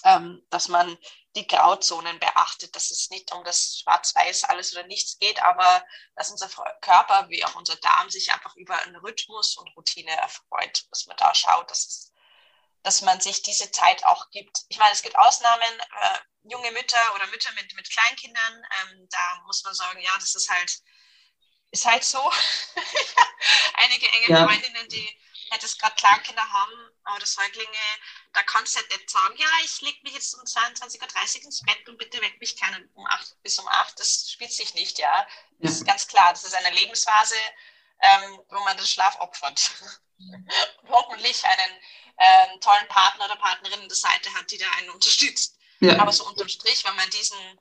ähm, 0.04 0.46
dass 0.50 0.68
man 0.68 0.98
die 1.36 1.48
Grauzonen 1.48 2.18
beachtet, 2.20 2.76
dass 2.76 2.92
es 2.92 3.10
nicht 3.10 3.32
um 3.34 3.44
das 3.44 3.80
Schwarz-Weiß 3.80 4.46
alles 4.46 4.74
oder 4.74 4.86
nichts 4.88 5.18
geht, 5.20 5.42
aber 5.44 5.86
dass 6.16 6.32
unser 6.32 6.50
Körper 6.82 7.28
wie 7.30 7.44
auch 7.44 7.56
unser 7.56 7.76
Darm 7.78 8.10
sich 8.10 8.32
einfach 8.32 8.56
über 8.56 8.78
einen 8.80 8.96
Rhythmus 8.96 9.58
und 9.58 9.68
Routine 9.76 10.12
erfreut, 10.12 10.86
dass 10.92 11.08
man 11.08 11.18
da 11.18 11.36
schaut, 11.36 11.70
dass, 11.70 12.14
dass 12.84 13.02
man 13.02 13.20
sich 13.20 13.42
diese 13.42 13.70
Zeit 13.72 14.06
auch 14.06 14.30
gibt. 14.30 14.62
Ich 14.70 14.78
meine, 14.78 14.94
es 14.94 15.02
gibt 15.02 15.18
Ausnahmen, 15.18 15.80
äh, 16.02 16.20
junge 16.44 16.72
Mütter 16.72 17.16
oder 17.16 17.28
Mütter 17.28 17.52
mit, 17.54 17.74
mit 17.76 17.90
Kleinkindern, 17.90 18.64
ähm, 18.82 19.08
da 19.10 19.42
muss 19.46 19.64
man 19.64 19.74
sagen, 19.74 20.00
ja, 20.00 20.12
das 20.20 20.36
ist 20.36 20.50
halt, 20.50 20.78
ist 21.72 21.86
halt 21.86 22.04
so. 22.06 22.32
Einige 23.74 24.08
enge 24.10 24.30
ja. 24.30 24.48
Freundinnen, 24.48 24.88
die 24.88 25.20
hättest 25.56 25.80
gerade 25.80 25.96
Kleinkinder 25.96 26.52
haben 26.52 26.90
oder 27.16 27.26
Säuglinge, 27.26 27.78
da 28.34 28.44
kannst 28.44 28.76
du 28.76 28.80
halt 28.80 28.90
nicht 28.92 29.10
sagen, 29.10 29.36
ja, 29.38 29.48
ich 29.64 29.82
lege 29.82 30.00
mich 30.04 30.14
jetzt 30.14 30.34
um 30.36 30.42
22.30 30.42 31.38
Uhr 31.40 31.46
ins 31.46 31.64
Bett 31.64 31.88
und 31.88 31.98
bitte 31.98 32.22
weck 32.22 32.40
mich 32.40 32.60
keinen 32.60 32.90
um 32.94 33.06
8 33.08 33.42
bis 33.42 33.58
um 33.60 33.68
8. 33.68 34.00
Das 34.00 34.30
spielt 34.32 34.52
sich 34.52 34.74
nicht, 34.74 35.00
ja. 35.00 35.28
Das 35.60 35.74
ist 35.74 35.86
ganz 35.86 36.08
klar. 36.08 36.32
Das 36.32 36.44
ist 36.44 36.56
eine 36.56 36.76
Lebensphase, 36.76 37.36
ähm, 38.02 38.40
wo 38.50 38.60
man 38.60 38.78
den 38.78 38.86
Schlaf 38.86 39.20
opfert. 39.20 39.72
und 40.18 40.90
hoffentlich 40.90 41.44
einen 41.46 41.82
ähm, 42.18 42.60
tollen 42.62 42.88
Partner 42.88 43.26
oder 43.26 43.36
Partnerin 43.38 43.82
an 43.82 43.88
der 43.88 43.98
Seite 43.98 44.34
hat, 44.34 44.50
die 44.52 44.58
da 44.58 44.70
einen 44.78 44.90
unterstützt. 44.90 45.58
Ja. 45.80 46.00
Aber 46.00 46.12
so 46.12 46.26
unterm 46.26 46.50
Strich, 46.50 46.84
wenn 46.86 46.96
man 46.96 47.10
diesen 47.10 47.60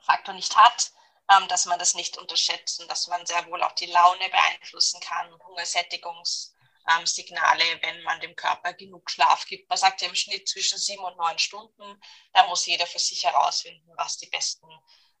Faktor 0.00 0.34
nicht 0.34 0.56
hat, 0.56 0.92
ähm, 1.32 1.48
dass 1.48 1.66
man 1.66 1.78
das 1.78 1.94
nicht 1.94 2.18
unterschätzt 2.18 2.80
und 2.80 2.90
dass 2.90 3.06
man 3.08 3.24
sehr 3.26 3.46
wohl 3.46 3.62
auch 3.62 3.72
die 3.72 3.86
Laune 3.86 4.28
beeinflussen 4.28 5.00
kann, 5.00 5.32
Hungersättigungs- 5.34 6.55
ähm, 6.88 7.06
Signale, 7.06 7.64
wenn 7.82 8.02
man 8.02 8.20
dem 8.20 8.34
Körper 8.36 8.72
genug 8.72 9.10
Schlaf 9.10 9.46
gibt. 9.46 9.68
Man 9.68 9.78
sagt 9.78 10.02
ja 10.02 10.08
im 10.08 10.14
Schnitt 10.14 10.48
zwischen 10.48 10.78
sieben 10.78 11.04
und 11.04 11.16
neun 11.16 11.38
Stunden. 11.38 12.00
Da 12.32 12.46
muss 12.48 12.66
jeder 12.66 12.86
für 12.86 12.98
sich 12.98 13.24
herausfinden, 13.24 13.90
was 13.96 14.18
die 14.18 14.28
besten 14.28 14.66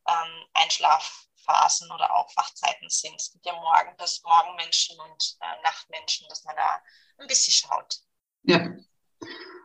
ähm, 0.08 0.44
Einschlafphasen 0.54 1.90
oder 1.90 2.14
Aufwachzeiten 2.14 2.88
sind. 2.88 3.14
Es 3.16 3.32
gibt 3.32 3.46
ja 3.46 3.54
Morgen, 3.54 3.94
das 3.98 4.22
Morgenmenschen 4.22 4.98
und 5.00 5.36
äh, 5.40 5.62
Nachtmenschen, 5.62 6.26
dass 6.28 6.44
man 6.44 6.56
da 6.56 6.80
ein 7.18 7.26
bisschen 7.26 7.52
schaut. 7.52 7.98
Ja, 8.44 8.76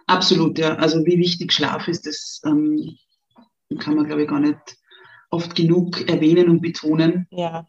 absolut. 0.08 0.58
Ja. 0.58 0.76
Also 0.76 1.06
wie 1.06 1.18
wichtig 1.18 1.54
Schlaf 1.54 1.88
ist, 1.88 2.08
das 2.08 2.42
ähm, 2.46 2.98
kann 3.80 3.96
man, 3.96 4.08
glaube 4.08 4.24
ich, 4.24 4.30
gar 4.30 4.40
nicht 4.40 4.78
oft 5.30 5.56
genug 5.56 6.10
erwähnen 6.10 6.50
und 6.50 6.62
betonen. 6.62 7.28
Ja. 7.30 7.68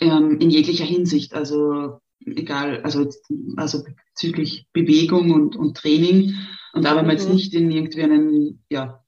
Ähm, 0.00 0.40
in 0.40 0.50
jeglicher 0.50 0.84
Hinsicht. 0.84 1.34
Also 1.34 2.00
egal, 2.26 2.80
also, 2.82 3.08
also 3.56 3.84
bezüglich 4.14 4.66
Bewegung 4.72 5.30
und, 5.30 5.56
und 5.56 5.76
Training. 5.76 6.34
Und 6.72 6.84
da, 6.84 6.90
wenn 6.90 7.06
man 7.06 7.14
mhm. 7.14 7.20
jetzt 7.20 7.28
nicht 7.28 7.54
in 7.54 7.70
irgendwie 7.70 8.02
einen 8.02 8.64
ja, 8.70 9.02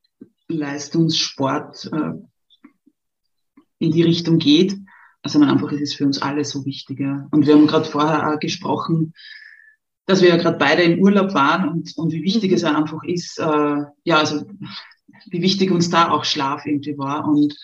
Leistungssport 0.48 1.90
äh, 1.92 2.12
in 3.78 3.90
die 3.92 4.02
Richtung 4.02 4.38
geht, 4.38 4.76
sondern 5.26 5.50
einfach 5.50 5.72
ist 5.72 5.80
es 5.80 5.94
für 5.94 6.04
uns 6.04 6.20
alle 6.20 6.44
so 6.44 6.64
wichtig. 6.64 7.00
Ja. 7.00 7.26
Und 7.30 7.46
wir 7.46 7.54
haben 7.54 7.66
gerade 7.66 7.86
vorher 7.86 8.30
auch 8.30 8.38
gesprochen, 8.38 9.14
dass 10.06 10.20
wir 10.20 10.28
ja 10.28 10.36
gerade 10.36 10.58
beide 10.58 10.82
im 10.82 11.00
Urlaub 11.00 11.32
waren 11.34 11.68
und, 11.68 11.96
und 11.96 12.12
wie 12.12 12.22
wichtig 12.22 12.52
es 12.52 12.64
einfach 12.64 13.02
ist, 13.04 13.38
äh, 13.38 13.84
ja, 14.04 14.18
also 14.18 14.44
wie 15.26 15.42
wichtig 15.42 15.70
uns 15.70 15.90
da 15.90 16.10
auch 16.10 16.24
Schlaf 16.24 16.66
irgendwie 16.66 16.96
war. 16.98 17.26
Und 17.26 17.56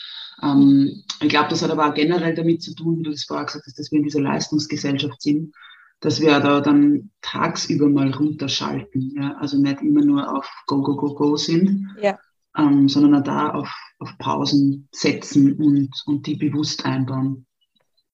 ähm, 0.42 1.05
ich 1.20 1.29
glaube, 1.29 1.48
das 1.48 1.62
hat 1.62 1.70
aber 1.70 1.88
auch 1.88 1.94
generell 1.94 2.35
damit 2.35 2.62
zu 2.62 2.74
tun, 2.74 2.98
wie 2.98 3.03
du 3.03 3.11
das 3.11 3.24
vorher 3.24 3.46
gesagt 3.46 3.66
hast, 3.66 3.79
dass 3.79 3.90
wir 3.90 3.98
in 3.98 4.05
dieser 4.05 4.20
Leistungsgesellschaft 4.20 5.20
sind, 5.20 5.55
dass 6.00 6.20
wir 6.20 6.40
da 6.40 6.61
dann 6.61 7.11
tagsüber 7.20 7.88
mal 7.88 8.12
runterschalten. 8.12 9.14
Ja? 9.16 9.37
Also 9.38 9.59
nicht 9.59 9.83
immer 9.83 10.05
nur 10.05 10.35
auf 10.35 10.50
Go, 10.66 10.83
Go, 10.83 10.96
Go, 10.96 11.14
Go 11.14 11.37
sind, 11.37 11.94
ja. 12.00 12.18
ähm, 12.57 12.88
sondern 12.88 13.16
auch 13.16 13.24
da 13.24 13.50
auf, 13.50 13.70
auf 13.98 14.11
Pausen 14.18 14.88
setzen 14.92 15.57
und, 15.59 15.90
und 16.07 16.26
die 16.26 16.37
bewusst 16.37 16.85
einbauen. 16.85 17.46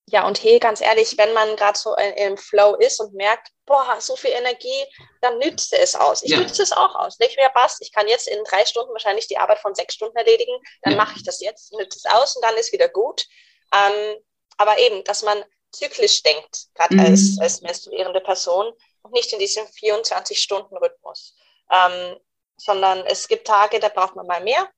Ja, 0.09 0.27
und 0.27 0.43
hey, 0.43 0.59
ganz 0.61 0.81
ehrlich, 0.81 1.17
wenn 1.19 1.35
man 1.35 1.57
gerade 1.57 1.79
so 1.79 1.95
im 2.29 2.37
Flow 2.37 2.77
ist 2.77 3.01
und 3.01 3.15
merkt, 3.15 3.51
boah, 3.67 4.01
so 4.01 4.17
viel 4.17 4.31
Energie, 4.31 4.85
dann 5.21 5.39
nützt 5.39 5.73
es 5.73 5.95
aus. 5.95 6.23
Ich 6.23 6.31
ja. 6.31 6.39
nütze 6.39 6.63
es 6.63 6.73
auch 6.73 6.95
aus. 6.95 7.19
Nicht 7.19 7.37
mehr 7.37 7.49
passt, 7.51 7.83
ich 7.83 7.93
kann 7.93 8.09
jetzt 8.09 8.29
in 8.29 8.43
drei 8.45 8.65
Stunden 8.65 8.93
wahrscheinlich 8.93 9.27
die 9.27 9.39
Arbeit 9.39 9.59
von 9.59 9.75
sechs 9.75 9.95
Stunden 9.95 10.17
erledigen, 10.17 10.57
dann 10.83 10.93
ja. 10.93 10.99
mache 10.99 11.15
ich 11.17 11.25
das 11.25 11.41
jetzt, 11.41 11.73
nütze 11.73 11.99
es 11.99 12.07
aus 12.07 12.37
und 12.37 12.45
dann 12.45 12.57
ist 12.57 12.73
wieder 12.73 12.89
gut. 12.89 13.27
Ähm, 13.75 14.17
aber 14.57 14.79
eben, 14.79 15.05
dass 15.05 15.23
man 15.23 15.45
zyklisch 15.73 16.23
denkt, 16.23 16.69
gerade 16.75 16.95
mhm. 16.95 17.01
als, 17.01 17.39
als 17.41 17.61
menstruierende 17.61 18.21
Person 18.21 18.73
und 19.03 19.13
nicht 19.13 19.33
in 19.33 19.39
diesem 19.39 19.67
24-Stunden-Rhythmus. 19.67 21.35
Ähm, 21.71 22.19
sondern 22.57 23.05
es 23.07 23.29
gibt 23.29 23.47
Tage, 23.47 23.81
da 23.81 23.89
braucht 23.89 24.17
man 24.17 24.27
mal 24.27 24.41
mehr 24.43 24.69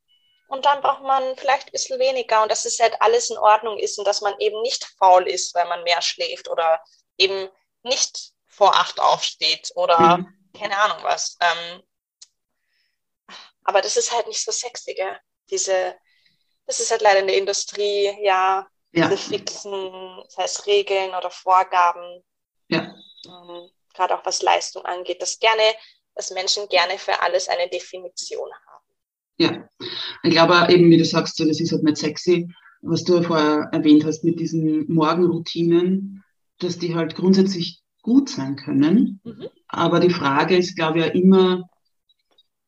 und 0.48 0.64
dann 0.64 0.81
braucht 0.81 1.03
man 1.03 1.37
vielleicht 1.37 1.68
ein 1.68 1.72
bisschen 1.72 2.01
weniger 2.01 2.42
und 2.42 2.51
dass 2.51 2.64
es 2.64 2.81
halt 2.81 3.01
alles 3.01 3.31
in 3.31 3.38
Ordnung 3.38 3.79
ist 3.79 3.98
und 3.98 4.07
dass 4.07 4.20
man 4.20 4.35
eben 4.40 4.61
nicht 4.62 4.85
faul 4.98 5.29
ist, 5.29 5.55
weil 5.55 5.66
man 5.66 5.85
mehr 5.85 6.03
schläft 6.03 6.48
oder 6.48 6.83
eben 7.18 7.48
nicht 7.83 8.33
vor 8.59 8.75
acht 8.75 8.99
aufsteht 9.01 9.71
oder 9.77 10.18
mhm. 10.18 10.27
keine 10.53 10.77
Ahnung 10.77 10.99
was. 11.03 11.38
Ähm, 11.40 11.83
aber 13.62 13.81
das 13.81 13.97
ist 13.97 14.12
halt 14.12 14.27
nicht 14.27 14.44
so 14.44 14.51
sexy, 14.51 14.94
gell? 14.94 15.16
Diese, 15.49 15.94
das 16.66 16.81
ist 16.81 16.90
halt 16.90 17.03
leider 17.03 17.21
in 17.21 17.29
der 17.29 17.38
Industrie, 17.38 18.11
ja, 18.21 18.66
ja. 18.92 19.09
diese 19.09 19.16
fixen, 19.16 20.23
das 20.25 20.37
heißt 20.37 20.66
Regeln 20.66 21.14
oder 21.14 21.31
Vorgaben. 21.31 22.25
Ja. 22.68 22.94
Ähm, 23.27 23.71
Gerade 23.94 24.18
auch 24.18 24.27
was 24.27 24.42
Leistung 24.42 24.85
angeht, 24.85 25.23
dass 25.23 25.38
gerne, 25.38 25.62
dass 26.14 26.31
Menschen 26.31 26.68
gerne 26.68 26.99
für 26.99 27.21
alles 27.23 27.49
eine 27.49 27.68
Definition 27.68 28.51
haben. 28.66 28.85
Ja, 29.37 29.68
ich 30.25 30.31
glaube 30.31 30.66
eben, 30.73 30.90
wie 30.90 30.99
du 30.99 31.05
sagst, 31.05 31.37
so, 31.37 31.44
das 31.44 31.61
ist 31.61 31.71
halt 31.71 31.85
nicht 31.85 31.99
sexy, 31.99 32.53
was 32.81 33.05
du 33.05 33.23
vorher 33.23 33.68
erwähnt 33.73 34.05
hast 34.05 34.25
mit 34.25 34.40
diesen 34.40 34.92
Morgenroutinen, 34.92 36.25
dass 36.59 36.79
die 36.79 36.97
halt 36.97 37.14
grundsätzlich 37.14 37.83
gut 38.03 38.29
sein 38.29 38.57
können. 38.57 39.21
Mhm. 39.25 39.49
Aber 39.69 40.01
die 40.01 40.11
Frage 40.11 40.57
ist, 40.57 40.77
glaube 40.77 40.99
ich, 40.99 41.05
ja 41.07 41.11
immer, 41.13 41.69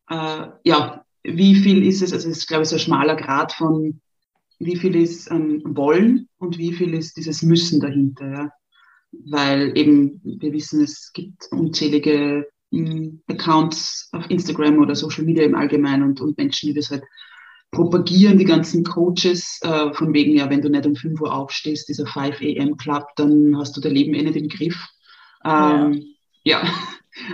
äh, 0.09 0.47
ja, 0.63 1.05
wie 1.23 1.55
viel 1.55 1.85
ist 1.85 2.01
es, 2.01 2.13
also 2.13 2.29
es 2.29 2.39
ist, 2.39 2.47
glaube 2.47 2.63
ich, 2.63 2.69
so 2.69 2.75
ein 2.75 2.79
schmaler 2.79 3.15
Grad 3.15 3.53
von, 3.53 4.01
wie 4.59 4.75
viel 4.75 4.95
ist 4.95 5.29
ähm, 5.31 5.61
Wollen 5.65 6.29
und 6.37 6.57
wie 6.57 6.73
viel 6.73 6.93
ist 6.93 7.17
dieses 7.17 7.41
Müssen 7.41 7.79
dahinter, 7.79 8.31
ja. 8.31 8.51
Weil 9.11 9.77
eben, 9.77 10.21
wir 10.23 10.53
wissen, 10.53 10.81
es 10.81 11.11
gibt 11.13 11.47
unzählige 11.51 12.47
Accounts 13.27 14.07
auf 14.13 14.29
Instagram 14.29 14.79
oder 14.79 14.95
Social 14.95 15.25
Media 15.25 15.43
im 15.43 15.55
Allgemeinen 15.55 16.03
und, 16.03 16.21
und 16.21 16.37
Menschen, 16.37 16.67
die 16.67 16.73
das 16.73 16.91
halt 16.91 17.03
propagieren, 17.71 18.37
die 18.37 18.45
ganzen 18.45 18.83
Coaches, 18.83 19.59
äh, 19.63 19.93
von 19.93 20.13
wegen, 20.13 20.35
ja, 20.35 20.49
wenn 20.49 20.61
du 20.61 20.69
nicht 20.69 20.85
um 20.85 20.95
5 20.95 21.19
Uhr 21.21 21.33
aufstehst, 21.33 21.89
dieser 21.89 22.05
5 22.05 22.41
AM 22.41 22.77
Club, 22.77 23.07
dann 23.15 23.57
hast 23.57 23.75
du 23.75 23.81
dein 23.81 23.93
Leben 23.93 24.13
eh 24.13 24.23
nicht 24.23 24.35
im 24.35 24.47
Griff. 24.47 24.87
Ähm, 25.45 26.15
ja, 26.43 26.63
ja. 26.63 26.69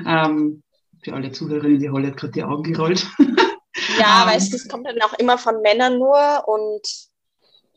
ähm, 0.25 0.63
für 1.03 1.13
alle 1.13 1.31
Zuhörerinnen, 1.31 1.79
die 1.79 1.89
Holly 1.89 2.07
hat 2.07 2.17
gerade 2.17 2.33
die 2.33 2.43
Augen 2.43 2.63
gerollt. 2.63 3.07
ja, 3.97 4.23
ähm, 4.23 4.29
weißt 4.29 4.51
du, 4.51 4.57
das 4.57 4.67
kommt 4.67 4.87
dann 4.87 5.01
auch 5.01 5.13
immer 5.13 5.37
von 5.37 5.61
Männern 5.61 5.97
nur 5.97 6.47
und, 6.47 6.81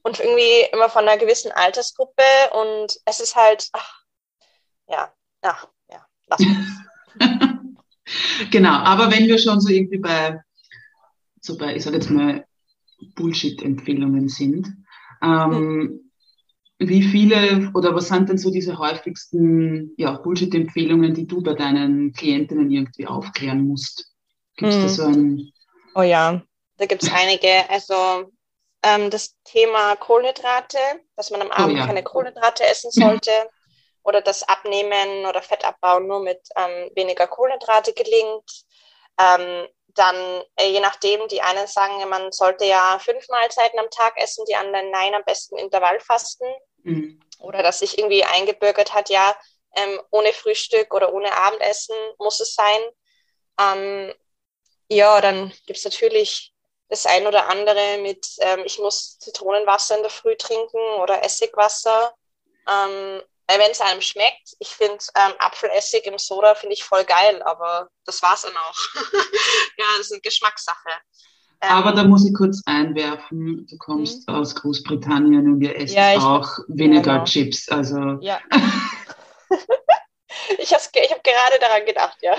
und 0.03 0.21
irgendwie 0.21 0.67
immer 0.73 0.89
von 0.89 1.07
einer 1.07 1.19
gewissen 1.19 1.53
Altersgruppe 1.53 2.23
und 2.53 2.97
es 3.05 3.21
ist 3.21 3.37
halt, 3.37 3.69
ach, 3.73 4.03
ja, 4.89 5.13
ach, 5.43 5.69
ja, 5.91 6.05
lass 6.27 6.41
uns. 6.41 6.69
genau, 8.51 8.73
aber 8.73 9.11
wenn 9.11 9.29
wir 9.29 9.39
schon 9.39 9.61
so 9.61 9.69
irgendwie 9.69 9.99
bei, 9.99 10.41
so 11.41 11.57
bei, 11.57 11.77
ich 11.77 11.85
sage 11.85 11.97
jetzt 11.97 12.11
mal, 12.11 12.45
Bullshit-Empfehlungen 13.15 14.29
sind, 14.29 14.69
ähm, 15.23 16.10
wie 16.81 17.03
viele 17.03 17.71
oder 17.75 17.95
was 17.95 18.09
sind 18.09 18.31
denn 18.31 18.39
so 18.39 18.51
diese 18.51 18.79
häufigsten 18.79 19.93
ja, 19.99 20.13
Bullshit-Empfehlungen, 20.13 21.13
die 21.13 21.27
du 21.27 21.43
bei 21.43 21.53
deinen 21.53 22.13
Klientinnen 22.13 22.71
irgendwie 22.71 23.07
aufklären 23.07 23.67
musst? 23.67 24.11
Gibt 24.57 24.73
es 24.73 24.77
hm. 24.77 24.83
da 24.83 24.89
so 24.89 25.05
ein. 25.05 25.53
Oh 25.95 26.03
ja, 26.03 26.43
da 26.79 26.87
gibt 26.87 27.03
es 27.03 27.13
einige. 27.13 27.69
Also 27.69 28.33
ähm, 28.83 29.11
das 29.11 29.37
Thema 29.45 29.95
Kohlenhydrate, 29.97 30.79
dass 31.17 31.31
man 31.31 31.43
am 31.43 31.49
oh 31.49 31.53
Abend 31.53 31.75
oh 31.75 31.79
ja. 31.79 31.87
keine 31.87 32.03
Kohlenhydrate 32.03 32.65
essen 32.67 32.91
sollte 32.91 33.31
oder 34.03 34.23
das 34.23 34.43
Abnehmen 34.49 35.27
oder 35.27 35.43
Fettabbau 35.43 36.01
nur 36.01 36.23
mit 36.23 36.41
ähm, 36.57 36.91
weniger 36.95 37.27
Kohlenhydrate 37.27 37.93
gelingt. 37.93 38.65
Ähm, 39.19 39.69
dann, 39.89 40.17
äh, 40.57 40.71
je 40.71 40.81
nachdem, 40.81 41.29
die 41.29 41.43
einen 41.43 41.67
sagen, 41.67 42.09
man 42.09 42.33
sollte 42.33 42.65
ja 42.65 42.99
fünf 43.01 43.29
Mahlzeiten 43.29 43.79
am 43.79 43.91
Tag 43.91 44.15
essen, 44.17 44.45
die 44.49 44.55
anderen 44.55 44.91
nein, 44.91 45.15
am 45.15 45.25
besten 45.25 45.59
Intervallfasten. 45.59 46.47
Mhm. 46.83 47.21
Oder 47.39 47.63
dass 47.63 47.79
sich 47.79 47.99
irgendwie 47.99 48.25
eingebürgert 48.25 48.95
hat, 48.95 49.09
ja, 49.09 49.37
ähm, 49.75 50.01
ohne 50.11 50.33
Frühstück 50.33 50.93
oder 50.95 51.13
ohne 51.13 51.33
Abendessen 51.33 51.97
muss 52.19 52.41
es 52.41 52.55
sein. 52.55 52.81
Ähm, 53.59 54.15
ja, 54.89 55.21
dann 55.21 55.53
gibt 55.67 55.79
es 55.79 55.85
natürlich 55.85 56.53
das 56.89 57.07
ein 57.07 57.27
oder 57.27 57.49
andere 57.49 57.99
mit, 57.99 58.27
ähm, 58.41 58.63
ich 58.65 58.79
muss 58.79 59.19
Zitronenwasser 59.19 59.97
in 59.97 60.03
der 60.03 60.11
Früh 60.11 60.37
trinken 60.37 60.79
oder 61.01 61.23
Essigwasser. 61.25 62.15
Ähm, 62.69 63.23
wenn 63.47 63.71
es 63.71 63.81
einem 63.81 64.01
schmeckt, 64.01 64.55
ich 64.59 64.69
finde 64.69 65.05
ähm, 65.17 65.35
Apfelessig 65.39 66.05
im 66.07 66.19
Soda 66.19 66.55
finde 66.55 66.75
ich 66.75 66.85
voll 66.85 67.05
geil, 67.05 67.43
aber 67.43 67.89
das 68.05 68.23
war's 68.23 68.43
dann 68.43 68.57
auch. 68.57 68.79
ja, 69.77 69.85
das 69.97 70.07
ist 70.07 70.13
eine 70.13 70.21
Geschmackssache. 70.21 70.91
Ähm, 71.63 71.71
aber 71.71 71.93
da 71.93 72.05
muss 72.05 72.27
ich 72.27 72.33
kurz 72.33 72.63
einwerfen, 72.65 73.67
du 73.69 73.77
kommst 73.77 74.27
mhm. 74.27 74.35
aus 74.35 74.55
Großbritannien 74.55 75.53
und 75.53 75.61
ihr 75.61 75.77
esst 75.77 75.95
ja, 75.95 76.17
auch 76.17 76.49
weniger 76.69 77.15
genau. 77.15 77.25
Chips. 77.25 77.69
Also 77.69 78.19
ja. 78.21 78.41
ich 80.59 80.73
habe 80.73 80.83
hab 80.83 81.25
gerade 81.25 81.59
daran 81.61 81.85
gedacht, 81.85 82.17
ja. 82.23 82.37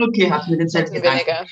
Okay, 0.00 0.30
hat 0.30 0.48
mir 0.48 0.58
den 0.58 0.68
selbst 0.68 0.94
weniger. 0.94 1.44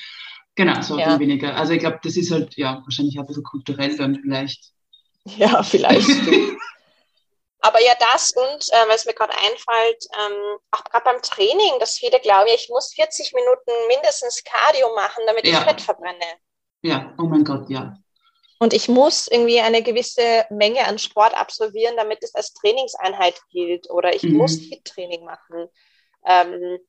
Genau, 0.55 0.81
so 0.81 0.97
ja. 0.97 1.19
weniger. 1.19 1.55
Also 1.55 1.73
ich 1.73 1.79
glaube, 1.79 1.99
das 2.03 2.15
ist 2.15 2.31
halt 2.31 2.55
ja 2.55 2.81
wahrscheinlich 2.83 3.17
auch 3.17 3.23
ein 3.23 3.27
bisschen 3.27 3.43
kulturell 3.43 3.95
dann 3.97 4.19
vielleicht. 4.21 4.71
Ja, 5.25 5.63
vielleicht. 5.63 6.07
Aber 7.61 7.81
ja, 7.81 7.93
das 7.99 8.31
und, 8.31 8.69
äh, 8.71 8.87
weil 8.87 8.95
es 8.95 9.05
mir 9.05 9.13
gerade 9.13 9.33
einfällt, 9.33 10.05
ähm, 10.17 10.57
auch 10.71 10.83
gerade 10.83 11.03
beim 11.03 11.21
Training, 11.21 11.79
dass 11.79 11.97
viele 11.97 12.19
glauben, 12.19 12.49
ich 12.55 12.69
muss 12.69 12.93
40 12.93 13.33
Minuten 13.33 13.71
mindestens 13.87 14.43
Cardio 14.43 14.93
machen, 14.95 15.23
damit 15.27 15.45
ja. 15.45 15.59
ich 15.59 15.63
Fett 15.65 15.81
verbrenne. 15.81 16.25
Ja, 16.81 17.13
oh 17.17 17.23
mein 17.23 17.43
Gott, 17.43 17.69
ja. 17.69 17.95
Und 18.59 18.73
ich 18.73 18.87
muss 18.87 19.27
irgendwie 19.27 19.59
eine 19.59 19.81
gewisse 19.81 20.45
Menge 20.49 20.85
an 20.85 20.99
Sport 20.99 21.33
absolvieren, 21.35 21.97
damit 21.97 22.23
es 22.23 22.35
als 22.35 22.53
Trainingseinheit 22.53 23.41
gilt. 23.51 23.89
Oder 23.89 24.15
ich 24.15 24.23
mhm. 24.23 24.37
muss 24.37 24.57
Hit-Training 24.57 25.25
machen. 25.25 25.67
Ähm, 26.25 26.79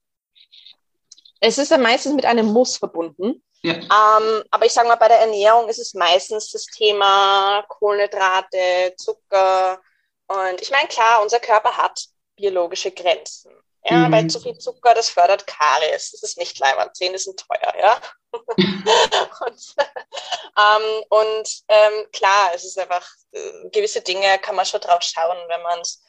es 1.41 1.59
ist 1.59 1.71
ja 1.71 1.79
meistens 1.79 2.15
mit 2.15 2.27
einem 2.27 2.47
Muss 2.47 2.77
verbunden. 2.77 3.43
Ja. 3.63 3.75
Ähm, 3.75 4.43
aber 4.51 4.67
ich 4.67 4.73
sage 4.73 4.89
mal, 4.89 4.97
bei 4.97 5.09
der 5.09 5.21
Ernährung 5.21 5.69
ist 5.69 5.79
es 5.79 5.95
meistens 5.95 6.51
das 6.51 6.67
Thema 6.67 7.63
Kohlenhydrate, 7.69 8.95
Zucker, 8.97 9.81
und 10.33 10.61
ich 10.61 10.71
meine, 10.71 10.89
klar, 10.89 11.23
unser 11.23 11.41
Körper 11.41 11.77
hat 11.77 12.07
biologische 12.37 12.91
Grenzen. 12.91 13.53
Ja, 13.85 13.97
mhm. 14.09 14.13
weil 14.13 14.27
zu 14.29 14.39
viel 14.39 14.57
Zucker, 14.59 14.95
das 14.95 15.09
fördert 15.09 15.47
Karies. 15.47 16.13
Das 16.13 16.23
ist 16.23 16.39
nicht 16.39 16.59
leibend. 16.59 16.95
Zähne 16.97 17.19
sind 17.19 17.41
teuer, 17.41 17.75
ja. 17.79 18.01
und, 18.33 19.75
ähm, 20.57 21.05
und 21.09 21.63
ähm, 21.69 22.07
klar, 22.13 22.53
es 22.55 22.65
ist 22.65 22.79
einfach, 22.79 23.07
äh, 23.33 23.69
gewisse 23.71 24.01
Dinge 24.01 24.39
kann 24.39 24.55
man 24.55 24.67
schon 24.67 24.81
drauf 24.81 25.03
schauen. 25.03 25.37
Wenn 25.49 25.63
man 25.63 25.81
es 25.81 26.01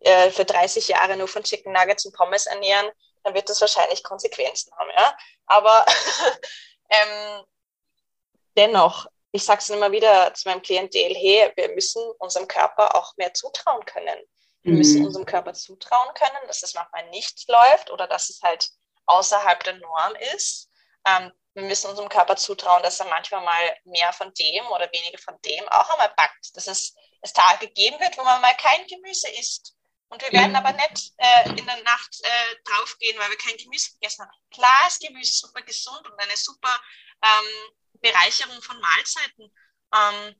äh, 0.00 0.30
für 0.30 0.44
30 0.44 0.86
Jahre 0.88 1.16
nur 1.16 1.26
von 1.26 1.42
Chicken 1.42 1.72
Nuggets 1.72 2.06
und 2.06 2.14
Pommes 2.14 2.46
ernähren, 2.46 2.90
dann 3.24 3.34
wird 3.34 3.48
das 3.50 3.60
wahrscheinlich 3.60 4.02
Konsequenzen 4.04 4.72
haben, 4.76 4.90
ja. 4.96 5.16
Aber 5.46 5.84
ähm, 6.90 7.44
dennoch, 8.56 9.06
ich 9.32 9.44
sage 9.44 9.60
es 9.60 9.70
immer 9.70 9.92
wieder 9.92 10.32
zu 10.34 10.48
meinem 10.48 10.62
Klientel, 10.62 11.14
hey, 11.14 11.52
wir 11.56 11.70
müssen 11.74 12.02
unserem 12.18 12.48
Körper 12.48 12.94
auch 12.96 13.16
mehr 13.16 13.34
zutrauen 13.34 13.84
können. 13.84 14.18
Wir 14.62 14.72
mhm. 14.72 14.78
müssen 14.78 15.06
unserem 15.06 15.26
Körper 15.26 15.54
zutrauen 15.54 16.14
können, 16.14 16.46
dass 16.46 16.62
es 16.62 16.74
manchmal 16.74 17.08
nicht 17.10 17.48
läuft 17.48 17.90
oder 17.90 18.06
dass 18.06 18.30
es 18.30 18.40
halt 18.42 18.68
außerhalb 19.06 19.62
der 19.64 19.76
Norm 19.78 20.14
ist. 20.34 20.68
Ähm, 21.06 21.32
wir 21.54 21.64
müssen 21.64 21.90
unserem 21.90 22.08
Körper 22.08 22.36
zutrauen, 22.36 22.82
dass 22.82 23.00
er 23.00 23.06
manchmal 23.06 23.42
mal 23.44 23.76
mehr 23.84 24.12
von 24.12 24.32
dem 24.34 24.66
oder 24.68 24.90
weniger 24.92 25.18
von 25.18 25.40
dem 25.42 25.68
auch 25.68 25.90
einmal 25.90 26.12
backt. 26.16 26.56
Dass 26.56 26.66
es, 26.66 26.94
es 27.22 27.32
Tage 27.32 27.68
geben 27.68 27.98
wird, 28.00 28.16
wo 28.18 28.22
man 28.22 28.40
mal 28.40 28.56
kein 28.56 28.86
Gemüse 28.86 29.28
isst. 29.38 29.74
Und 30.08 30.22
wir 30.22 30.32
werden 30.32 30.56
aber 30.56 30.72
nicht 30.72 31.12
äh, 31.18 31.48
in 31.50 31.64
der 31.66 31.82
Nacht 31.84 32.16
äh, 32.22 32.56
draufgehen, 32.64 33.16
weil 33.18 33.30
wir 33.30 33.38
kein 33.38 33.56
Gemüse 33.56 33.92
gegessen 33.92 34.22
haben. 34.22 34.32
Klar 34.52 34.88
ist 34.88 35.00
Gemüse 35.00 35.32
super 35.32 35.62
gesund 35.62 36.04
und 36.04 36.18
eine 36.20 36.36
super 36.36 36.80
ähm, 37.22 37.74
Bereicherung 38.00 38.60
von 38.60 38.80
Mahlzeiten. 38.80 39.54
Ähm, 39.94 40.34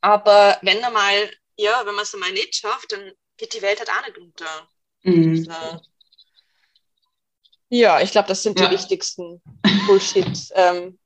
aber 0.00 0.58
wenn 0.62 0.82
er 0.82 0.90
mal, 0.90 1.30
ja, 1.56 1.86
wenn 1.86 1.94
man 1.94 2.02
es 2.02 2.14
einmal 2.14 2.32
nicht 2.32 2.56
schafft, 2.56 2.90
dann 2.90 3.12
geht 3.40 3.54
die 3.54 3.62
Welt 3.62 3.78
halt 3.78 3.88
auch 3.88 4.06
nicht 4.06 4.18
unter. 4.18 4.44
Mhm. 5.02 5.46
Also, 5.48 5.80
ja, 7.70 8.00
ich 8.02 8.12
glaube, 8.12 8.28
das 8.28 8.42
sind 8.42 8.60
ja. 8.60 8.66
die 8.66 8.74
wichtigsten 8.74 9.40
Bullshit-Geschichten, 9.86 10.98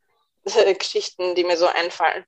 ähm, 1.22 1.34
die 1.36 1.44
mir 1.44 1.56
so 1.56 1.66
einfallen. 1.66 2.24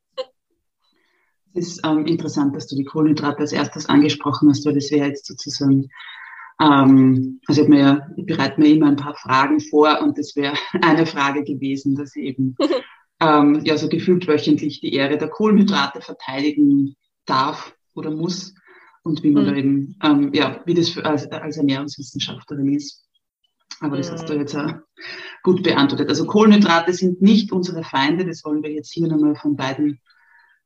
Es 1.55 1.69
ist 1.69 1.81
ähm, 1.85 2.07
interessant, 2.07 2.55
dass 2.55 2.69
du 2.69 2.77
die 2.77 2.85
Kohlenhydrate 2.85 3.39
als 3.39 3.53
erstes 3.53 3.89
angesprochen 3.89 4.49
hast, 4.51 4.65
weil 4.67 4.75
das 4.75 4.91
wäre 4.91 5.09
jetzt 5.09 5.27
sozusagen, 5.27 5.89
ähm, 6.61 7.41
also 7.47 7.63
ich, 7.63 7.69
mir, 7.69 8.15
ich 8.17 8.27
bereite 8.27 8.61
mir 8.61 8.69
immer 8.69 8.89
ein 8.89 8.97
paar 8.97 9.17
Fragen 9.17 9.59
vor 9.59 10.03
und 10.03 10.19
das 10.19 10.37
wäre 10.37 10.55
eine 10.83 11.07
Frage 11.07 11.43
gewesen, 11.43 11.97
dass 11.97 12.15
ich 12.15 12.25
eben 12.25 12.57
ähm, 13.21 13.65
ja 13.65 13.79
so 13.79 13.89
gefühlt 13.89 14.29
wöchentlich 14.29 14.81
die 14.81 14.93
Ehre 14.93 15.17
der 15.19 15.31
Kohlenhydrate 15.31 16.03
verteidigen 16.03 16.95
darf 17.25 17.75
oder 17.95 18.11
muss 18.11 18.55
und 19.07 19.23
wie 19.23 19.31
man 19.31 19.45
mhm. 19.45 19.49
da 19.49 19.55
eben, 19.57 19.99
ähm, 20.03 20.35
ja, 20.35 20.61
wie 20.67 20.75
das 20.75 20.91
für, 20.91 21.05
als, 21.05 21.31
als 21.31 21.57
Ernährungswissenschaftlerin 21.57 22.75
ist. 22.75 23.05
Aber 23.81 23.97
das 23.97 24.11
mhm. 24.11 24.15
hast 24.15 24.29
du 24.29 24.35
jetzt 24.35 24.57
auch 24.57 24.73
gut 25.43 25.63
beantwortet. 25.63 26.09
Also 26.09 26.27
Kohlenhydrate 26.27 26.93
sind 26.93 27.23
nicht 27.23 27.53
unsere 27.53 27.85
Feinde, 27.85 28.27
das 28.27 28.45
wollen 28.45 28.63
wir 28.63 28.71
jetzt 28.71 28.93
hier 28.93 29.07
nochmal 29.07 29.37
von 29.37 29.57
beiden 29.57 30.01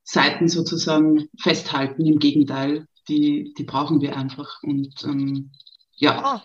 Seiten 0.03 0.49
sozusagen 0.49 1.28
festhalten. 1.41 2.07
Im 2.07 2.18
Gegenteil, 2.18 2.86
die, 3.09 3.55
die 3.57 3.64
brauchen 3.64 4.01
wir 4.01 4.16
einfach. 4.16 4.62
Und 4.62 5.05
ähm, 5.05 5.53
ja. 5.97 6.18
Ah, 6.24 6.43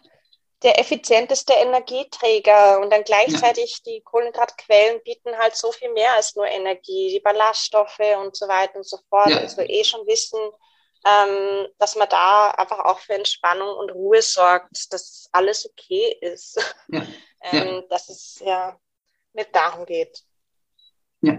der 0.64 0.80
effizienteste 0.80 1.54
Energieträger 1.54 2.82
und 2.82 2.92
dann 2.92 3.04
gleichzeitig 3.04 3.82
ja. 3.86 3.94
die 3.94 4.02
Kohlenhydratquellen 4.02 5.02
bieten 5.04 5.38
halt 5.38 5.56
so 5.56 5.72
viel 5.72 5.92
mehr 5.94 6.14
als 6.16 6.36
nur 6.36 6.48
Energie, 6.48 7.10
die 7.12 7.20
Ballaststoffe 7.20 8.00
und 8.24 8.36
so 8.36 8.48
weiter 8.48 8.78
und 8.78 8.88
so 8.88 8.98
fort. 9.10 9.30
Ja. 9.30 9.38
Also 9.38 9.62
eh 9.62 9.84
schon 9.84 10.06
wissen, 10.08 10.40
ähm, 11.06 11.68
dass 11.78 11.96
man 11.96 12.08
da 12.10 12.52
einfach 12.52 12.80
auch 12.80 13.00
für 13.00 13.14
Entspannung 13.14 13.78
und 13.78 13.92
Ruhe 13.92 14.22
sorgt, 14.22 14.92
dass 14.92 15.30
alles 15.32 15.70
okay 15.70 16.18
ist. 16.22 16.60
Ja. 16.88 17.62
ähm, 17.62 17.84
dass 17.90 18.10
es 18.10 18.42
ja 18.44 18.76
nicht 19.34 19.56
darum 19.56 19.86
geht. 19.86 20.24
Ja. 21.22 21.38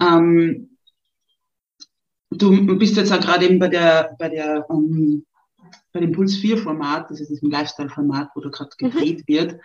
Ähm, 0.00 0.76
du 2.30 2.78
bist 2.78 2.96
jetzt 2.96 3.12
auch 3.12 3.20
gerade 3.20 3.44
eben 3.44 3.60
bei 3.60 3.68
der, 3.68 4.16
bei 4.18 4.28
der 4.28 4.66
ähm, 4.70 5.24
bei 5.92 6.00
dem 6.00 6.12
Puls 6.12 6.36
4 6.36 6.58
Format, 6.58 7.10
das 7.10 7.20
ist 7.20 7.30
diesem 7.30 7.50
Lifestyle-Format, 7.50 8.30
wo 8.34 8.40
da 8.40 8.48
gerade 8.48 8.70
mhm. 8.80 8.90
gedreht 8.90 9.18
mhm. 9.20 9.32
wird. 9.32 9.60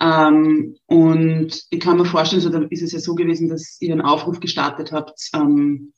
Ähm, 0.00 0.76
und 0.86 1.66
ich 1.70 1.80
kann 1.80 1.96
mir 1.96 2.04
vorstellen, 2.04 2.42
so 2.42 2.48
da 2.50 2.60
ist 2.70 2.82
es 2.82 2.92
ja 2.92 3.00
so 3.00 3.14
gewesen, 3.14 3.48
dass 3.48 3.80
ihr 3.80 3.92
einen 3.92 4.02
Aufruf 4.02 4.40
gestartet 4.40 4.92
habt, 4.92 5.30
ähm, 5.34 5.92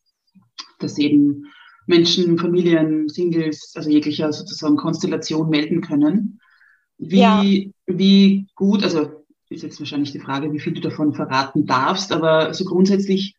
dass 0.78 0.98
eben 0.98 1.52
Menschen, 1.86 2.38
Familien, 2.38 3.08
Singles, 3.08 3.72
also 3.74 3.90
jeglicher 3.90 4.32
sozusagen 4.32 4.76
Konstellation 4.76 5.48
melden 5.48 5.80
können. 5.80 6.40
Wie, 6.98 7.18
ja. 7.18 7.42
wie 7.86 8.46
gut, 8.54 8.84
also 8.84 9.24
ist 9.48 9.62
jetzt 9.62 9.80
wahrscheinlich 9.80 10.12
die 10.12 10.20
Frage, 10.20 10.52
wie 10.52 10.60
viel 10.60 10.72
du 10.72 10.80
davon 10.80 11.14
verraten 11.14 11.66
darfst, 11.66 12.12
aber 12.12 12.54
so 12.54 12.64
grundsätzlich 12.64 13.36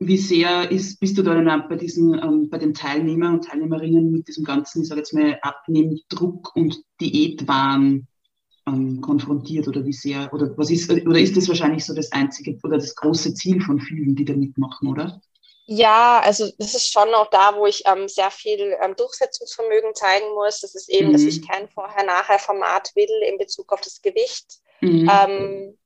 wie 0.00 0.16
sehr 0.16 0.70
ist, 0.70 0.98
bist 0.98 1.18
du 1.18 1.22
da 1.22 1.34
dann 1.40 1.68
bei 1.68 1.76
diesen, 1.76 2.14
ähm, 2.14 2.48
bei 2.48 2.56
den 2.56 2.72
Teilnehmern 2.72 3.34
und 3.34 3.44
Teilnehmerinnen 3.44 4.10
mit 4.10 4.28
diesem 4.28 4.44
ganzen, 4.44 4.82
ich 4.82 4.88
sage 4.88 5.00
jetzt 5.00 5.12
mal, 5.12 5.38
Abnehmdruck 5.42 6.56
und 6.56 6.82
Diätwahn 7.00 8.06
ähm, 8.66 9.02
konfrontiert 9.02 9.68
oder 9.68 9.84
wie 9.84 9.92
sehr, 9.92 10.32
oder 10.32 10.56
was 10.56 10.70
ist, 10.70 10.90
oder 10.90 11.20
ist 11.20 11.36
das 11.36 11.48
wahrscheinlich 11.48 11.84
so 11.84 11.94
das 11.94 12.12
einzige 12.12 12.58
oder 12.62 12.78
das 12.78 12.94
große 12.96 13.34
Ziel 13.34 13.60
von 13.60 13.78
vielen, 13.78 14.16
die 14.16 14.24
da 14.24 14.34
mitmachen, 14.34 14.88
oder? 14.88 15.20
Ja, 15.72 16.18
also 16.18 16.50
das 16.58 16.74
ist 16.74 16.92
schon 16.92 17.14
auch 17.14 17.30
da, 17.30 17.54
wo 17.54 17.64
ich 17.64 17.84
ähm, 17.86 18.08
sehr 18.08 18.32
viel 18.32 18.76
ähm, 18.82 18.96
Durchsetzungsvermögen 18.96 19.94
zeigen 19.94 20.28
muss. 20.34 20.62
Das 20.62 20.74
ist 20.74 20.88
eben, 20.88 21.10
mhm. 21.10 21.12
dass 21.12 21.22
ich 21.22 21.46
kein 21.46 21.68
Vorher-Nachher-Format 21.68 22.90
will 22.96 23.22
in 23.22 23.38
Bezug 23.38 23.72
auf 23.72 23.80
das 23.80 24.02
Gewicht. 24.02 24.46
Mhm. 24.80 25.08
Ähm, 25.08 25.78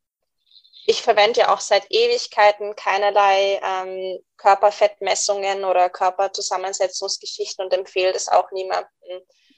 ich 0.87 1.03
verwende 1.03 1.41
ja 1.41 1.53
auch 1.53 1.61
seit 1.61 1.85
Ewigkeiten 1.91 2.75
keinerlei 2.77 3.61
ähm, 3.63 4.21
Körperfettmessungen 4.39 5.67
oder 5.67 5.91
Körperzusammensetzungsgeschichten 5.91 7.63
und 7.63 7.75
empfehle 7.75 8.15
das 8.15 8.29
auch 8.29 8.51
niemandem. 8.53 8.89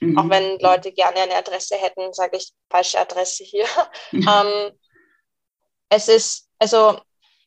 Mhm. 0.01 0.17
Auch 0.17 0.29
wenn 0.29 0.59
Leute 0.59 0.91
gerne 0.91 1.21
eine 1.21 1.35
Adresse 1.35 1.77
hätten, 1.77 2.11
sage 2.11 2.35
ich 2.35 2.51
falsche 2.69 2.99
Adresse 2.99 3.45
hier. 3.45 3.65
Mhm. 4.11 4.27
ähm, 4.29 4.79
es 5.87 6.09
ist 6.09 6.49
also 6.59 6.99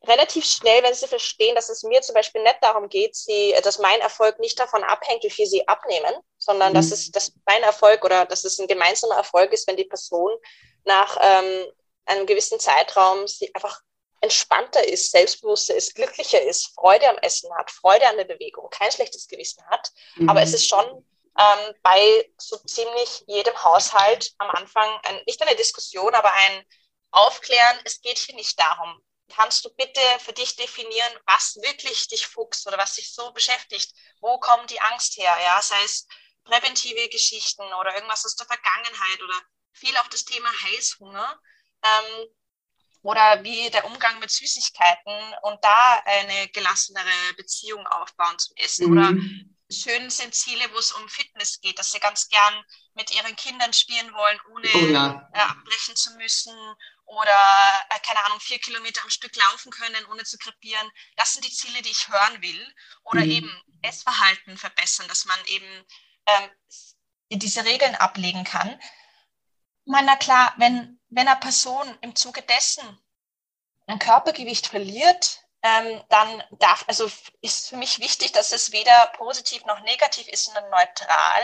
relativ 0.07 0.44
schnell, 0.44 0.82
wenn 0.82 0.94
sie 0.94 1.07
verstehen, 1.07 1.55
dass 1.55 1.68
es 1.68 1.82
mir 1.82 2.01
zum 2.01 2.14
Beispiel 2.14 2.42
nicht 2.42 2.59
darum 2.62 2.88
geht, 2.88 3.14
sie, 3.14 3.55
dass 3.62 3.78
mein 3.78 4.01
Erfolg 4.01 4.38
nicht 4.38 4.59
davon 4.59 4.82
abhängt, 4.82 5.22
wie 5.24 5.30
viel 5.30 5.46
sie 5.46 5.66
abnehmen, 5.68 6.14
sondern 6.38 6.72
mhm. 6.72 6.76
dass 6.76 6.90
es 6.90 7.11
dass 7.11 7.32
mein 7.44 7.62
Erfolg 7.62 8.05
oder 8.05 8.24
dass 8.24 8.44
es 8.44 8.59
ein 8.59 8.66
gemeinsamer 8.66 9.16
Erfolg 9.16 9.53
ist, 9.53 9.66
wenn 9.68 9.76
die 9.76 9.84
Person 9.84 10.32
nach 10.84 11.18
ähm, 11.20 11.66
einem 12.07 12.26
gewissen 12.26 12.59
Zeitraum 12.59 13.28
sie 13.28 13.55
einfach 13.55 13.80
entspannter 14.22 14.86
ist, 14.86 15.11
selbstbewusster 15.11 15.74
ist, 15.74 15.94
glücklicher 15.94 16.42
ist, 16.42 16.74
Freude 16.74 17.09
am 17.09 17.18
Essen 17.18 17.51
hat, 17.57 17.70
Freude 17.70 18.07
an 18.07 18.16
der 18.16 18.24
Bewegung, 18.24 18.68
kein 18.70 18.92
schlechtes 18.92 19.26
Gewissen 19.28 19.64
hat. 19.66 19.90
Mhm. 20.16 20.28
Aber 20.28 20.42
es 20.42 20.53
ist 20.53 20.68
schon 20.68 20.84
ähm, 21.38 21.74
bei 21.82 22.30
so 22.38 22.57
ziemlich 22.59 23.24
jedem 23.26 23.55
Haushalt 23.62 24.32
am 24.38 24.51
Anfang 24.51 24.88
ein, 25.05 25.22
nicht 25.26 25.40
eine 25.42 25.57
Diskussion, 25.57 26.14
aber 26.14 26.32
ein 26.32 26.64
Aufklären. 27.11 27.78
Es 27.84 28.01
geht 28.01 28.18
hier 28.18 28.34
nicht 28.34 28.59
darum, 28.59 29.01
kannst 29.31 29.64
du 29.64 29.70
bitte 29.74 30.01
für 30.18 30.33
dich 30.33 30.57
definieren, 30.57 31.12
was 31.26 31.57
wirklich 31.57 32.09
dich 32.09 32.26
fuchst 32.26 32.66
oder 32.66 32.78
was 32.78 32.95
dich 32.95 33.14
so 33.14 33.33
beschäftigt? 33.33 33.93
Wo 34.20 34.39
kommt 34.39 34.70
die 34.70 34.81
Angst 34.81 35.16
her? 35.16 35.35
Ja, 35.43 35.61
sei 35.62 35.83
es 35.85 36.07
präventive 36.45 37.09
Geschichten 37.09 37.62
oder 37.62 37.95
irgendwas 37.95 38.24
aus 38.24 38.37
der 38.37 38.47
Vergangenheit 38.47 39.22
oder 39.22 39.41
viel 39.72 39.97
auch 39.99 40.09
das 40.09 40.24
Thema 40.24 40.49
Heißhunger. 40.62 41.41
Ähm, 41.83 42.28
oder 43.03 43.43
wie 43.43 43.70
der 43.70 43.87
Umgang 43.87 44.18
mit 44.18 44.31
Süßigkeiten 44.31 45.35
und 45.43 45.59
da 45.62 46.03
eine 46.05 46.49
gelassenere 46.49 47.35
Beziehung 47.37 47.87
aufbauen 47.87 48.39
zum 48.39 48.55
Essen. 48.57 48.91
Mhm. 48.91 48.93
Oder 48.93 49.74
schön 49.74 50.11
sind 50.11 50.35
Ziele, 50.35 50.64
wo 50.72 50.78
es 50.78 50.93
um 50.93 51.09
Fitness 51.09 51.61
geht, 51.61 51.78
dass 51.78 51.93
sie 51.93 52.01
ganz 52.01 52.28
gern 52.28 52.64
mit 52.95 53.14
ihren 53.14 53.35
Kindern 53.37 53.72
spielen 53.72 54.12
wollen, 54.12 54.41
ohne 54.53 54.68
oh 54.74 54.93
ja. 54.93 55.28
äh, 55.33 55.39
abbrechen 55.39 55.97
zu 55.97 56.14
müssen 56.16 56.55
oder, 57.11 57.87
äh, 57.91 57.99
keine 58.07 58.25
Ahnung, 58.25 58.39
vier 58.39 58.61
Kilometer 58.61 59.03
am 59.03 59.11
Stück 59.11 59.35
laufen 59.35 59.73
können, 59.73 60.05
ohne 60.07 60.23
zu 60.23 60.39
krepieren. 60.39 60.89
Das 61.17 61.33
sind 61.33 61.45
die 61.45 61.53
Ziele, 61.53 61.83
die 61.83 61.91
ich 61.91 62.09
hören 62.09 62.41
will. 62.41 62.75
Oder 63.03 63.23
mhm. 63.23 63.31
eben 63.31 63.63
Essverhalten 63.83 64.57
verbessern, 64.57 65.09
dass 65.09 65.25
man 65.25 65.39
eben 65.47 65.87
ähm, 66.27 66.51
diese 67.31 67.65
Regeln 67.65 67.97
ablegen 67.97 68.45
kann. 68.45 68.81
Man, 69.87 70.05
na 70.05 70.15
klar, 70.17 70.55
wenn, 70.59 71.01
wenn 71.09 71.27
eine 71.27 71.41
Person 71.41 71.99
im 72.01 72.15
Zuge 72.15 72.43
dessen 72.43 72.99
ein 73.89 73.99
Körpergewicht 73.99 74.69
verliert, 74.69 75.43
ähm, 75.63 76.05
dann 76.11 76.45
darf, 76.53 76.85
also 76.87 77.11
ist 77.41 77.71
für 77.71 77.77
mich 77.77 77.99
wichtig, 77.99 78.31
dass 78.33 78.53
es 78.53 78.71
weder 78.71 79.13
positiv 79.17 79.65
noch 79.65 79.81
negativ 79.81 80.29
ist, 80.29 80.45
sondern 80.45 80.71
neutral. 80.71 81.43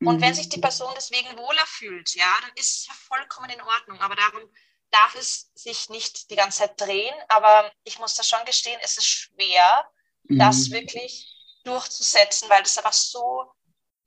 Und 0.00 0.20
wenn 0.20 0.30
mhm. 0.30 0.34
sich 0.34 0.48
die 0.48 0.60
Person 0.60 0.92
deswegen 0.96 1.36
wohler 1.36 1.66
fühlt, 1.66 2.14
ja, 2.14 2.26
dann 2.40 2.50
ist 2.54 2.78
es 2.78 2.86
ja 2.86 2.94
vollkommen 2.94 3.50
in 3.50 3.60
Ordnung. 3.60 4.00
Aber 4.00 4.16
darum 4.16 4.42
darf 4.92 5.14
es 5.14 5.50
sich 5.54 5.88
nicht 5.88 6.30
die 6.30 6.36
ganze 6.36 6.60
Zeit 6.60 6.80
drehen. 6.80 7.14
Aber 7.28 7.72
ich 7.84 7.98
muss 7.98 8.14
da 8.14 8.22
schon 8.22 8.44
gestehen, 8.44 8.78
es 8.82 8.96
ist 8.96 9.06
schwer, 9.06 9.90
mhm. 10.24 10.38
das 10.38 10.70
wirklich 10.70 11.28
durchzusetzen, 11.64 12.48
weil 12.48 12.62
das 12.62 12.78
einfach 12.78 12.92
so 12.92 13.52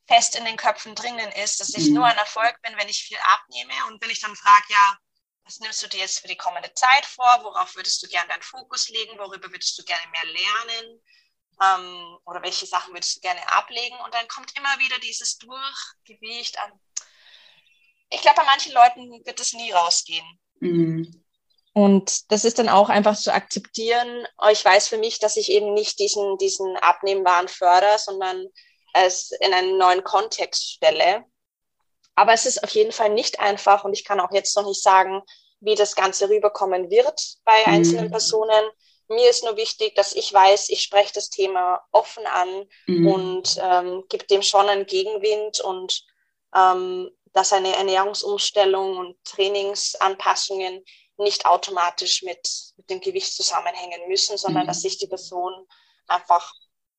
fest 0.07 0.35
in 0.35 0.45
den 0.45 0.57
Köpfen 0.57 0.93
drinnen 0.95 1.31
ist, 1.33 1.59
dass 1.59 1.73
ich 1.73 1.87
mhm. 1.87 1.95
nur 1.95 2.05
ein 2.05 2.17
Erfolg 2.17 2.61
bin, 2.61 2.77
wenn 2.77 2.89
ich 2.89 3.03
viel 3.03 3.17
abnehme. 3.17 3.73
Und 3.87 4.01
wenn 4.01 4.09
ich 4.09 4.21
dann 4.21 4.35
frage, 4.35 4.65
ja, 4.69 4.97
was 5.43 5.59
nimmst 5.59 5.81
du 5.83 5.87
dir 5.87 5.99
jetzt 5.99 6.19
für 6.19 6.27
die 6.27 6.37
kommende 6.37 6.73
Zeit 6.73 7.05
vor? 7.05 7.39
Worauf 7.43 7.75
würdest 7.75 8.01
du 8.03 8.07
gerne 8.07 8.29
deinen 8.29 8.41
Fokus 8.41 8.89
legen? 8.89 9.17
Worüber 9.17 9.51
würdest 9.51 9.77
du 9.77 9.83
gerne 9.83 10.07
mehr 10.11 10.25
lernen? 10.25 11.03
Ähm, 11.61 12.17
oder 12.25 12.41
welche 12.41 12.65
Sachen 12.65 12.93
würdest 12.93 13.15
du 13.15 13.21
gerne 13.21 13.47
ablegen? 13.51 13.97
Und 13.99 14.13
dann 14.13 14.27
kommt 14.27 14.55
immer 14.57 14.77
wieder 14.79 14.99
dieses 14.99 15.37
Durchgewicht 15.37 16.57
an. 16.59 16.71
Ich 18.09 18.21
glaube, 18.21 18.37
bei 18.37 18.45
manchen 18.45 18.73
Leuten 18.73 19.25
wird 19.25 19.39
es 19.39 19.53
nie 19.53 19.71
rausgehen. 19.71 20.39
Mhm. 20.59 21.23
Und 21.73 22.31
das 22.31 22.45
ist 22.45 22.57
dann 22.57 22.69
auch 22.69 22.87
einfach 22.87 23.17
zu 23.17 23.33
akzeptieren. 23.33 24.25
Ich 24.49 24.63
weiß 24.63 24.87
für 24.87 24.97
mich, 24.97 25.19
dass 25.19 25.35
ich 25.35 25.51
eben 25.51 25.73
nicht 25.73 25.99
diesen, 25.99 26.37
diesen 26.37 26.77
Abnehmbaren 26.77 27.49
fördere, 27.49 27.97
sondern 27.97 28.47
es 28.93 29.31
in 29.41 29.53
einen 29.53 29.77
neuen 29.77 30.03
Kontext 30.03 30.71
stelle. 30.71 31.25
Aber 32.15 32.31
es 32.31 32.45
ist 32.45 32.63
auf 32.63 32.69
jeden 32.69 32.93
Fall 32.93 33.09
nicht 33.09 33.41
einfach 33.41 33.83
und 33.83 33.93
ich 33.93 34.05
kann 34.05 34.21
auch 34.21 34.31
jetzt 34.31 34.55
noch 34.55 34.65
nicht 34.65 34.81
sagen, 34.81 35.21
wie 35.59 35.75
das 35.75 35.95
Ganze 35.95 36.29
rüberkommen 36.29 36.89
wird 36.89 37.21
bei 37.43 37.59
mhm. 37.65 37.73
einzelnen 37.73 38.09
Personen. 38.09 38.69
Mir 39.09 39.29
ist 39.29 39.43
nur 39.43 39.57
wichtig, 39.57 39.95
dass 39.95 40.13
ich 40.13 40.33
weiß, 40.33 40.69
ich 40.69 40.81
spreche 40.81 41.13
das 41.13 41.29
Thema 41.29 41.81
offen 41.91 42.25
an 42.25 42.67
mhm. 42.87 43.07
und 43.07 43.59
ähm, 43.61 44.03
gebe 44.07 44.25
dem 44.25 44.41
schon 44.41 44.69
einen 44.69 44.85
Gegenwind 44.85 45.59
und 45.59 46.05
ähm, 46.55 47.11
dass 47.35 47.51
eine 47.51 47.75
Ernährungsumstellung 47.75 48.97
und 48.97 49.17
Trainingsanpassungen 49.25 50.83
nicht 51.17 51.45
automatisch 51.45 52.23
mit, 52.23 52.49
mit 52.77 52.89
dem 52.89 53.01
Gewicht 53.01 53.33
zusammenhängen 53.33 54.07
müssen, 54.07 54.37
sondern 54.37 54.63
mhm. 54.63 54.67
dass 54.67 54.81
sich 54.81 54.97
die 54.97 55.07
Person 55.07 55.51
einfach 56.07 56.53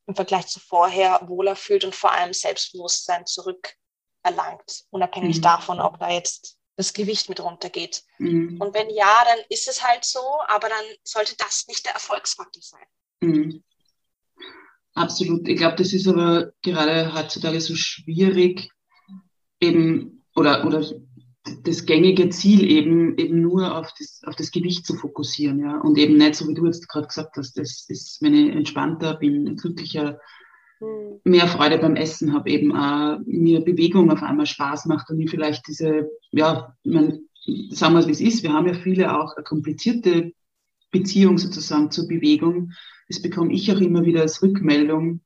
im 0.07 0.15
Vergleich 0.15 0.47
zu 0.47 0.61
vorher 0.61 1.21
wohler 1.27 1.57
fühlt 1.57 1.85
und 1.85 1.95
vor 1.95 2.13
allem 2.13 2.35
Selbstbewusstsein 2.35 3.25
zurückerlangt, 3.25 4.85
unabhängig 4.91 5.39
mhm. 5.39 5.43
davon, 5.43 5.81
ob 5.81 5.99
da 5.99 6.11
jetzt 6.11 6.59
das 6.77 6.93
Gewicht 6.93 7.31
mit 7.31 7.41
runtergeht. 7.41 8.05
Mhm. 8.19 8.61
Und 8.61 8.75
wenn 8.75 8.91
ja, 8.91 9.25
dann 9.25 9.39
ist 9.49 9.67
es 9.69 9.83
halt 9.83 10.05
so, 10.05 10.21
aber 10.49 10.69
dann 10.69 10.85
sollte 11.03 11.35
das 11.39 11.67
nicht 11.67 11.87
der 11.87 11.95
Erfolgsfaktor 11.95 12.63
sein. 12.63 12.87
Mhm. 13.21 13.65
Absolut. 14.93 15.49
Ich 15.49 15.57
glaube, 15.57 15.77
das 15.77 15.95
ist 15.95 16.07
aber 16.07 16.53
gerade 16.63 17.15
heutzutage 17.15 17.61
so 17.61 17.75
schwierig, 17.75 18.71
eben 19.61 20.16
oder, 20.37 20.67
oder 20.67 20.85
das 21.65 21.87
gängige 21.87 22.29
Ziel 22.29 22.69
eben, 22.69 23.17
eben 23.19 23.41
nur 23.41 23.77
auf 23.77 23.93
das, 23.99 24.21
auf 24.25 24.37
das 24.37 24.51
Gewicht 24.51 24.87
zu 24.87 24.95
fokussieren, 24.95 25.61
ja. 25.61 25.81
Und 25.81 25.99
eben 25.99 26.17
nicht 26.17 26.35
so, 26.35 26.49
wie 26.49 26.55
du 26.55 26.67
jetzt 26.67 26.89
gerade 26.89 27.07
gesagt 27.07 27.37
hast, 27.37 27.57
das 27.57 27.87
ist, 27.89 28.21
wenn 28.21 28.35
ich 28.35 28.55
entspannter 28.55 29.15
bin, 29.15 29.57
glücklicher, 29.57 30.19
hm. 30.79 31.21
mehr 31.25 31.47
Freude 31.47 31.79
beim 31.79 31.97
Essen 31.97 32.33
habe, 32.33 32.51
eben 32.51 32.75
auch 32.75 33.19
mir 33.27 33.61
Bewegung 33.61 34.11
auf 34.11 34.23
einmal 34.23 34.47
Spaß 34.47 34.87
macht 34.87 35.09
und 35.11 35.21
ich 35.21 35.31
vielleicht 35.31 35.67
diese, 35.69 36.11
ja, 36.33 36.75
man, 36.85 37.21
sagen 37.71 37.95
wir 37.95 38.01
es 38.01 38.07
wie 38.09 38.13
es 38.13 38.21
ist, 38.21 38.43
wir 38.43 38.53
haben 38.53 38.67
ja 38.67 38.75
viele 38.75 39.17
auch 39.17 39.37
eine 39.37 39.45
komplizierte 39.45 40.33
Beziehung 40.91 41.39
sozusagen 41.39 41.91
zur 41.91 42.09
Bewegung. 42.09 42.73
Das 43.09 43.23
bekomme 43.23 43.53
ich 43.53 43.71
auch 43.73 43.81
immer 43.81 44.05
wieder 44.05 44.23
als 44.23 44.43
Rückmeldung, 44.43 45.21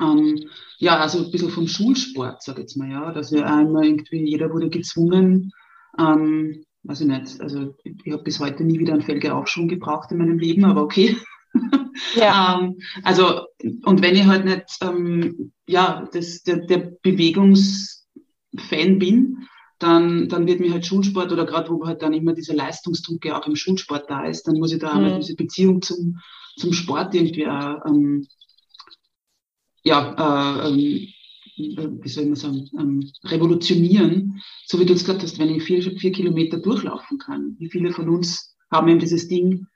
ähm, 0.00 0.48
ja, 0.78 0.98
also 0.98 1.24
ein 1.24 1.30
bisschen 1.30 1.50
vom 1.50 1.68
Schulsport, 1.68 2.42
sag 2.42 2.56
ich 2.56 2.62
jetzt 2.62 2.76
mal, 2.76 2.90
ja, 2.90 3.12
dass 3.12 3.30
ja 3.30 3.44
einmal 3.44 3.86
irgendwie, 3.86 4.28
jeder 4.28 4.52
wurde 4.52 4.68
gezwungen, 4.68 5.52
ähm, 5.98 6.64
weiß 6.82 7.00
ich 7.00 7.06
nicht, 7.06 7.40
also 7.40 7.74
ich 7.82 8.12
habe 8.12 8.22
bis 8.22 8.38
heute 8.40 8.64
nie 8.64 8.78
wieder 8.78 8.92
einen 8.92 9.02
Felgeaufschwung 9.02 9.68
gebraucht 9.68 10.12
in 10.12 10.18
meinem 10.18 10.38
Leben, 10.38 10.64
aber 10.64 10.82
okay. 10.82 11.16
Ja. 12.14 12.60
ähm, 12.60 12.76
also, 13.02 13.46
und 13.84 14.02
wenn 14.02 14.14
ich 14.14 14.26
halt 14.26 14.44
nicht, 14.44 14.64
ähm, 14.82 15.52
ja, 15.66 16.08
das, 16.12 16.42
der, 16.42 16.58
der 16.58 16.92
Bewegungsfan 17.02 18.98
bin, 18.98 19.48
dann, 19.78 20.28
dann 20.28 20.46
wird 20.46 20.60
mir 20.60 20.72
halt 20.72 20.86
Schulsport 20.86 21.32
oder 21.32 21.44
gerade 21.44 21.70
wo 21.70 21.86
halt 21.86 22.02
dann 22.02 22.14
immer 22.14 22.32
dieser 22.32 22.54
Leistungsdruck 22.54 23.24
ja 23.24 23.40
auch 23.40 23.46
im 23.46 23.56
Schulsport 23.56 24.08
da 24.08 24.24
ist, 24.24 24.46
dann 24.46 24.58
muss 24.58 24.72
ich 24.72 24.78
da 24.78 24.94
mhm. 24.94 25.04
einmal 25.04 25.20
diese 25.20 25.36
Beziehung 25.36 25.82
zum, 25.82 26.18
zum 26.56 26.72
Sport 26.72 27.14
irgendwie 27.14 27.46
auch, 27.46 27.84
ähm, 27.86 28.26
ja, 29.86 30.66
äh, 30.66 30.68
ähm, 30.68 32.00
wie 32.02 32.08
soll 32.08 32.26
man 32.26 32.34
sagen, 32.34 32.68
ähm, 32.78 33.12
revolutionieren. 33.24 34.42
So 34.66 34.80
wie 34.80 34.84
du 34.84 34.92
es 34.92 35.04
gesagt 35.04 35.22
hast, 35.22 35.38
wenn 35.38 35.54
ich 35.54 35.62
vier, 35.62 35.80
vier 35.82 36.12
Kilometer 36.12 36.58
durchlaufen 36.58 37.18
kann. 37.18 37.56
Wie 37.58 37.70
viele 37.70 37.92
von 37.92 38.08
uns 38.08 38.56
haben 38.70 38.88
eben 38.88 38.98
dieses 38.98 39.28
Ding, 39.28 39.66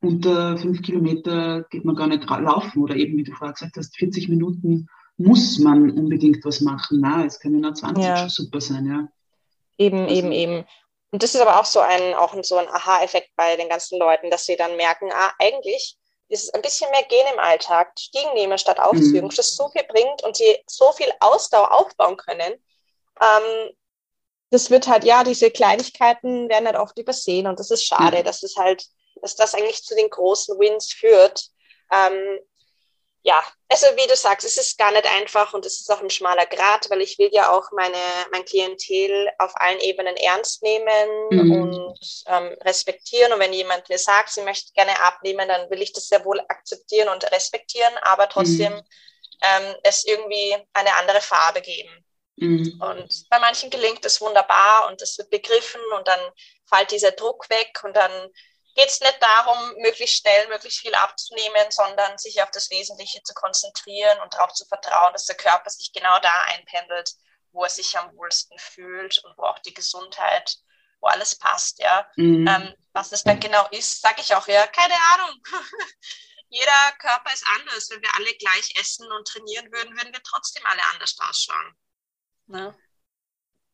unter 0.00 0.56
fünf 0.56 0.80
Kilometer 0.80 1.66
geht 1.70 1.84
man 1.84 1.96
gar 1.96 2.06
nicht 2.06 2.24
laufen 2.24 2.82
oder 2.82 2.96
eben, 2.96 3.18
wie 3.18 3.24
du 3.24 3.32
vorher 3.32 3.52
gesagt 3.52 3.76
hast, 3.76 3.96
40 3.98 4.28
Minuten 4.28 4.86
muss 5.18 5.58
man 5.58 5.90
unbedingt 5.90 6.42
was 6.44 6.62
machen. 6.62 7.00
Na, 7.00 7.26
es 7.26 7.40
können 7.40 7.62
ja 7.62 7.74
20 7.74 8.04
ja. 8.04 8.16
schon 8.16 8.28
super 8.30 8.60
sein, 8.60 8.86
ja. 8.86 9.08
Eben, 9.76 10.04
also, 10.04 10.14
eben, 10.14 10.32
eben. 10.32 10.64
Und 11.10 11.22
das 11.22 11.34
ist 11.34 11.40
aber 11.40 11.60
auch 11.60 11.66
so 11.66 11.80
ein, 11.80 12.14
auch 12.14 12.34
so 12.42 12.56
ein 12.56 12.68
Aha-Effekt 12.68 13.30
bei 13.36 13.56
den 13.56 13.68
ganzen 13.68 13.98
Leuten, 13.98 14.30
dass 14.30 14.46
sie 14.46 14.56
dann 14.56 14.76
merken, 14.76 15.10
ah, 15.12 15.32
eigentlich 15.38 15.98
dieses 16.30 16.50
ein 16.54 16.62
bisschen 16.62 16.90
mehr 16.90 17.02
Gehen 17.04 17.26
im 17.32 17.38
Alltag, 17.38 17.92
Stiegen 17.98 18.32
nehmen 18.34 18.58
statt 18.58 18.78
Aufzügen, 18.78 19.24
mhm. 19.24 19.34
das 19.34 19.56
so 19.56 19.68
viel 19.70 19.84
bringt 19.84 20.22
und 20.22 20.36
sie 20.36 20.58
so 20.66 20.92
viel 20.92 21.10
Ausdauer 21.20 21.72
aufbauen 21.72 22.16
können. 22.16 22.54
Ähm, 23.20 23.70
das 24.50 24.70
wird 24.70 24.88
halt, 24.88 25.04
ja, 25.04 25.22
diese 25.24 25.50
Kleinigkeiten 25.50 26.48
werden 26.48 26.66
halt 26.66 26.76
oft 26.76 26.98
übersehen 26.98 27.46
und 27.46 27.58
das 27.58 27.70
ist 27.70 27.84
schade, 27.84 28.18
mhm. 28.18 28.24
dass 28.24 28.42
es 28.42 28.56
halt, 28.56 28.86
dass 29.22 29.36
das 29.36 29.54
eigentlich 29.54 29.84
zu 29.84 29.94
den 29.94 30.10
großen 30.10 30.58
Wins 30.58 30.92
führt. 30.92 31.46
Ähm, 31.92 32.38
ja, 33.22 33.42
also 33.68 33.86
wie 33.96 34.06
du 34.06 34.16
sagst, 34.16 34.46
es 34.46 34.56
ist 34.56 34.78
gar 34.78 34.90
nicht 34.92 35.06
einfach 35.06 35.52
und 35.52 35.66
es 35.66 35.80
ist 35.80 35.90
auch 35.90 36.00
ein 36.00 36.08
schmaler 36.08 36.46
Grad, 36.46 36.88
weil 36.88 37.02
ich 37.02 37.18
will 37.18 37.28
ja 37.32 37.52
auch 37.52 37.70
meine, 37.72 37.98
mein 38.32 38.44
Klientel 38.44 39.28
auf 39.38 39.52
allen 39.56 39.78
Ebenen 39.80 40.16
ernst 40.16 40.62
nehmen 40.62 41.28
mhm. 41.30 41.52
und 41.52 41.98
ähm, 42.26 42.56
respektieren. 42.62 43.32
Und 43.32 43.40
wenn 43.40 43.52
jemand 43.52 43.88
mir 43.90 43.98
sagt, 43.98 44.30
sie 44.30 44.42
möchte 44.42 44.72
gerne 44.72 44.98
abnehmen, 45.00 45.48
dann 45.48 45.68
will 45.70 45.82
ich 45.82 45.92
das 45.92 46.08
sehr 46.08 46.24
wohl 46.24 46.40
akzeptieren 46.48 47.10
und 47.10 47.30
respektieren, 47.30 47.92
aber 48.02 48.28
trotzdem 48.28 48.72
mhm. 48.72 48.82
ähm, 49.42 49.74
es 49.82 50.06
irgendwie 50.06 50.56
eine 50.72 50.94
andere 50.96 51.20
Farbe 51.20 51.60
geben. 51.60 52.04
Mhm. 52.36 52.80
Und 52.80 53.28
bei 53.28 53.38
manchen 53.38 53.68
gelingt 53.68 54.04
es 54.06 54.20
wunderbar 54.22 54.88
und 54.88 55.02
es 55.02 55.18
wird 55.18 55.28
begriffen 55.28 55.82
und 55.94 56.08
dann 56.08 56.20
fällt 56.64 56.90
dieser 56.90 57.10
Druck 57.10 57.50
weg 57.50 57.80
und 57.84 57.94
dann 57.94 58.30
geht 58.74 58.88
es 58.88 59.00
nicht 59.00 59.18
darum, 59.20 59.74
möglichst 59.78 60.18
schnell, 60.18 60.48
möglichst 60.48 60.80
viel 60.80 60.94
abzunehmen, 60.94 61.70
sondern 61.70 62.18
sich 62.18 62.42
auf 62.42 62.50
das 62.50 62.70
Wesentliche 62.70 63.22
zu 63.22 63.34
konzentrieren 63.34 64.20
und 64.20 64.32
darauf 64.34 64.52
zu 64.52 64.64
vertrauen, 64.66 65.12
dass 65.12 65.26
der 65.26 65.36
Körper 65.36 65.70
sich 65.70 65.92
genau 65.92 66.18
da 66.20 66.42
einpendelt, 66.46 67.12
wo 67.52 67.64
er 67.64 67.70
sich 67.70 67.98
am 67.98 68.16
wohlsten 68.16 68.58
fühlt 68.58 69.18
und 69.24 69.36
wo 69.36 69.42
auch 69.42 69.58
die 69.60 69.74
Gesundheit, 69.74 70.56
wo 71.00 71.08
alles 71.08 71.36
passt, 71.36 71.80
ja. 71.80 72.08
Mhm. 72.16 72.46
Ähm, 72.46 72.74
was 72.92 73.10
das 73.10 73.24
dann 73.24 73.40
genau 73.40 73.66
ist, 73.70 74.00
sage 74.00 74.20
ich 74.20 74.34
auch, 74.34 74.46
ja, 74.48 74.66
keine 74.66 74.94
Ahnung. 75.12 75.42
Jeder 76.48 76.92
Körper 76.98 77.32
ist 77.32 77.46
anders. 77.58 77.88
Wenn 77.90 78.02
wir 78.02 78.14
alle 78.16 78.34
gleich 78.34 78.74
essen 78.76 79.10
und 79.12 79.26
trainieren 79.26 79.70
würden, 79.72 79.96
würden 79.96 80.12
wir 80.12 80.22
trotzdem 80.22 80.66
alle 80.66 80.82
anders 80.92 81.16
ausschauen. 81.20 81.76
Ne? 82.46 82.76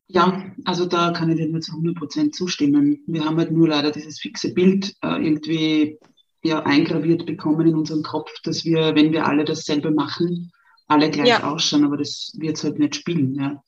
Ja, 0.09 0.45
also 0.63 0.85
da 0.85 1.11
kann 1.11 1.29
ich 1.29 1.37
dir 1.37 1.49
nur 1.49 1.59
zu 1.59 1.73
100 1.73 1.95
Prozent 1.95 2.35
zustimmen. 2.35 3.03
Wir 3.07 3.25
haben 3.25 3.37
halt 3.37 3.51
nur 3.51 3.67
leider 3.67 3.91
dieses 3.91 4.19
fixe 4.19 4.53
Bild 4.53 4.95
äh, 5.01 5.21
irgendwie 5.21 5.99
ja, 6.43 6.63
eingraviert 6.63 7.25
bekommen 7.25 7.67
in 7.67 7.75
unserem 7.75 8.03
Kopf, 8.03 8.31
dass 8.43 8.63
wir, 8.63 8.95
wenn 8.95 9.11
wir 9.11 9.25
alle 9.25 9.43
dasselbe 9.43 9.91
machen, 9.91 10.51
alle 10.87 11.09
gleich 11.09 11.27
ja. 11.27 11.51
ausschauen, 11.51 11.83
aber 11.83 11.97
das 11.97 12.31
wird 12.37 12.63
halt 12.63 12.79
nicht 12.79 12.95
spielen. 12.95 13.35
Ja, 13.35 13.61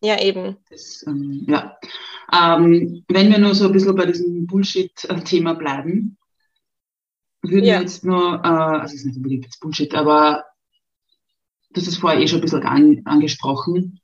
ja 0.00 0.22
eben. 0.22 0.56
Das, 0.70 1.04
ähm, 1.08 1.44
ja. 1.48 1.76
Ähm, 2.32 3.04
wenn 3.08 3.30
wir 3.30 3.38
nur 3.38 3.54
so 3.54 3.66
ein 3.66 3.72
bisschen 3.72 3.96
bei 3.96 4.06
diesem 4.06 4.46
Bullshit-Thema 4.46 5.54
bleiben, 5.54 6.16
würden 7.42 7.64
ja. 7.64 7.74
wir 7.74 7.80
jetzt 7.80 8.04
nur, 8.04 8.40
äh, 8.44 8.48
also 8.48 8.94
es 8.94 9.00
ist 9.00 9.06
nicht 9.06 9.16
unbedingt 9.16 9.44
jetzt 9.44 9.60
Bullshit, 9.60 9.92
aber 9.94 10.44
das 11.70 11.88
ist 11.88 11.98
vorher 11.98 12.20
eh 12.20 12.28
schon 12.28 12.38
ein 12.38 12.42
bisschen 12.42 12.62
an, 12.62 13.02
angesprochen, 13.04 14.00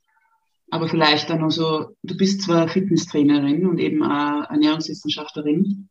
aber 0.70 0.88
vielleicht 0.88 1.30
dann 1.30 1.40
noch 1.40 1.50
so, 1.50 1.96
du 2.02 2.16
bist 2.16 2.42
zwar 2.42 2.68
Fitnesstrainerin 2.68 3.66
und 3.66 3.78
eben 3.78 4.02
auch 4.02 4.48
Ernährungswissenschaftlerin, 4.50 5.88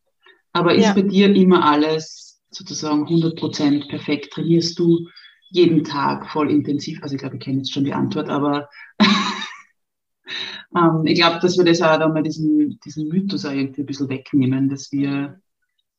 aber 0.52 0.74
ist 0.74 0.84
ja. 0.84 0.94
bei 0.94 1.02
dir 1.02 1.34
immer 1.34 1.64
alles 1.64 2.40
sozusagen 2.50 3.04
100 3.04 3.38
Prozent 3.38 3.88
perfekt? 3.88 4.32
Trainierst 4.32 4.78
du 4.78 5.08
jeden 5.50 5.84
Tag 5.84 6.30
voll 6.30 6.50
intensiv? 6.50 7.02
Also 7.02 7.14
ich 7.14 7.20
glaube, 7.20 7.36
ich 7.36 7.42
kenne 7.42 7.58
jetzt 7.58 7.72
schon 7.72 7.84
die 7.84 7.92
Antwort, 7.92 8.28
aber 8.28 8.68
ähm, 10.76 11.02
ich 11.04 11.20
glaube, 11.20 11.38
dass 11.40 11.56
wir 11.56 11.64
das 11.64 11.82
auch 11.82 11.98
dann 11.98 12.12
mal 12.12 12.22
diesen, 12.22 12.80
diesen 12.84 13.08
Mythos 13.08 13.44
auch 13.44 13.52
irgendwie 13.52 13.82
ein 13.82 13.86
bisschen 13.86 14.08
wegnehmen, 14.08 14.68
dass 14.68 14.90
wir 14.90 15.40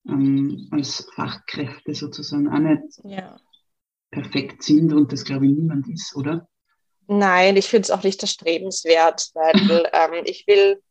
ähm, 0.07 0.67
als 0.71 1.07
Fachkräfte 1.15 1.93
sozusagen 1.93 2.49
auch 2.49 2.59
nicht 2.59 2.99
ja. 3.03 3.37
perfekt 4.09 4.63
sind 4.63 4.91
und 4.93 5.13
das 5.13 5.23
glaube 5.23 5.45
ich 5.45 5.53
niemand 5.53 5.87
ist, 5.87 6.15
oder? 6.15 6.47
Nein, 7.13 7.57
ich 7.57 7.67
finde 7.67 7.87
es 7.87 7.91
auch 7.91 8.03
nicht 8.03 8.21
erstrebenswert, 8.21 9.31
weil 9.33 9.53
ähm, 9.93 10.23
ich 10.23 10.47
will, 10.47 10.81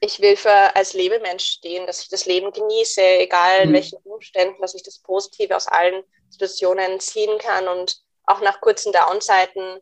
ich 0.00 0.18
will 0.18 0.34
für 0.34 0.74
als 0.74 0.94
Lebemensch 0.94 1.44
stehen, 1.44 1.86
dass 1.86 2.00
ich 2.00 2.08
das 2.08 2.24
Leben 2.24 2.52
genieße, 2.52 3.02
egal 3.02 3.60
in 3.64 3.68
mhm. 3.68 3.74
welchen 3.74 3.98
Umständen, 3.98 4.62
dass 4.62 4.74
ich 4.74 4.82
das 4.82 5.00
Positive 5.00 5.54
aus 5.54 5.68
allen 5.68 6.04
Situationen 6.30 7.00
ziehen 7.00 7.36
kann 7.36 7.68
und 7.68 7.98
auch 8.24 8.40
nach 8.40 8.62
kurzen 8.62 8.94
Downzeiten 8.94 9.78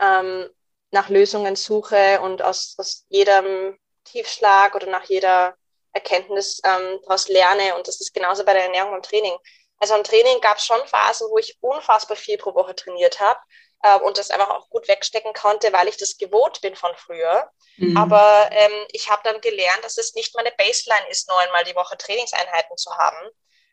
ähm, 0.00 0.48
nach 0.92 1.08
Lösungen 1.08 1.56
suche 1.56 2.20
und 2.20 2.40
aus, 2.40 2.76
aus 2.78 3.04
jedem 3.08 3.76
Tiefschlag 4.04 4.76
oder 4.76 4.86
nach 4.86 5.06
jeder 5.06 5.56
Erkenntnis 5.92 6.60
ähm, 6.64 7.00
daraus 7.02 7.26
lerne. 7.26 7.74
Und 7.74 7.88
das 7.88 8.00
ist 8.00 8.14
genauso 8.14 8.44
bei 8.44 8.52
der 8.52 8.66
Ernährung 8.66 8.94
und 8.94 9.04
Training. 9.04 9.34
Also 9.78 9.96
im 9.96 10.04
Training 10.04 10.40
gab 10.40 10.58
es 10.58 10.64
schon 10.64 10.86
Phasen, 10.86 11.26
wo 11.28 11.38
ich 11.38 11.58
unfassbar 11.60 12.16
viel 12.16 12.38
pro 12.38 12.54
Woche 12.54 12.76
trainiert 12.76 13.18
habe 13.18 13.40
äh, 13.82 13.98
und 13.98 14.18
das 14.18 14.30
einfach 14.30 14.50
auch 14.50 14.68
gut 14.70 14.88
wegstecken 14.88 15.32
konnte, 15.34 15.72
weil 15.72 15.88
ich 15.88 15.96
das 15.96 16.16
gewohnt 16.16 16.60
bin 16.60 16.76
von 16.76 16.94
früher. 16.96 17.50
Mhm. 17.76 17.96
Aber 17.96 18.48
ähm, 18.52 18.86
ich 18.92 19.10
habe 19.10 19.22
dann 19.24 19.40
gelernt, 19.40 19.84
dass 19.84 19.98
es 19.98 20.14
nicht 20.14 20.34
meine 20.34 20.52
Baseline 20.52 21.08
ist, 21.08 21.28
neunmal 21.28 21.64
die 21.64 21.74
Woche 21.74 21.96
Trainingseinheiten 21.96 22.76
zu 22.76 22.90
haben, 22.96 23.30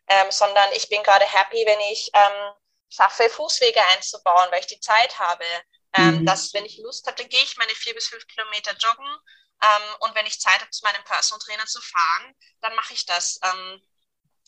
ähm, 0.08 0.30
sondern 0.30 0.70
ich 0.72 0.88
bin 0.88 1.02
gerade 1.02 1.24
happy, 1.24 1.64
wenn 1.66 1.80
ich 1.92 2.10
ähm, 2.12 2.52
schaffe, 2.88 3.30
Fußwege 3.30 3.80
einzubauen, 3.94 4.48
weil 4.50 4.60
ich 4.60 4.66
die 4.66 4.80
Zeit 4.80 5.18
habe. 5.18 5.44
Ähm, 5.92 6.20
mhm. 6.20 6.26
Dass, 6.26 6.54
wenn 6.54 6.64
ich 6.64 6.78
Lust 6.78 7.06
habe, 7.06 7.16
dann 7.16 7.28
gehe 7.28 7.42
ich 7.42 7.56
meine 7.56 7.72
vier 7.72 7.94
bis 7.94 8.08
fünf 8.08 8.24
Kilometer 8.28 8.76
joggen. 8.78 9.18
Ähm, 9.62 9.96
und 10.00 10.14
wenn 10.14 10.26
ich 10.26 10.40
Zeit 10.40 10.60
habe, 10.60 10.70
zu 10.70 10.84
meinem 10.84 11.02
Personal 11.04 11.40
Trainer 11.44 11.66
zu 11.66 11.80
fahren, 11.80 12.34
dann 12.60 12.74
mache 12.76 12.94
ich 12.94 13.06
das. 13.06 13.40
Ähm, 13.42 13.82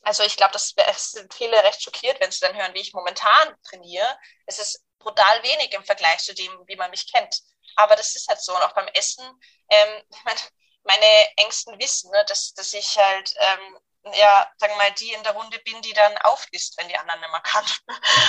also 0.02 0.24
ich 0.24 0.36
glaube, 0.36 0.52
das 0.52 0.74
sind 1.10 1.32
viele 1.32 1.62
recht 1.62 1.82
schockiert, 1.82 2.20
wenn 2.20 2.30
sie 2.30 2.40
dann 2.40 2.56
hören, 2.56 2.74
wie 2.74 2.80
ich 2.80 2.92
momentan 2.92 3.54
trainiere. 3.62 4.18
Es 4.46 4.58
ist 4.58 4.84
brutal 5.02 5.42
wenig 5.42 5.72
im 5.72 5.84
Vergleich 5.84 6.18
zu 6.20 6.34
dem, 6.34 6.52
wie 6.66 6.76
man 6.76 6.90
mich 6.90 7.12
kennt. 7.12 7.40
Aber 7.76 7.96
das 7.96 8.14
ist 8.14 8.28
halt 8.28 8.40
so. 8.40 8.54
Und 8.54 8.62
auch 8.62 8.74
beim 8.74 8.88
Essen, 8.88 9.24
ähm, 9.68 10.02
meine 10.84 11.36
Ängsten 11.36 11.78
wissen, 11.78 12.10
ne, 12.10 12.24
dass, 12.26 12.54
dass 12.54 12.74
ich 12.74 12.96
halt, 12.98 13.34
ähm, 13.38 13.78
ja, 14.14 14.50
sagen 14.58 14.72
wir 14.72 14.78
mal, 14.78 14.92
die 14.92 15.12
in 15.12 15.22
der 15.22 15.32
Runde 15.32 15.58
bin, 15.60 15.80
die 15.82 15.92
dann 15.92 16.16
aufisst, 16.18 16.76
wenn 16.78 16.88
die 16.88 16.96
anderen 16.96 17.20
nicht 17.20 17.30
mehr 17.30 17.40
kann. 17.40 17.64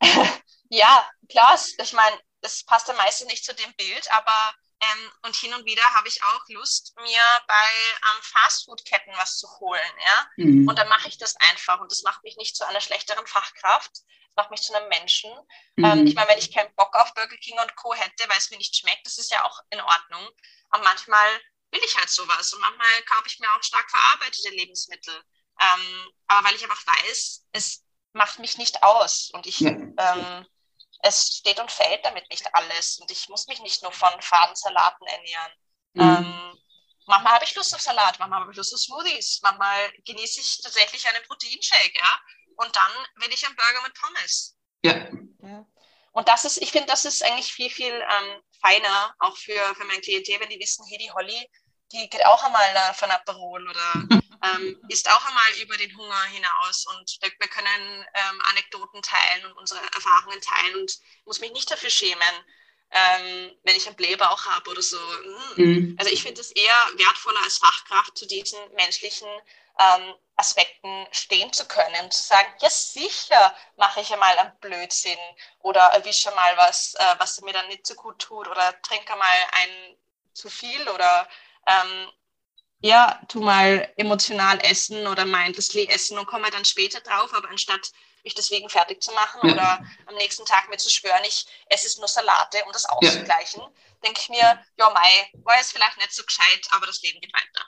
Und, 0.00 0.42
ja, 0.70 1.10
klar, 1.28 1.58
ich 1.78 1.92
meine, 1.92 2.18
das 2.40 2.64
passt 2.64 2.88
dann 2.88 2.96
meistens 2.96 3.28
nicht 3.28 3.44
zu 3.44 3.54
dem 3.54 3.74
Bild, 3.74 4.10
aber 4.12 4.54
ähm, 4.80 5.12
und 5.22 5.36
hin 5.36 5.54
und 5.54 5.64
wieder 5.64 5.82
habe 5.94 6.08
ich 6.08 6.22
auch 6.22 6.42
Lust, 6.48 6.94
mir 6.96 7.22
bei 7.46 7.68
ähm, 8.02 8.22
Fastfood-Ketten 8.22 9.12
was 9.16 9.38
zu 9.38 9.48
holen. 9.60 9.92
Ja? 10.04 10.26
Mhm. 10.36 10.68
Und 10.68 10.78
dann 10.78 10.88
mache 10.88 11.08
ich 11.08 11.18
das 11.18 11.36
einfach. 11.36 11.80
Und 11.80 11.90
das 11.90 12.02
macht 12.02 12.22
mich 12.24 12.36
nicht 12.36 12.56
zu 12.56 12.66
einer 12.66 12.80
schlechteren 12.80 13.26
Fachkraft. 13.26 13.90
Das 13.92 14.36
macht 14.36 14.50
mich 14.50 14.62
zu 14.62 14.74
einem 14.74 14.88
Menschen. 14.88 15.30
Mhm. 15.76 15.84
Ähm, 15.84 16.06
ich 16.06 16.14
meine, 16.14 16.28
wenn 16.28 16.38
ich 16.38 16.52
keinen 16.52 16.74
Bock 16.74 16.94
auf 16.94 17.14
Burger 17.14 17.36
King 17.36 17.58
und 17.60 17.76
Co. 17.76 17.94
hätte, 17.94 18.28
weil 18.28 18.38
es 18.38 18.50
mir 18.50 18.58
nicht 18.58 18.76
schmeckt, 18.76 19.06
das 19.06 19.18
ist 19.18 19.30
ja 19.30 19.44
auch 19.44 19.60
in 19.70 19.80
Ordnung. 19.80 20.28
Aber 20.70 20.82
manchmal 20.82 21.40
will 21.70 21.82
ich 21.84 21.96
halt 21.96 22.10
sowas. 22.10 22.52
Und 22.52 22.60
manchmal 22.60 23.02
kaufe 23.02 23.28
ich 23.28 23.38
mir 23.38 23.50
auch 23.54 23.62
stark 23.62 23.90
verarbeitete 23.90 24.50
Lebensmittel. 24.50 25.14
Ähm, 25.60 26.08
aber 26.26 26.48
weil 26.48 26.56
ich 26.56 26.64
einfach 26.64 26.84
weiß, 26.86 27.46
es 27.52 27.84
macht 28.12 28.38
mich 28.38 28.58
nicht 28.58 28.82
aus. 28.82 29.30
Und 29.32 29.46
ich. 29.46 29.60
Ja 29.60 29.70
ähm, 29.70 30.46
es 31.04 31.36
steht 31.38 31.60
und 31.60 31.70
fällt 31.70 32.04
damit 32.04 32.28
nicht 32.30 32.46
alles. 32.54 32.98
Und 32.98 33.10
ich 33.10 33.28
muss 33.28 33.46
mich 33.46 33.60
nicht 33.60 33.82
nur 33.82 33.92
von 33.92 34.20
Fadensalaten 34.20 35.06
ernähren. 35.06 35.52
Mhm. 35.92 36.02
Ähm, 36.02 36.58
manchmal 37.06 37.34
habe 37.34 37.44
ich 37.44 37.54
Lust 37.54 37.74
auf 37.74 37.80
Salat, 37.80 38.18
manchmal 38.18 38.40
habe 38.40 38.50
ich 38.50 38.56
Lust 38.56 38.74
auf 38.74 38.80
Smoothies, 38.80 39.40
manchmal 39.42 39.92
genieße 40.04 40.40
ich 40.40 40.62
tatsächlich 40.62 41.06
einen 41.08 41.22
Proteinshake, 41.24 41.96
ja. 41.96 42.20
Und 42.56 42.74
dann 42.74 42.92
will 43.16 43.32
ich 43.32 43.46
einen 43.46 43.56
Burger 43.56 43.82
mit 43.82 43.94
Pommes. 43.94 44.56
Ja. 44.82 45.08
ja. 45.42 45.66
Und 46.12 46.28
das 46.28 46.44
ist, 46.44 46.58
ich 46.58 46.70
finde, 46.72 46.86
das 46.86 47.04
ist 47.04 47.22
eigentlich 47.22 47.52
viel, 47.52 47.70
viel 47.70 47.92
ähm, 47.92 48.40
feiner, 48.62 49.14
auch 49.18 49.36
für, 49.36 49.74
für 49.74 49.84
mein 49.84 50.00
Klientel, 50.00 50.40
wenn 50.40 50.48
die 50.48 50.60
wissen, 50.60 50.86
hey, 50.88 50.98
die 50.98 51.10
Holly, 51.10 51.50
die 51.94 52.10
geht 52.10 52.26
auch 52.26 52.42
einmal 52.42 52.94
von 52.94 53.10
Aperol 53.10 53.68
oder 53.68 53.94
ähm, 54.44 54.84
ist 54.88 55.10
auch 55.10 55.24
einmal 55.24 55.52
über 55.62 55.76
den 55.76 55.96
Hunger 55.96 56.22
hinaus 56.24 56.86
und 56.86 57.18
wir, 57.20 57.48
können 57.48 58.06
ähm, 58.14 58.42
Anekdoten 58.50 59.00
teilen 59.00 59.46
und 59.46 59.52
unsere 59.58 59.80
Erfahrungen 59.94 60.40
teilen 60.40 60.76
und 60.80 60.98
muss 61.24 61.40
mich 61.40 61.52
nicht 61.52 61.70
dafür 61.70 61.90
schämen, 61.90 62.34
ähm, 62.90 63.56
wenn 63.62 63.76
ich 63.76 63.86
einen 63.86 63.96
Blähbauch 63.96 64.44
habe 64.46 64.70
oder 64.70 64.82
so. 64.82 64.98
Hm. 65.54 65.64
Mhm. 65.64 65.96
Also 65.98 66.12
ich 66.12 66.22
finde 66.22 66.40
es 66.40 66.50
eher 66.50 66.88
wertvoller 66.96 67.42
als 67.44 67.58
Fachkraft 67.58 68.18
zu 68.18 68.26
diesen 68.26 68.58
menschlichen 68.74 69.28
ähm, 69.78 70.14
Aspekten 70.36 71.06
stehen 71.12 71.52
zu 71.52 71.66
können, 71.66 72.10
zu 72.10 72.22
sagen, 72.22 72.48
ja 72.60 72.70
sicher 72.70 73.56
mache 73.76 74.00
ich 74.00 74.12
einmal 74.12 74.36
einen 74.38 74.58
Blödsinn 74.60 75.18
oder 75.60 75.80
erwische 75.80 76.30
mal 76.32 76.56
was, 76.56 76.94
äh, 76.94 77.14
was 77.18 77.40
mir 77.40 77.52
dann 77.52 77.68
nicht 77.68 77.86
so 77.86 77.94
gut 77.94 78.18
tut 78.18 78.48
oder 78.48 78.80
trinke 78.82 79.14
mal 79.16 79.36
ein 79.52 79.96
zu 80.32 80.50
viel 80.50 80.88
oder 80.88 81.28
ähm, 81.66 82.08
ja, 82.80 83.20
tu 83.28 83.40
mal 83.40 83.90
emotional 83.96 84.58
essen 84.62 85.06
oder 85.06 85.24
mindlessly 85.24 85.86
essen 85.86 86.18
und 86.18 86.26
komme 86.26 86.50
dann 86.50 86.64
später 86.64 87.00
drauf, 87.00 87.32
aber 87.32 87.48
anstatt 87.48 87.90
mich 88.24 88.34
deswegen 88.34 88.68
fertig 88.68 89.02
zu 89.02 89.12
machen 89.12 89.48
ja. 89.48 89.54
oder 89.54 89.84
am 90.06 90.14
nächsten 90.16 90.44
Tag 90.44 90.68
mir 90.68 90.76
zu 90.76 90.90
schwören, 90.90 91.22
ich 91.26 91.46
esse 91.66 91.86
es 91.86 91.98
nur 91.98 92.08
Salate, 92.08 92.58
um 92.66 92.72
das 92.72 92.86
auszugleichen, 92.86 93.60
ja. 93.60 93.70
denke 94.04 94.20
ich 94.20 94.28
mir, 94.28 94.62
ja, 94.78 94.90
Mai, 94.90 95.40
war 95.44 95.56
jetzt 95.56 95.72
vielleicht 95.72 95.96
nicht 95.98 96.12
so 96.12 96.24
gescheit, 96.24 96.66
aber 96.70 96.86
das 96.86 97.02
Leben 97.02 97.20
geht 97.20 97.32
weiter. 97.32 97.66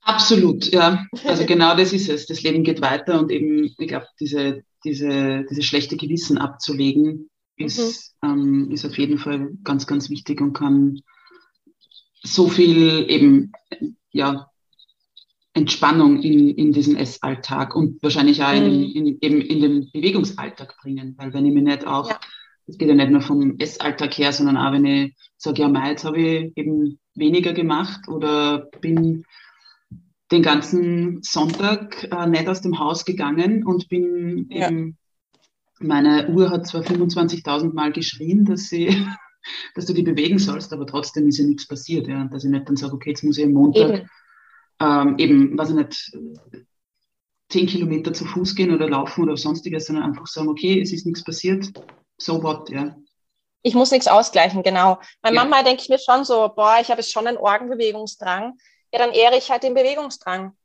Absolut, 0.00 0.66
ja. 0.66 1.04
Also 1.24 1.44
genau 1.46 1.76
das 1.76 1.92
ist 1.92 2.08
es. 2.08 2.26
Das 2.26 2.42
Leben 2.42 2.62
geht 2.62 2.80
weiter 2.80 3.18
und 3.18 3.30
eben, 3.30 3.64
ich 3.64 3.88
glaube, 3.88 4.06
diese, 4.20 4.62
diese, 4.84 5.44
diese 5.50 5.62
schlechte 5.62 5.96
Gewissen 5.96 6.38
abzulegen, 6.38 7.28
ist, 7.56 8.14
mhm. 8.22 8.28
ähm, 8.28 8.70
ist 8.70 8.84
auf 8.84 8.96
jeden 8.98 9.18
Fall 9.18 9.50
ganz, 9.64 9.86
ganz 9.86 10.10
wichtig 10.10 10.40
und 10.40 10.52
kann 10.52 11.00
so 12.22 12.48
viel 12.48 13.06
eben, 13.08 13.52
ja, 14.12 14.50
Entspannung 15.56 16.20
in, 16.20 16.50
in 16.50 16.72
diesen 16.72 16.96
Essalltag 16.96 17.74
und 17.74 18.02
wahrscheinlich 18.02 18.42
auch 18.44 18.52
mhm. 18.52 18.66
in, 18.66 19.06
in, 19.06 19.18
eben 19.22 19.40
in 19.40 19.60
den 19.60 19.90
Bewegungsalltag 19.90 20.76
bringen. 20.82 21.14
Weil 21.16 21.32
wenn 21.32 21.46
ich 21.46 21.54
mich 21.54 21.62
nicht 21.62 21.86
auch, 21.86 22.10
es 22.66 22.74
ja. 22.74 22.78
geht 22.78 22.88
ja 22.88 22.94
nicht 22.94 23.10
nur 23.10 23.22
vom 23.22 23.56
Essalltag 23.58 24.18
her, 24.18 24.32
sondern 24.32 24.58
auch 24.58 24.72
wenn 24.72 24.84
ich 24.84 25.16
sage, 25.38 25.62
ja, 25.62 25.68
Mai, 25.68 25.90
jetzt 25.90 26.04
habe 26.04 26.18
ich 26.18 26.56
eben 26.56 26.98
weniger 27.14 27.54
gemacht 27.54 28.06
oder 28.08 28.68
bin 28.82 29.24
den 30.30 30.42
ganzen 30.42 31.22
Sonntag 31.22 32.06
äh, 32.10 32.26
nicht 32.26 32.48
aus 32.48 32.60
dem 32.60 32.78
Haus 32.78 33.04
gegangen 33.04 33.64
und 33.64 33.88
bin 33.88 34.48
ja. 34.50 34.68
eben, 34.68 34.98
meine 35.78 36.28
Uhr 36.28 36.50
hat 36.50 36.66
zwar 36.66 36.82
25.000 36.82 37.72
Mal 37.72 37.92
geschrien, 37.92 38.44
dass 38.44 38.68
sie, 38.68 39.06
dass 39.74 39.86
du 39.86 39.92
die 39.92 40.02
bewegen 40.02 40.38
sollst, 40.38 40.72
aber 40.72 40.86
trotzdem 40.86 41.28
ist 41.28 41.38
ja 41.38 41.44
nichts 41.44 41.66
passiert, 41.66 42.08
ja, 42.08 42.24
dass 42.24 42.44
ich 42.44 42.50
nicht 42.50 42.68
dann 42.68 42.76
sage, 42.76 42.94
okay, 42.94 43.10
jetzt 43.10 43.24
muss 43.24 43.38
ich 43.38 43.44
am 43.44 43.52
Montag 43.52 43.88
eben, 43.88 44.10
ähm, 44.80 45.18
eben 45.18 45.58
weiß 45.58 45.70
ich 45.70 45.76
nicht, 45.76 46.18
zehn 47.48 47.66
Kilometer 47.66 48.12
zu 48.12 48.24
Fuß 48.24 48.54
gehen 48.54 48.74
oder 48.74 48.88
laufen 48.88 49.22
oder 49.22 49.36
sonstiges, 49.36 49.86
sondern 49.86 50.04
einfach 50.04 50.26
sagen, 50.26 50.48
okay, 50.48 50.80
es 50.80 50.92
ist 50.92 51.06
nichts 51.06 51.24
passiert, 51.24 51.70
so 52.18 52.42
what, 52.42 52.68
ja. 52.70 52.96
Ich 53.62 53.74
muss 53.74 53.90
nichts 53.90 54.06
ausgleichen, 54.06 54.62
genau. 54.62 55.00
Bei 55.22 55.32
ja. 55.32 55.42
Mama 55.42 55.62
denke 55.62 55.82
ich 55.82 55.88
mir 55.88 55.98
schon 55.98 56.24
so, 56.24 56.52
boah, 56.54 56.78
ich 56.80 56.88
habe 56.88 57.00
jetzt 57.00 57.12
schon 57.12 57.26
einen 57.26 57.36
Orgenbewegungsdrang 57.36 58.54
ja, 58.92 58.98
dann 58.98 59.12
ehre 59.12 59.36
ich 59.36 59.50
halt 59.50 59.62
den 59.62 59.74
Bewegungsdrang. 59.74 60.56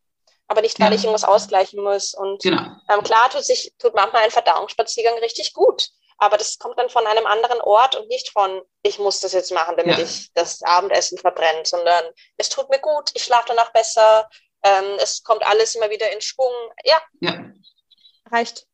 Aber 0.51 0.59
nicht, 0.59 0.81
weil 0.81 0.89
ja. 0.89 0.95
ich 0.97 1.03
irgendwas 1.05 1.23
ausgleichen 1.23 1.81
muss. 1.81 2.13
Und 2.13 2.43
genau. 2.43 2.61
ähm, 2.89 3.01
klar 3.03 3.29
tut 3.29 3.45
sich, 3.45 3.71
tut 3.79 3.95
manchmal 3.95 4.23
ein 4.23 4.31
Verdauungsspaziergang 4.31 5.17
richtig 5.19 5.53
gut. 5.53 5.87
Aber 6.17 6.35
das 6.35 6.59
kommt 6.59 6.77
dann 6.77 6.89
von 6.89 7.07
einem 7.07 7.25
anderen 7.25 7.61
Ort 7.61 7.95
und 7.95 8.09
nicht 8.09 8.31
von, 8.31 8.61
ich 8.83 8.99
muss 8.99 9.21
das 9.21 9.31
jetzt 9.31 9.53
machen, 9.53 9.75
damit 9.77 9.97
ja. 9.97 10.03
ich 10.03 10.29
das 10.33 10.61
Abendessen 10.61 11.17
verbrenne, 11.17 11.63
sondern 11.63 12.03
es 12.35 12.49
tut 12.49 12.69
mir 12.69 12.79
gut, 12.79 13.11
ich 13.13 13.23
schlafe 13.23 13.45
danach 13.47 13.71
besser, 13.71 14.29
ähm, 14.61 14.97
es 14.99 15.23
kommt 15.23 15.41
alles 15.43 15.73
immer 15.73 15.89
wieder 15.89 16.11
in 16.13 16.19
Schwung. 16.19 16.51
Ja. 16.83 17.01
ja. 17.21 17.45
Reicht. 18.29 18.67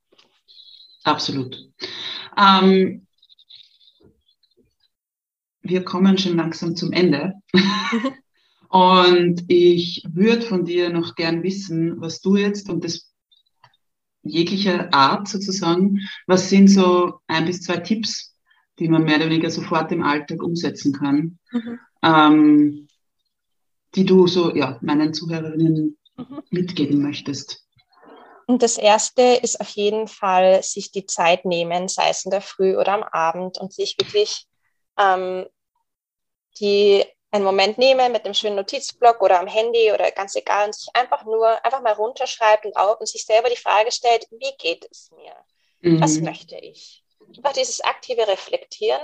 Absolut. 1.04 1.56
Ähm, 2.36 3.06
wir 5.62 5.86
kommen 5.86 6.18
schon 6.18 6.38
langsam 6.38 6.76
zum 6.76 6.92
Ende. 6.92 7.34
Und 8.70 9.44
ich 9.48 10.04
würde 10.10 10.42
von 10.42 10.66
dir 10.66 10.90
noch 10.90 11.16
gern 11.16 11.44
wissen, 11.44 12.00
was 12.02 12.22
du 12.22 12.36
jetzt 12.36 12.70
und 12.70 12.84
das 12.84 13.14
jeglicher 14.24 14.94
Art 14.94 15.28
sozusagen, 15.28 16.02
was 16.26 16.50
sind 16.50 16.68
so 16.68 17.20
ein 17.28 17.46
bis 17.46 17.62
zwei 17.62 17.78
Tipps, 17.78 18.36
die 18.80 18.90
man 18.90 19.04
mehr 19.04 19.18
oder 19.18 19.30
weniger 19.30 19.50
sofort 19.50 19.92
im 19.92 20.04
Alltag 20.04 20.44
umsetzen 20.44 20.94
kann, 20.94 21.40
mhm. 21.52 21.80
ähm, 22.04 22.88
die 23.96 24.06
du 24.06 24.28
so 24.28 24.54
ja, 24.54 24.78
meinen 24.82 25.14
Zuhörerinnen 25.14 25.98
mhm. 26.18 26.44
mitgeben 26.50 27.02
möchtest? 27.02 27.64
Und 28.46 28.64
das 28.64 28.78
erste 28.78 29.22
ist 29.22 29.60
auf 29.60 29.70
jeden 29.70 30.08
Fall, 30.08 30.64
sich 30.64 30.92
die 30.92 31.06
Zeit 31.06 31.44
nehmen, 31.44 31.90
sei 31.90 32.10
es 32.10 32.24
in 32.24 32.32
der 32.32 32.42
Früh 32.42 32.78
oder 32.78 32.94
am 32.94 33.04
Abend 33.04 33.58
und 33.60 33.74
sich 33.74 33.98
wirklich 34.00 34.46
ähm, 34.98 35.46
die 36.60 37.04
einen 37.32 37.44
Moment 37.44 37.78
nehme 37.78 38.10
mit 38.10 38.26
einem 38.26 38.34
schönen 38.34 38.56
Notizblock 38.56 39.22
oder 39.22 39.40
am 39.40 39.48
Handy 39.48 39.92
oder 39.92 40.12
ganz 40.12 40.36
egal 40.36 40.68
und 40.68 40.76
sich 40.76 40.88
einfach 40.94 41.26
nur 41.26 41.64
einfach 41.66 41.82
mal 41.82 41.94
runterschreibt 41.94 42.66
und, 42.66 42.76
auch, 42.78 43.00
und 43.00 43.08
sich 43.08 43.26
selber 43.26 43.50
die 43.50 43.58
Frage 43.58 43.92
stellt, 43.92 44.28
wie 44.32 44.56
geht 44.58 44.88
es 44.90 45.12
mir? 45.12 45.36
Mhm. 45.82 46.02
Was 46.02 46.20
möchte 46.20 46.58
ich? 46.58 47.04
Einfach 47.36 47.54
dieses 47.54 47.82
aktive 47.82 48.28
Reflektieren. 48.28 49.02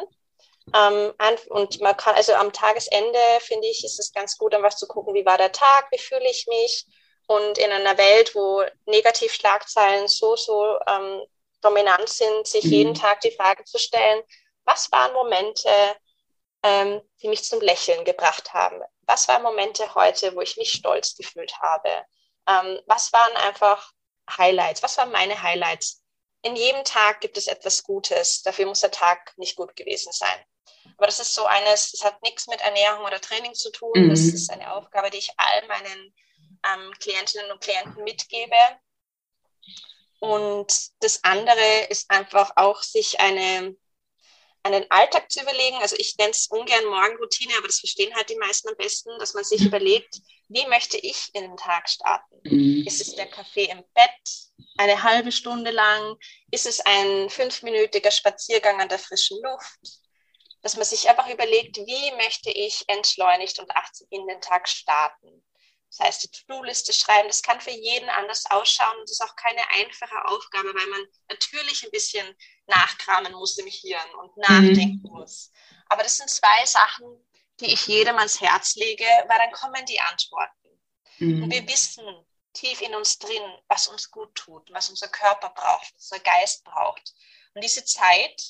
Ähm, 0.74 1.14
und 1.50 1.82
man 1.82 1.98
kann, 1.98 2.16
also 2.16 2.34
am 2.34 2.54
Tagesende 2.54 3.20
finde 3.42 3.68
ich, 3.68 3.84
ist 3.84 4.00
es 4.00 4.14
ganz 4.14 4.38
gut, 4.38 4.54
einfach 4.54 4.74
zu 4.74 4.88
gucken, 4.88 5.14
wie 5.14 5.26
war 5.26 5.38
der 5.38 5.52
Tag, 5.52 5.88
wie 5.92 5.98
fühle 5.98 6.30
ich 6.30 6.48
mich. 6.48 6.86
Und 7.28 7.58
in 7.58 7.72
einer 7.72 7.98
Welt, 7.98 8.34
wo 8.36 8.64
Negativschlagzeilen 8.86 10.08
so, 10.08 10.36
so 10.36 10.78
ähm, 10.88 11.22
dominant 11.62 12.08
sind, 12.08 12.48
sich 12.48 12.64
mhm. 12.66 12.72
jeden 12.72 12.94
Tag 12.94 13.22
die 13.22 13.32
Frage 13.32 13.64
zu 13.66 13.78
stellen, 13.78 14.22
was 14.66 14.92
waren 14.92 15.14
Momente, 15.14 15.70
ähm, 16.64 17.02
die 17.22 17.28
mich 17.28 17.44
zum 17.44 17.62
Lächeln 17.62 18.06
gebracht 18.06 18.54
haben. 18.54 18.82
Was 19.02 19.28
waren 19.28 19.44
Momente 19.44 19.94
heute, 19.96 20.36
wo 20.36 20.42
ich 20.42 20.58
mich 20.58 20.72
stolz 20.72 21.16
gefühlt 21.16 21.54
habe? 21.60 21.90
Ähm, 22.48 22.80
was 22.88 23.12
waren 23.14 23.36
einfach 23.38 23.92
Highlights? 24.38 24.82
Was 24.82 24.98
waren 24.98 25.12
meine 25.12 25.42
Highlights? 25.42 26.02
In 26.42 26.56
jedem 26.56 26.84
Tag 26.84 27.22
gibt 27.22 27.38
es 27.38 27.48
etwas 27.48 27.84
Gutes. 27.84 28.42
Dafür 28.42 28.66
muss 28.66 28.82
der 28.82 28.92
Tag 28.92 29.34
nicht 29.38 29.56
gut 29.56 29.76
gewesen 29.76 30.12
sein. 30.12 30.46
Aber 30.98 31.08
das 31.08 31.20
ist 31.20 31.34
so 31.34 31.46
eines, 31.46 31.92
das 31.92 32.04
hat 32.04 32.22
nichts 32.22 32.48
mit 32.48 32.62
Ernährung 32.62 33.06
oder 33.06 33.20
Training 33.20 33.54
zu 33.54 33.72
tun. 33.72 33.92
Mhm. 33.94 34.10
Das 34.10 34.20
ist 34.20 34.50
eine 34.50 34.74
Aufgabe, 34.74 35.10
die 35.10 35.18
ich 35.18 35.32
all 35.38 35.68
meinen 35.68 36.14
ähm, 36.66 36.94
Klientinnen 37.00 37.52
und 37.52 37.62
Klienten 37.62 38.04
mitgebe. 38.04 38.56
Und 40.20 40.74
das 41.00 41.24
andere 41.24 41.88
ist 41.90 42.10
einfach 42.10 42.52
auch, 42.56 42.82
sich 42.82 43.20
eine 43.20 43.76
einen 44.64 44.90
Alltag 44.90 45.32
zu 45.32 45.42
überlegen. 45.42 45.78
Also 45.78 45.96
ich 45.98 46.18
nenne 46.18 46.32
es 46.32 46.48
ungern 46.48 46.86
Morgenroutine, 46.86 47.54
aber 47.58 47.68
das 47.68 47.80
verstehen 47.80 48.16
halt 48.16 48.30
die 48.30 48.38
meisten 48.38 48.70
am 48.70 48.78
besten, 48.78 49.10
dass 49.20 49.34
man 49.34 49.44
sich 49.44 49.62
mhm. 49.62 49.68
überlegt, 49.68 50.22
wie 50.48 50.66
möchte 50.68 50.98
ich 50.98 51.30
in 51.34 51.42
den 51.44 51.58
Tag 51.58 51.90
starten? 51.90 52.40
Mhm. 52.44 52.86
Ist 52.88 53.02
es 53.02 53.16
der 53.16 53.28
Kaffee 53.28 53.66
im 53.66 53.84
Bett 53.94 54.66
eine 54.78 55.04
halbe 55.04 55.32
Stunde 55.32 55.72
lang? 55.72 56.18
Ist 56.52 56.66
es 56.66 56.80
ein 56.80 57.30
fünfminütiger 57.30 58.12
Spaziergang 58.12 58.80
an 58.82 58.90
der 58.90 59.00
frischen 59.00 59.38
Luft? 59.42 60.00
Dass 60.62 60.78
man 60.78 60.86
sich 60.86 61.10
einfach 61.10 61.30
überlegt, 61.30 61.78
wie 61.78 62.12
möchte 62.16 62.50
ich 62.50 62.86
entschleunigt 62.88 63.60
und 63.60 63.70
achtsam 63.72 64.08
in 64.12 64.26
den 64.28 64.40
Tag 64.40 64.70
starten? 64.70 65.44
Das 65.96 66.08
heißt, 66.08 66.24
die 66.24 66.32
To-Do-Liste 66.32 66.92
schreiben, 66.92 67.28
das 67.28 67.44
kann 67.44 67.62
für 67.62 67.70
jeden 67.70 68.10
anders 68.10 68.46
ausschauen 68.50 68.98
und 68.98 69.04
das 69.04 69.20
ist 69.20 69.22
auch 69.22 69.36
keine 69.36 69.62
einfache 69.70 70.26
Aufgabe, 70.26 70.74
weil 70.74 70.88
man 70.88 71.08
natürlich 71.30 71.84
ein 71.84 71.92
bisschen 71.92 72.36
nachkramen 72.66 73.34
muss 73.34 73.58
im 73.60 73.68
Hirn 73.68 74.16
und 74.22 74.36
nachdenken 74.38 75.02
mhm. 75.04 75.20
muss. 75.20 75.52
Aber 75.88 76.02
das 76.02 76.18
sind 76.18 76.32
zwei 76.32 76.66
Sachen, 76.66 77.06
die 77.60 77.72
ich 77.72 77.86
jedem 77.86 78.18
ans 78.18 78.42
Herz 78.42 78.74
lege, 78.76 79.06
weil 79.28 79.38
dann 79.38 79.52
kommen 79.52 79.86
die 79.86 80.00
Antworten. 80.00 80.82
Mhm. 81.20 81.44
Und 81.44 81.52
wir 81.52 81.68
wissen 81.68 82.04
tief 82.54 82.82
in 82.82 82.96
uns 82.96 83.20
drin, 83.20 83.44
was 83.68 83.88
uns 83.88 84.10
gut 84.10 84.34
tut, 84.34 84.72
was 84.72 84.90
unser 84.90 85.10
Körper 85.10 85.50
braucht, 85.50 85.94
was 85.94 86.12
unser 86.12 86.24
Geist 86.24 86.64
braucht. 86.64 87.14
Und 87.54 87.64
diese 87.64 87.86
Zeit, 87.86 88.42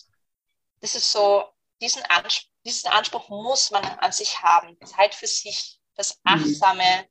das 0.80 0.96
ist 0.96 1.12
so, 1.12 1.46
diesen, 1.82 2.04
Anspruch, 2.04 2.50
diesen 2.64 2.90
Anspruch 2.90 3.28
muss 3.28 3.70
man 3.72 3.84
an 3.84 4.14
sich 4.14 4.42
haben. 4.42 4.78
Zeit 4.86 5.14
für 5.14 5.28
sich, 5.28 5.82
das 5.96 6.16
mhm. 6.24 6.32
achtsame, 6.32 7.10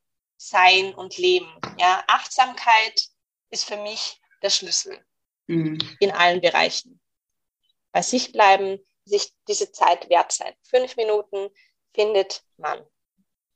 sein 0.49 0.93
und 0.95 1.17
Leben. 1.17 1.49
Ja, 1.77 2.03
Achtsamkeit 2.07 3.07
ist 3.49 3.65
für 3.65 3.77
mich 3.77 4.19
der 4.41 4.49
Schlüssel 4.49 5.03
mhm. 5.47 5.79
in 5.99 6.11
allen 6.11 6.41
Bereichen. 6.41 6.99
Bei 7.91 8.01
sich 8.01 8.31
bleiben, 8.31 8.79
sich 9.05 9.33
diese 9.47 9.71
Zeit 9.71 10.09
wert 10.09 10.31
sein. 10.31 10.53
Fünf 10.63 10.95
Minuten 10.95 11.49
findet 11.93 12.43
man. 12.57 12.85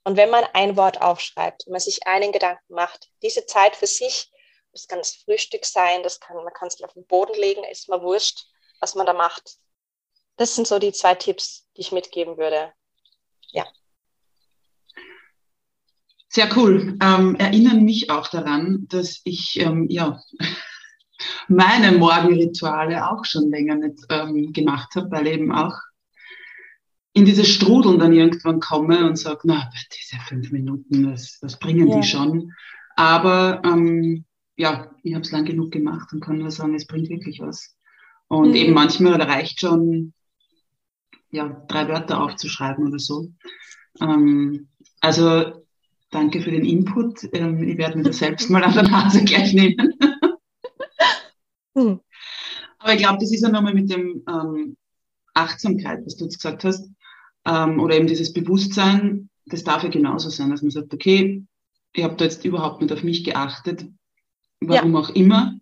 Und 0.03 0.15
wenn 0.15 0.29
man 0.29 0.45
ein 0.53 0.77
Wort 0.77 1.01
aufschreibt 1.01 1.65
und 1.65 1.71
man 1.71 1.81
sich 1.81 2.07
einen 2.07 2.31
Gedanken 2.31 2.73
macht, 2.73 3.09
diese 3.21 3.45
Zeit 3.45 3.75
für 3.75 3.87
sich, 3.87 4.31
das 4.71 4.87
kann 4.87 4.99
das 4.99 5.15
Frühstück 5.15 5.65
sein, 5.65 6.03
das 6.03 6.19
kann, 6.19 6.37
man 6.37 6.53
kann 6.53 6.67
es 6.67 6.81
auf 6.81 6.93
den 6.93 7.05
Boden 7.07 7.33
legen, 7.33 7.63
ist 7.65 7.89
mal 7.89 8.01
wurscht, 8.01 8.45
was 8.79 8.95
man 8.95 9.05
da 9.05 9.13
macht. 9.13 9.57
Das 10.37 10.55
sind 10.55 10.67
so 10.67 10.79
die 10.79 10.93
zwei 10.93 11.15
Tipps, 11.15 11.67
die 11.75 11.81
ich 11.81 11.91
mitgeben 11.91 12.37
würde. 12.37 12.73
Ja. 13.51 13.65
Sehr 16.29 16.49
cool. 16.57 16.97
Ähm, 17.01 17.35
erinnern 17.35 17.83
mich 17.83 18.09
auch 18.09 18.27
daran, 18.27 18.85
dass 18.89 19.21
ich 19.23 19.59
ähm, 19.59 19.87
ja 19.89 20.19
meine 21.47 21.97
Morgenrituale 21.97 23.09
auch 23.09 23.25
schon 23.25 23.49
länger 23.49 23.75
nicht 23.75 24.05
ähm, 24.09 24.51
gemacht 24.53 24.95
habe, 24.95 25.09
weil 25.11 25.27
eben 25.27 25.51
auch 25.51 25.73
in 27.13 27.25
dieses 27.25 27.49
Strudeln 27.49 27.97
dann 27.97 28.13
irgendwann 28.13 28.59
komme 28.59 29.07
und 29.07 29.17
sage, 29.17 29.39
na, 29.45 29.71
diese 29.91 30.21
fünf 30.27 30.51
Minuten, 30.51 31.09
das, 31.09 31.39
das 31.39 31.57
bringen 31.57 31.87
ja. 31.87 31.99
die 31.99 32.07
schon. 32.07 32.53
Aber 32.95 33.61
ähm, 33.65 34.25
ja, 34.55 34.91
ich 35.03 35.13
habe 35.13 35.23
es 35.23 35.31
lang 35.31 35.45
genug 35.45 35.71
gemacht 35.71 36.13
und 36.13 36.19
kann 36.19 36.37
nur 36.37 36.51
sagen, 36.51 36.75
es 36.75 36.85
bringt 36.85 37.09
wirklich 37.09 37.39
was. 37.39 37.75
Und 38.27 38.49
mhm. 38.49 38.55
eben 38.55 38.73
manchmal 38.73 39.19
reicht 39.21 39.61
schon, 39.61 40.13
ja, 41.31 41.63
drei 41.67 41.87
Wörter 41.87 42.21
aufzuschreiben 42.21 42.87
oder 42.87 42.99
so. 42.99 43.31
Ähm, 43.99 44.67
also 44.99 45.65
Danke 46.09 46.41
für 46.41 46.51
den 46.51 46.65
Input. 46.65 47.27
Ähm, 47.33 47.67
ich 47.67 47.77
werde 47.77 47.97
mir 47.97 48.03
das 48.03 48.19
selbst 48.19 48.49
mal 48.49 48.63
an 48.63 48.73
der 48.73 48.83
Nase 48.83 49.23
gleich 49.23 49.53
nehmen. 49.53 49.93
Hm. 51.75 51.99
Aber 52.79 52.93
ich 52.93 52.99
glaube, 52.99 53.19
das 53.19 53.31
ist 53.31 53.41
ja 53.41 53.49
nochmal 53.49 53.73
mit 53.73 53.91
dem 53.91 54.23
ähm, 54.27 54.77
Achtsamkeit, 55.33 56.05
was 56.05 56.15
du 56.15 56.23
jetzt 56.23 56.37
gesagt 56.41 56.63
hast, 56.63 56.89
ähm, 57.45 57.79
oder 57.79 57.95
eben 57.95 58.07
dieses 58.07 58.33
Bewusstsein, 58.33 59.29
das 59.45 59.63
darf 59.63 59.83
ja 59.83 59.89
genauso 59.89 60.29
sein, 60.29 60.49
dass 60.49 60.61
man 60.61 60.71
sagt, 60.71 60.93
okay, 60.93 61.45
ich 61.93 62.03
habe 62.03 62.15
da 62.15 62.25
jetzt 62.25 62.43
überhaupt 62.45 62.81
nicht 62.81 62.91
auf 62.91 63.03
mich 63.03 63.23
geachtet, 63.23 63.85
warum 64.59 64.93
ja. 64.93 64.99
auch 64.99 65.09
immer. 65.11 65.55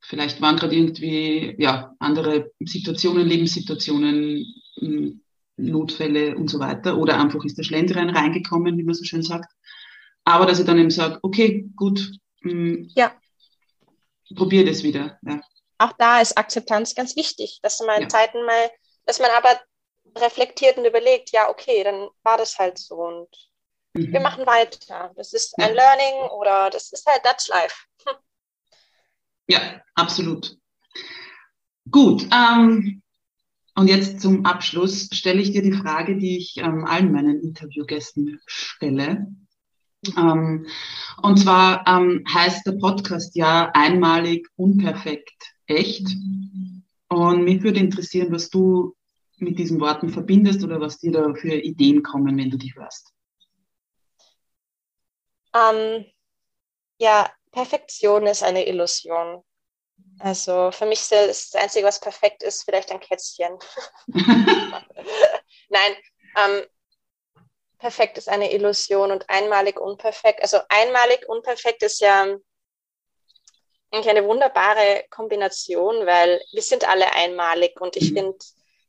Vielleicht 0.00 0.40
waren 0.40 0.56
gerade 0.56 0.74
irgendwie 0.74 1.54
ja, 1.58 1.94
andere 1.98 2.50
Situationen, 2.60 3.26
Lebenssituationen, 3.26 4.44
hm, 4.78 5.20
Notfälle 5.56 6.36
und 6.36 6.48
so 6.48 6.58
weiter. 6.58 6.96
Oder 6.98 7.20
einfach 7.20 7.44
ist 7.44 7.58
der 7.58 7.64
Schlendrian 7.64 8.10
reingekommen, 8.10 8.78
wie 8.78 8.82
man 8.82 8.94
so 8.94 9.04
schön 9.04 9.22
sagt. 9.22 9.52
Aber 10.24 10.46
dass 10.46 10.60
ich 10.60 10.66
dann 10.66 10.78
eben 10.78 10.90
sage, 10.90 11.18
okay, 11.22 11.68
gut, 11.76 12.00
mh, 12.42 12.52
mm, 12.52 12.90
ja. 12.94 13.12
probier 14.34 14.64
das 14.64 14.82
wieder. 14.82 15.18
Ja. 15.22 15.40
Auch 15.78 15.92
da 15.98 16.20
ist 16.20 16.36
Akzeptanz 16.36 16.94
ganz 16.94 17.16
wichtig, 17.16 17.60
dass 17.62 17.80
man 17.80 18.02
ja. 18.02 18.08
Zeiten 18.08 18.44
mal, 18.44 18.70
dass 19.06 19.18
man 19.18 19.30
aber 19.30 19.60
reflektiert 20.18 20.76
und 20.76 20.84
überlegt, 20.84 21.30
ja, 21.32 21.48
okay, 21.48 21.84
dann 21.84 22.08
war 22.22 22.36
das 22.36 22.58
halt 22.58 22.78
so 22.78 22.96
und 22.96 23.28
mhm. 23.94 24.12
wir 24.12 24.20
machen 24.20 24.46
weiter. 24.46 25.12
Das 25.16 25.32
ist 25.32 25.58
ein 25.58 25.74
ja. 25.74 25.82
Learning 25.82 26.30
oder 26.30 26.70
das 26.70 26.92
ist 26.92 27.06
halt 27.06 27.24
Dutch 27.24 27.48
Life. 27.48 27.74
Hm. 28.06 28.16
Ja, 29.48 29.82
absolut. 29.94 30.56
Gut, 31.90 32.26
ähm, 32.32 33.02
und 33.74 33.88
jetzt 33.88 34.20
zum 34.20 34.44
Abschluss 34.44 35.08
stelle 35.12 35.40
ich 35.40 35.52
dir 35.52 35.62
die 35.62 35.72
Frage, 35.72 36.16
die 36.18 36.36
ich 36.36 36.58
ähm, 36.58 36.84
allen 36.84 37.12
meinen 37.12 37.40
Interviewgästen 37.40 38.40
stelle. 38.46 39.26
Ähm, 40.16 40.66
und 41.22 41.36
zwar 41.36 41.86
ähm, 41.86 42.24
heißt 42.32 42.66
der 42.66 42.72
Podcast 42.72 43.36
ja 43.36 43.70
einmalig, 43.74 44.48
unperfekt, 44.56 45.54
echt. 45.66 46.06
Und 47.08 47.44
mich 47.44 47.62
würde 47.62 47.80
interessieren, 47.80 48.32
was 48.32 48.48
du 48.50 48.94
mit 49.36 49.58
diesen 49.58 49.80
Worten 49.80 50.10
verbindest 50.10 50.62
oder 50.64 50.80
was 50.80 50.98
dir 50.98 51.12
da 51.12 51.34
für 51.34 51.54
Ideen 51.54 52.02
kommen, 52.02 52.36
wenn 52.36 52.50
du 52.50 52.56
die 52.56 52.74
hörst. 52.74 53.12
Ähm, 55.54 56.06
ja, 56.98 57.30
Perfektion 57.50 58.26
ist 58.26 58.42
eine 58.42 58.66
Illusion. 58.66 59.42
Also 60.18 60.70
für 60.70 60.86
mich 60.86 61.00
ist 61.00 61.12
das 61.12 61.54
Einzige, 61.54 61.86
was 61.86 62.00
perfekt 62.00 62.42
ist, 62.42 62.64
vielleicht 62.64 62.90
ein 62.90 63.00
Kätzchen. 63.00 63.58
Nein, 65.68 65.92
ähm, 66.36 66.62
perfekt 67.80 68.18
ist 68.18 68.28
eine 68.28 68.52
Illusion 68.52 69.10
und 69.10 69.28
einmalig 69.28 69.80
unperfekt. 69.80 70.42
Also 70.42 70.58
einmalig 70.68 71.28
unperfekt 71.28 71.82
ist 71.82 72.00
ja 72.00 72.36
eigentlich 73.90 74.10
eine 74.10 74.24
wunderbare 74.24 75.04
Kombination, 75.10 76.06
weil 76.06 76.40
wir 76.52 76.62
sind 76.62 76.88
alle 76.88 77.12
einmalig 77.12 77.80
und 77.80 77.96
ich 77.96 78.10
mhm. 78.12 78.16
finde, 78.16 78.38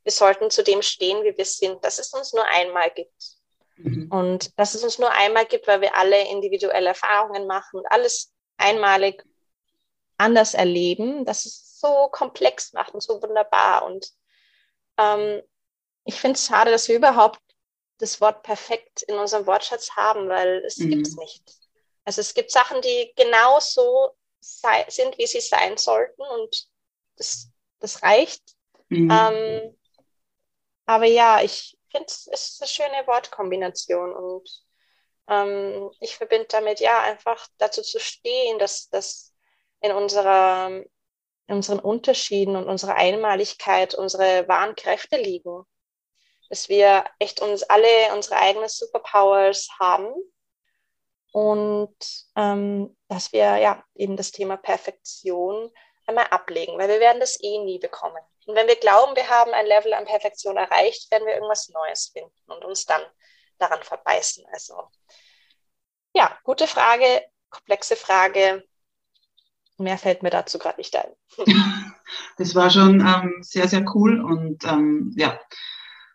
wir 0.04 0.12
sollten 0.12 0.50
zu 0.50 0.62
dem 0.62 0.82
stehen, 0.82 1.24
wie 1.24 1.36
wir 1.36 1.44
sind, 1.44 1.84
dass 1.84 1.98
es 1.98 2.12
uns 2.12 2.32
nur 2.32 2.44
einmal 2.44 2.90
gibt. 2.90 3.14
Mhm. 3.76 4.08
Und 4.12 4.58
dass 4.58 4.74
es 4.74 4.84
uns 4.84 4.98
nur 4.98 5.10
einmal 5.10 5.46
gibt, 5.46 5.66
weil 5.66 5.80
wir 5.80 5.96
alle 5.96 6.28
individuelle 6.28 6.88
Erfahrungen 6.88 7.46
machen 7.46 7.80
und 7.80 7.86
alles 7.90 8.32
einmalig 8.58 9.24
anders 10.18 10.54
erleben, 10.54 11.24
dass 11.24 11.46
es 11.46 11.80
so 11.80 12.08
komplex 12.12 12.72
macht 12.74 12.94
und 12.94 13.02
so 13.02 13.20
wunderbar. 13.22 13.84
Und 13.84 14.06
ähm, 14.98 15.42
ich 16.04 16.20
finde 16.20 16.36
es 16.36 16.46
schade, 16.46 16.70
dass 16.70 16.88
wir 16.88 16.96
überhaupt 16.96 17.40
das 18.02 18.20
Wort 18.20 18.42
perfekt 18.42 19.02
in 19.02 19.14
unserem 19.14 19.46
Wortschatz 19.46 19.92
haben, 19.92 20.28
weil 20.28 20.64
es 20.66 20.76
mhm. 20.78 20.90
gibt 20.90 21.06
es 21.06 21.16
nicht. 21.16 21.42
Also 22.04 22.20
es 22.20 22.34
gibt 22.34 22.50
Sachen, 22.50 22.82
die 22.82 23.12
genauso 23.14 24.10
sei, 24.40 24.84
sind, 24.88 25.16
wie 25.18 25.26
sie 25.28 25.40
sein 25.40 25.76
sollten 25.76 26.20
und 26.20 26.66
das, 27.16 27.48
das 27.78 28.02
reicht. 28.02 28.42
Mhm. 28.88 29.08
Ähm, 29.08 29.78
aber 30.84 31.04
ja, 31.04 31.42
ich 31.42 31.78
finde 31.92 32.06
es 32.08 32.26
ist 32.26 32.60
eine 32.60 32.68
schöne 32.68 33.06
Wortkombination 33.06 34.12
und 34.12 34.50
ähm, 35.28 35.92
ich 36.00 36.16
verbinde 36.16 36.48
damit 36.48 36.80
ja 36.80 37.02
einfach 37.02 37.46
dazu 37.58 37.82
zu 37.82 38.00
stehen, 38.00 38.58
dass, 38.58 38.88
dass 38.88 39.32
in, 39.80 39.92
unserer, 39.92 40.70
in 41.46 41.54
unseren 41.54 41.78
Unterschieden 41.78 42.56
und 42.56 42.66
unserer 42.66 42.96
Einmaligkeit 42.96 43.94
unsere 43.94 44.48
wahren 44.48 44.74
Kräfte 44.74 45.18
liegen. 45.18 45.62
Dass 46.52 46.68
wir 46.68 47.06
echt 47.18 47.40
uns 47.40 47.62
alle 47.62 48.12
unsere 48.14 48.36
eigenen 48.36 48.68
Superpowers 48.68 49.70
haben 49.80 50.12
und 51.32 51.96
ähm, 52.36 52.94
dass 53.08 53.32
wir 53.32 53.56
ja 53.56 53.82
eben 53.94 54.18
das 54.18 54.32
Thema 54.32 54.58
Perfektion 54.58 55.70
einmal 56.06 56.26
ablegen, 56.26 56.76
weil 56.76 56.90
wir 56.90 57.00
werden 57.00 57.20
das 57.20 57.42
eh 57.42 57.58
nie 57.60 57.78
bekommen. 57.78 58.20
Und 58.44 58.54
wenn 58.54 58.66
wir 58.66 58.76
glauben, 58.76 59.16
wir 59.16 59.30
haben 59.30 59.52
ein 59.54 59.64
Level 59.64 59.94
an 59.94 60.04
Perfektion 60.04 60.58
erreicht, 60.58 61.10
werden 61.10 61.26
wir 61.26 61.32
irgendwas 61.32 61.70
Neues 61.70 62.10
finden 62.12 62.52
und 62.52 62.66
uns 62.66 62.84
dann 62.84 63.00
daran 63.58 63.82
verbeißen. 63.82 64.44
Also 64.52 64.90
ja, 66.12 66.36
gute 66.44 66.66
Frage, 66.66 67.24
komplexe 67.48 67.96
Frage. 67.96 68.62
Mehr 69.78 69.96
fällt 69.96 70.22
mir 70.22 70.28
dazu 70.28 70.58
gerade 70.58 70.78
nicht 70.78 70.94
ein. 70.96 71.14
Das 72.36 72.54
war 72.54 72.68
schon 72.68 73.00
ähm, 73.00 73.38
sehr, 73.42 73.68
sehr 73.68 73.84
cool 73.94 74.22
und 74.22 74.64
ähm, 74.64 75.12
ja, 75.16 75.40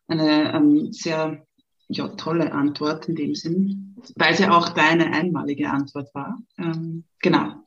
eine 0.08 0.54
ähm, 0.54 0.92
sehr 0.92 1.46
ja, 1.90 2.08
tolle 2.10 2.52
Antwort 2.52 3.08
in 3.08 3.16
dem 3.16 3.36
Sinn, 3.36 3.96
weil 4.16 4.36
ja 4.36 4.56
auch 4.58 4.70
deine 4.70 5.12
einmalige 5.12 5.70
Antwort 5.70 6.14
war. 6.14 6.38
Ähm, 6.58 7.06
genau. 7.22 7.64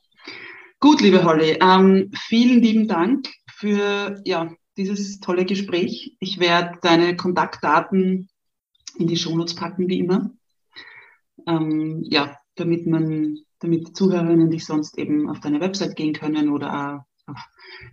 Gut, 0.79 1.01
liebe 1.01 1.23
Holly, 1.23 1.57
ähm, 1.61 2.11
vielen 2.15 2.61
lieben 2.61 2.87
Dank 2.87 3.27
für 3.51 4.21
ja, 4.25 4.51
dieses 4.77 5.19
tolle 5.19 5.45
Gespräch. 5.45 6.15
Ich 6.19 6.39
werde 6.39 6.79
deine 6.81 7.15
Kontaktdaten 7.15 8.29
in 8.97 9.07
die 9.07 9.17
Shownotes 9.17 9.55
packen, 9.55 9.87
wie 9.87 9.99
immer. 9.99 10.31
Ähm, 11.47 12.03
ja, 12.03 12.37
damit 12.55 12.87
man 12.87 13.37
damit 13.61 13.95
Zuhörerinnen 13.95 14.49
dich 14.49 14.65
sonst 14.65 14.97
eben 14.97 15.29
auf 15.29 15.39
deine 15.39 15.61
Website 15.61 15.95
gehen 15.95 16.13
können 16.13 16.49
oder 16.49 17.05
auf 17.27 17.37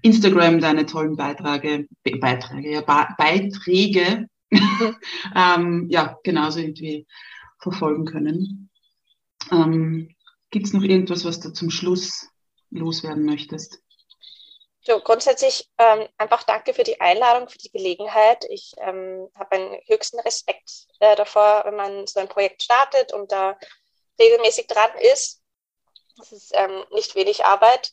Instagram 0.02 0.60
deine 0.60 0.86
tollen 0.86 1.16
Beiträge, 1.16 1.86
Be 2.02 2.16
Beiträge, 2.18 2.72
ja, 2.72 2.80
Be 2.80 3.06
Beiträge, 3.16 4.26
ähm, 5.34 5.86
ja, 5.90 6.18
genauso 6.22 6.60
irgendwie 6.60 7.06
verfolgen 7.60 8.04
können. 8.04 8.70
Ähm, 9.50 10.14
Gibt 10.50 10.66
es 10.66 10.72
noch 10.72 10.82
irgendwas, 10.82 11.24
was 11.24 11.40
du 11.40 11.52
zum 11.52 11.70
Schluss 11.70 12.28
loswerden 12.70 13.24
möchtest? 13.24 13.80
So, 14.80 15.00
grundsätzlich 15.00 15.68
ähm, 15.76 16.08
einfach 16.16 16.44
danke 16.44 16.72
für 16.72 16.84
die 16.84 17.00
Einladung, 17.00 17.48
für 17.48 17.58
die 17.58 17.70
Gelegenheit. 17.70 18.46
Ich 18.48 18.72
ähm, 18.78 19.28
habe 19.34 19.56
einen 19.56 19.76
höchsten 19.86 20.18
Respekt 20.20 20.86
äh, 21.00 21.14
davor, 21.14 21.62
wenn 21.66 21.76
man 21.76 22.06
so 22.06 22.20
ein 22.20 22.28
Projekt 22.28 22.62
startet 22.62 23.12
und 23.12 23.30
da 23.30 23.58
regelmäßig 24.18 24.66
dran 24.66 24.90
ist. 25.12 25.42
Das 26.16 26.32
ist 26.32 26.52
ähm, 26.54 26.84
nicht 26.90 27.14
wenig 27.14 27.44
Arbeit. 27.44 27.92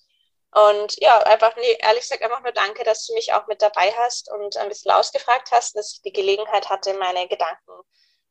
Und 0.55 0.95
ja, 1.01 1.17
einfach, 1.23 1.53
nee, 1.57 1.77
ehrlich 1.79 2.03
gesagt, 2.03 2.23
einfach 2.23 2.41
nur 2.41 2.53
danke, 2.53 2.85
dass 2.85 3.05
du 3.05 3.13
mich 3.13 3.33
auch 3.33 3.45
mit 3.47 3.61
dabei 3.61 3.91
hast 3.97 4.31
und 4.31 4.55
ein 4.55 4.69
bisschen 4.69 4.91
ausgefragt 4.91 5.51
hast, 5.51 5.75
dass 5.75 5.95
ich 5.95 6.01
die 6.01 6.13
Gelegenheit 6.13 6.69
hatte, 6.69 6.93
meine 6.93 7.27
Gedanken 7.27 7.73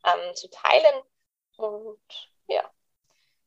ähm, 0.04 0.34
zu 0.34 0.48
teilen. 0.48 1.02
Und 1.58 1.98
ja, 2.46 2.64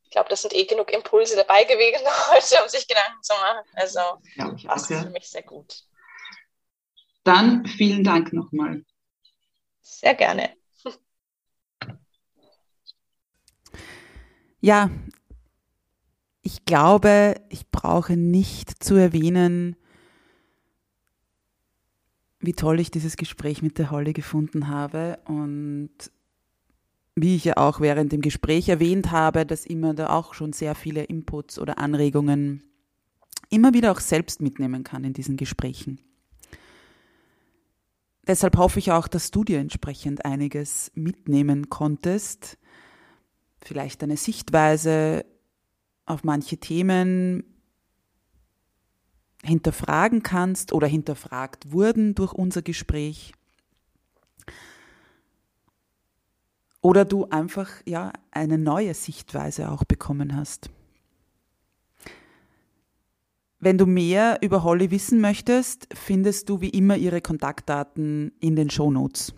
ich 0.04 0.12
glaube, 0.12 0.30
das 0.30 0.44
sind 0.44 0.54
eh 0.54 0.66
genug 0.66 0.92
Impulse 0.92 1.36
dabei 1.36 1.64
gewesen 1.64 2.06
heute, 2.32 2.62
um 2.62 2.70
sich 2.70 2.88
Gedanken 2.88 3.24
zu 3.24 3.34
machen. 3.34 3.66
Also, 3.74 4.00
ja, 4.36 4.56
das 4.68 4.92
ist 4.92 5.02
für 5.02 5.10
mich 5.10 5.28
sehr 5.28 5.44
gut. 5.44 5.84
Dann 7.24 7.66
vielen 7.66 8.04
Dank 8.04 8.32
nochmal. 8.32 8.84
Sehr 9.82 10.14
gerne. 10.14 10.56
Ja, 14.60 14.90
ich 16.48 16.64
glaube, 16.64 17.36
ich 17.50 17.70
brauche 17.72 18.16
nicht 18.16 18.82
zu 18.82 18.96
erwähnen, 18.96 19.76
wie 22.40 22.54
toll 22.54 22.80
ich 22.80 22.90
dieses 22.90 23.18
Gespräch 23.18 23.62
mit 23.62 23.78
der 23.78 23.92
Holly 23.92 24.14
gefunden 24.14 24.70
habe 24.70 25.20
und 25.26 25.90
wie 27.16 27.36
ich 27.36 27.44
ja 27.44 27.58
auch 27.58 27.82
während 27.82 28.14
dem 28.14 28.22
Gespräch 28.22 28.70
erwähnt 28.70 29.12
habe, 29.12 29.46
dass 29.46 29.66
immer 29.66 29.94
da 29.94 30.12
auch 30.12 30.34
schon 30.34 30.54
sehr 30.54 30.74
viele 30.74 31.04
Inputs 31.04 31.60
oder 31.60 31.80
Anregungen 31.80 32.64
immer 33.50 33.74
wieder 33.74 33.92
auch 33.92 34.00
selbst 34.00 34.40
mitnehmen 34.40 34.86
kann 34.86 35.04
in 35.04 35.12
diesen 35.12 35.36
Gesprächen. 35.36 36.00
Deshalb 38.26 38.56
hoffe 38.56 38.80
ich 38.80 38.94
auch, 38.94 39.10
dass 39.10 39.32
du 39.32 39.44
dir 39.44 39.60
entsprechend 39.60 40.24
einiges 40.24 40.94
mitnehmen 40.96 41.70
konntest, 41.70 42.58
vielleicht 43.60 44.02
eine 44.02 44.16
Sichtweise 44.16 45.26
auf 46.08 46.24
manche 46.24 46.58
Themen 46.58 47.44
hinterfragen 49.44 50.24
kannst 50.24 50.74
oder 50.74 50.88
hinterfragt 50.88 51.72
wurden 51.72 52.16
durch 52.16 52.34
unser 52.34 52.62
Gespräch. 52.64 53.34
Oder 56.82 57.06
du 57.06 57.26
einfach 57.26 57.70
ja 57.86 58.14
eine 58.32 58.58
neue 58.58 58.94
Sichtweise 58.94 59.70
auch 59.70 59.84
bekommen 59.84 60.36
hast. 60.36 60.70
Wenn 63.60 63.78
du 63.78 63.86
mehr 63.86 64.38
über 64.42 64.64
Holly 64.64 64.92
wissen 64.92 65.20
möchtest, 65.20 65.88
findest 65.94 66.48
du 66.50 66.62
wie 66.62 66.70
immer 66.70 66.96
ihre 66.96 67.22
Kontaktdaten 67.22 68.32
in 68.40 68.56
den 68.56 68.70
Shownotes. 68.70 69.34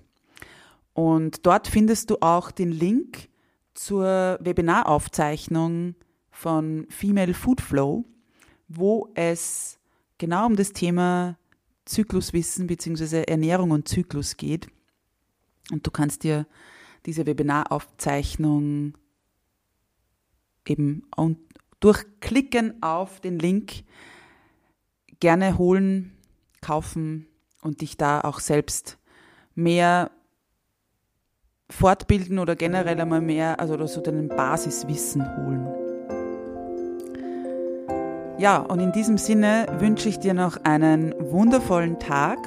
Und 0.93 1.45
dort 1.45 1.67
findest 1.67 2.09
du 2.09 2.17
auch 2.20 2.51
den 2.51 2.72
Link 2.72 3.30
zur 3.74 4.38
Webinaraufzeichnung 4.41 5.95
von 6.39 6.87
Female 6.89 7.33
Food 7.33 7.59
Flow, 7.59 8.05
wo 8.69 9.09
es 9.13 9.77
genau 10.17 10.45
um 10.45 10.55
das 10.55 10.71
Thema 10.71 11.37
Zykluswissen 11.83 12.65
bzw. 12.65 13.23
Ernährung 13.23 13.71
und 13.71 13.89
Zyklus 13.89 14.37
geht. 14.37 14.67
Und 15.69 15.85
du 15.85 15.91
kannst 15.91 16.23
dir 16.23 16.47
diese 17.05 17.25
Webinaraufzeichnung 17.25 18.93
eben 20.65 21.03
durch 21.81 22.05
Klicken 22.21 22.81
auf 22.81 23.19
den 23.19 23.37
Link 23.37 23.83
gerne 25.19 25.57
holen, 25.57 26.13
kaufen 26.61 27.27
und 27.61 27.81
dich 27.81 27.97
da 27.97 28.21
auch 28.21 28.39
selbst 28.39 28.97
mehr 29.55 30.09
fortbilden 31.69 32.39
oder 32.39 32.55
generell 32.55 33.01
einmal 33.01 33.19
mehr, 33.19 33.59
also 33.59 33.85
so 33.87 33.99
deinen 33.99 34.29
Basiswissen 34.29 35.21
holen. 35.35 35.78
Ja, 38.39 38.59
und 38.59 38.79
in 38.79 38.93
diesem 38.93 39.17
Sinne 39.17 39.65
wünsche 39.79 40.07
ich 40.07 40.17
dir 40.17 40.33
noch 40.33 40.55
einen 40.63 41.13
wundervollen 41.19 41.99
Tag. 41.99 42.37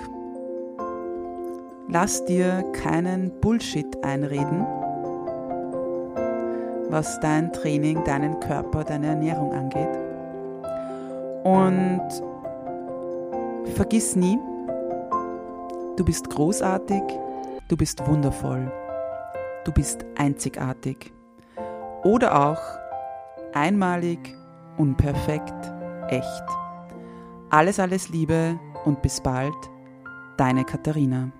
Lass 1.86 2.24
dir 2.24 2.64
keinen 2.72 3.30
Bullshit 3.42 4.02
einreden, 4.02 4.66
was 6.88 7.20
dein 7.20 7.52
Training, 7.52 8.02
deinen 8.04 8.40
Körper, 8.40 8.84
deine 8.84 9.08
Ernährung 9.08 9.52
angeht. 9.52 9.90
Und 11.44 12.08
vergiss 13.74 14.16
nie, 14.16 14.38
du 15.98 16.06
bist 16.06 16.30
großartig, 16.30 17.02
du 17.68 17.76
bist 17.76 18.08
wundervoll, 18.08 18.72
du 19.64 19.72
bist 19.72 20.06
einzigartig 20.16 21.12
oder 22.02 22.48
auch 22.48 22.62
einmalig, 23.52 24.34
unperfekt 24.78 25.81
echt. 26.08 26.44
Alles, 27.50 27.78
alles 27.78 28.08
Liebe 28.08 28.58
und 28.84 29.02
bis 29.02 29.20
bald, 29.20 29.54
deine 30.36 30.64
Katharina. 30.64 31.30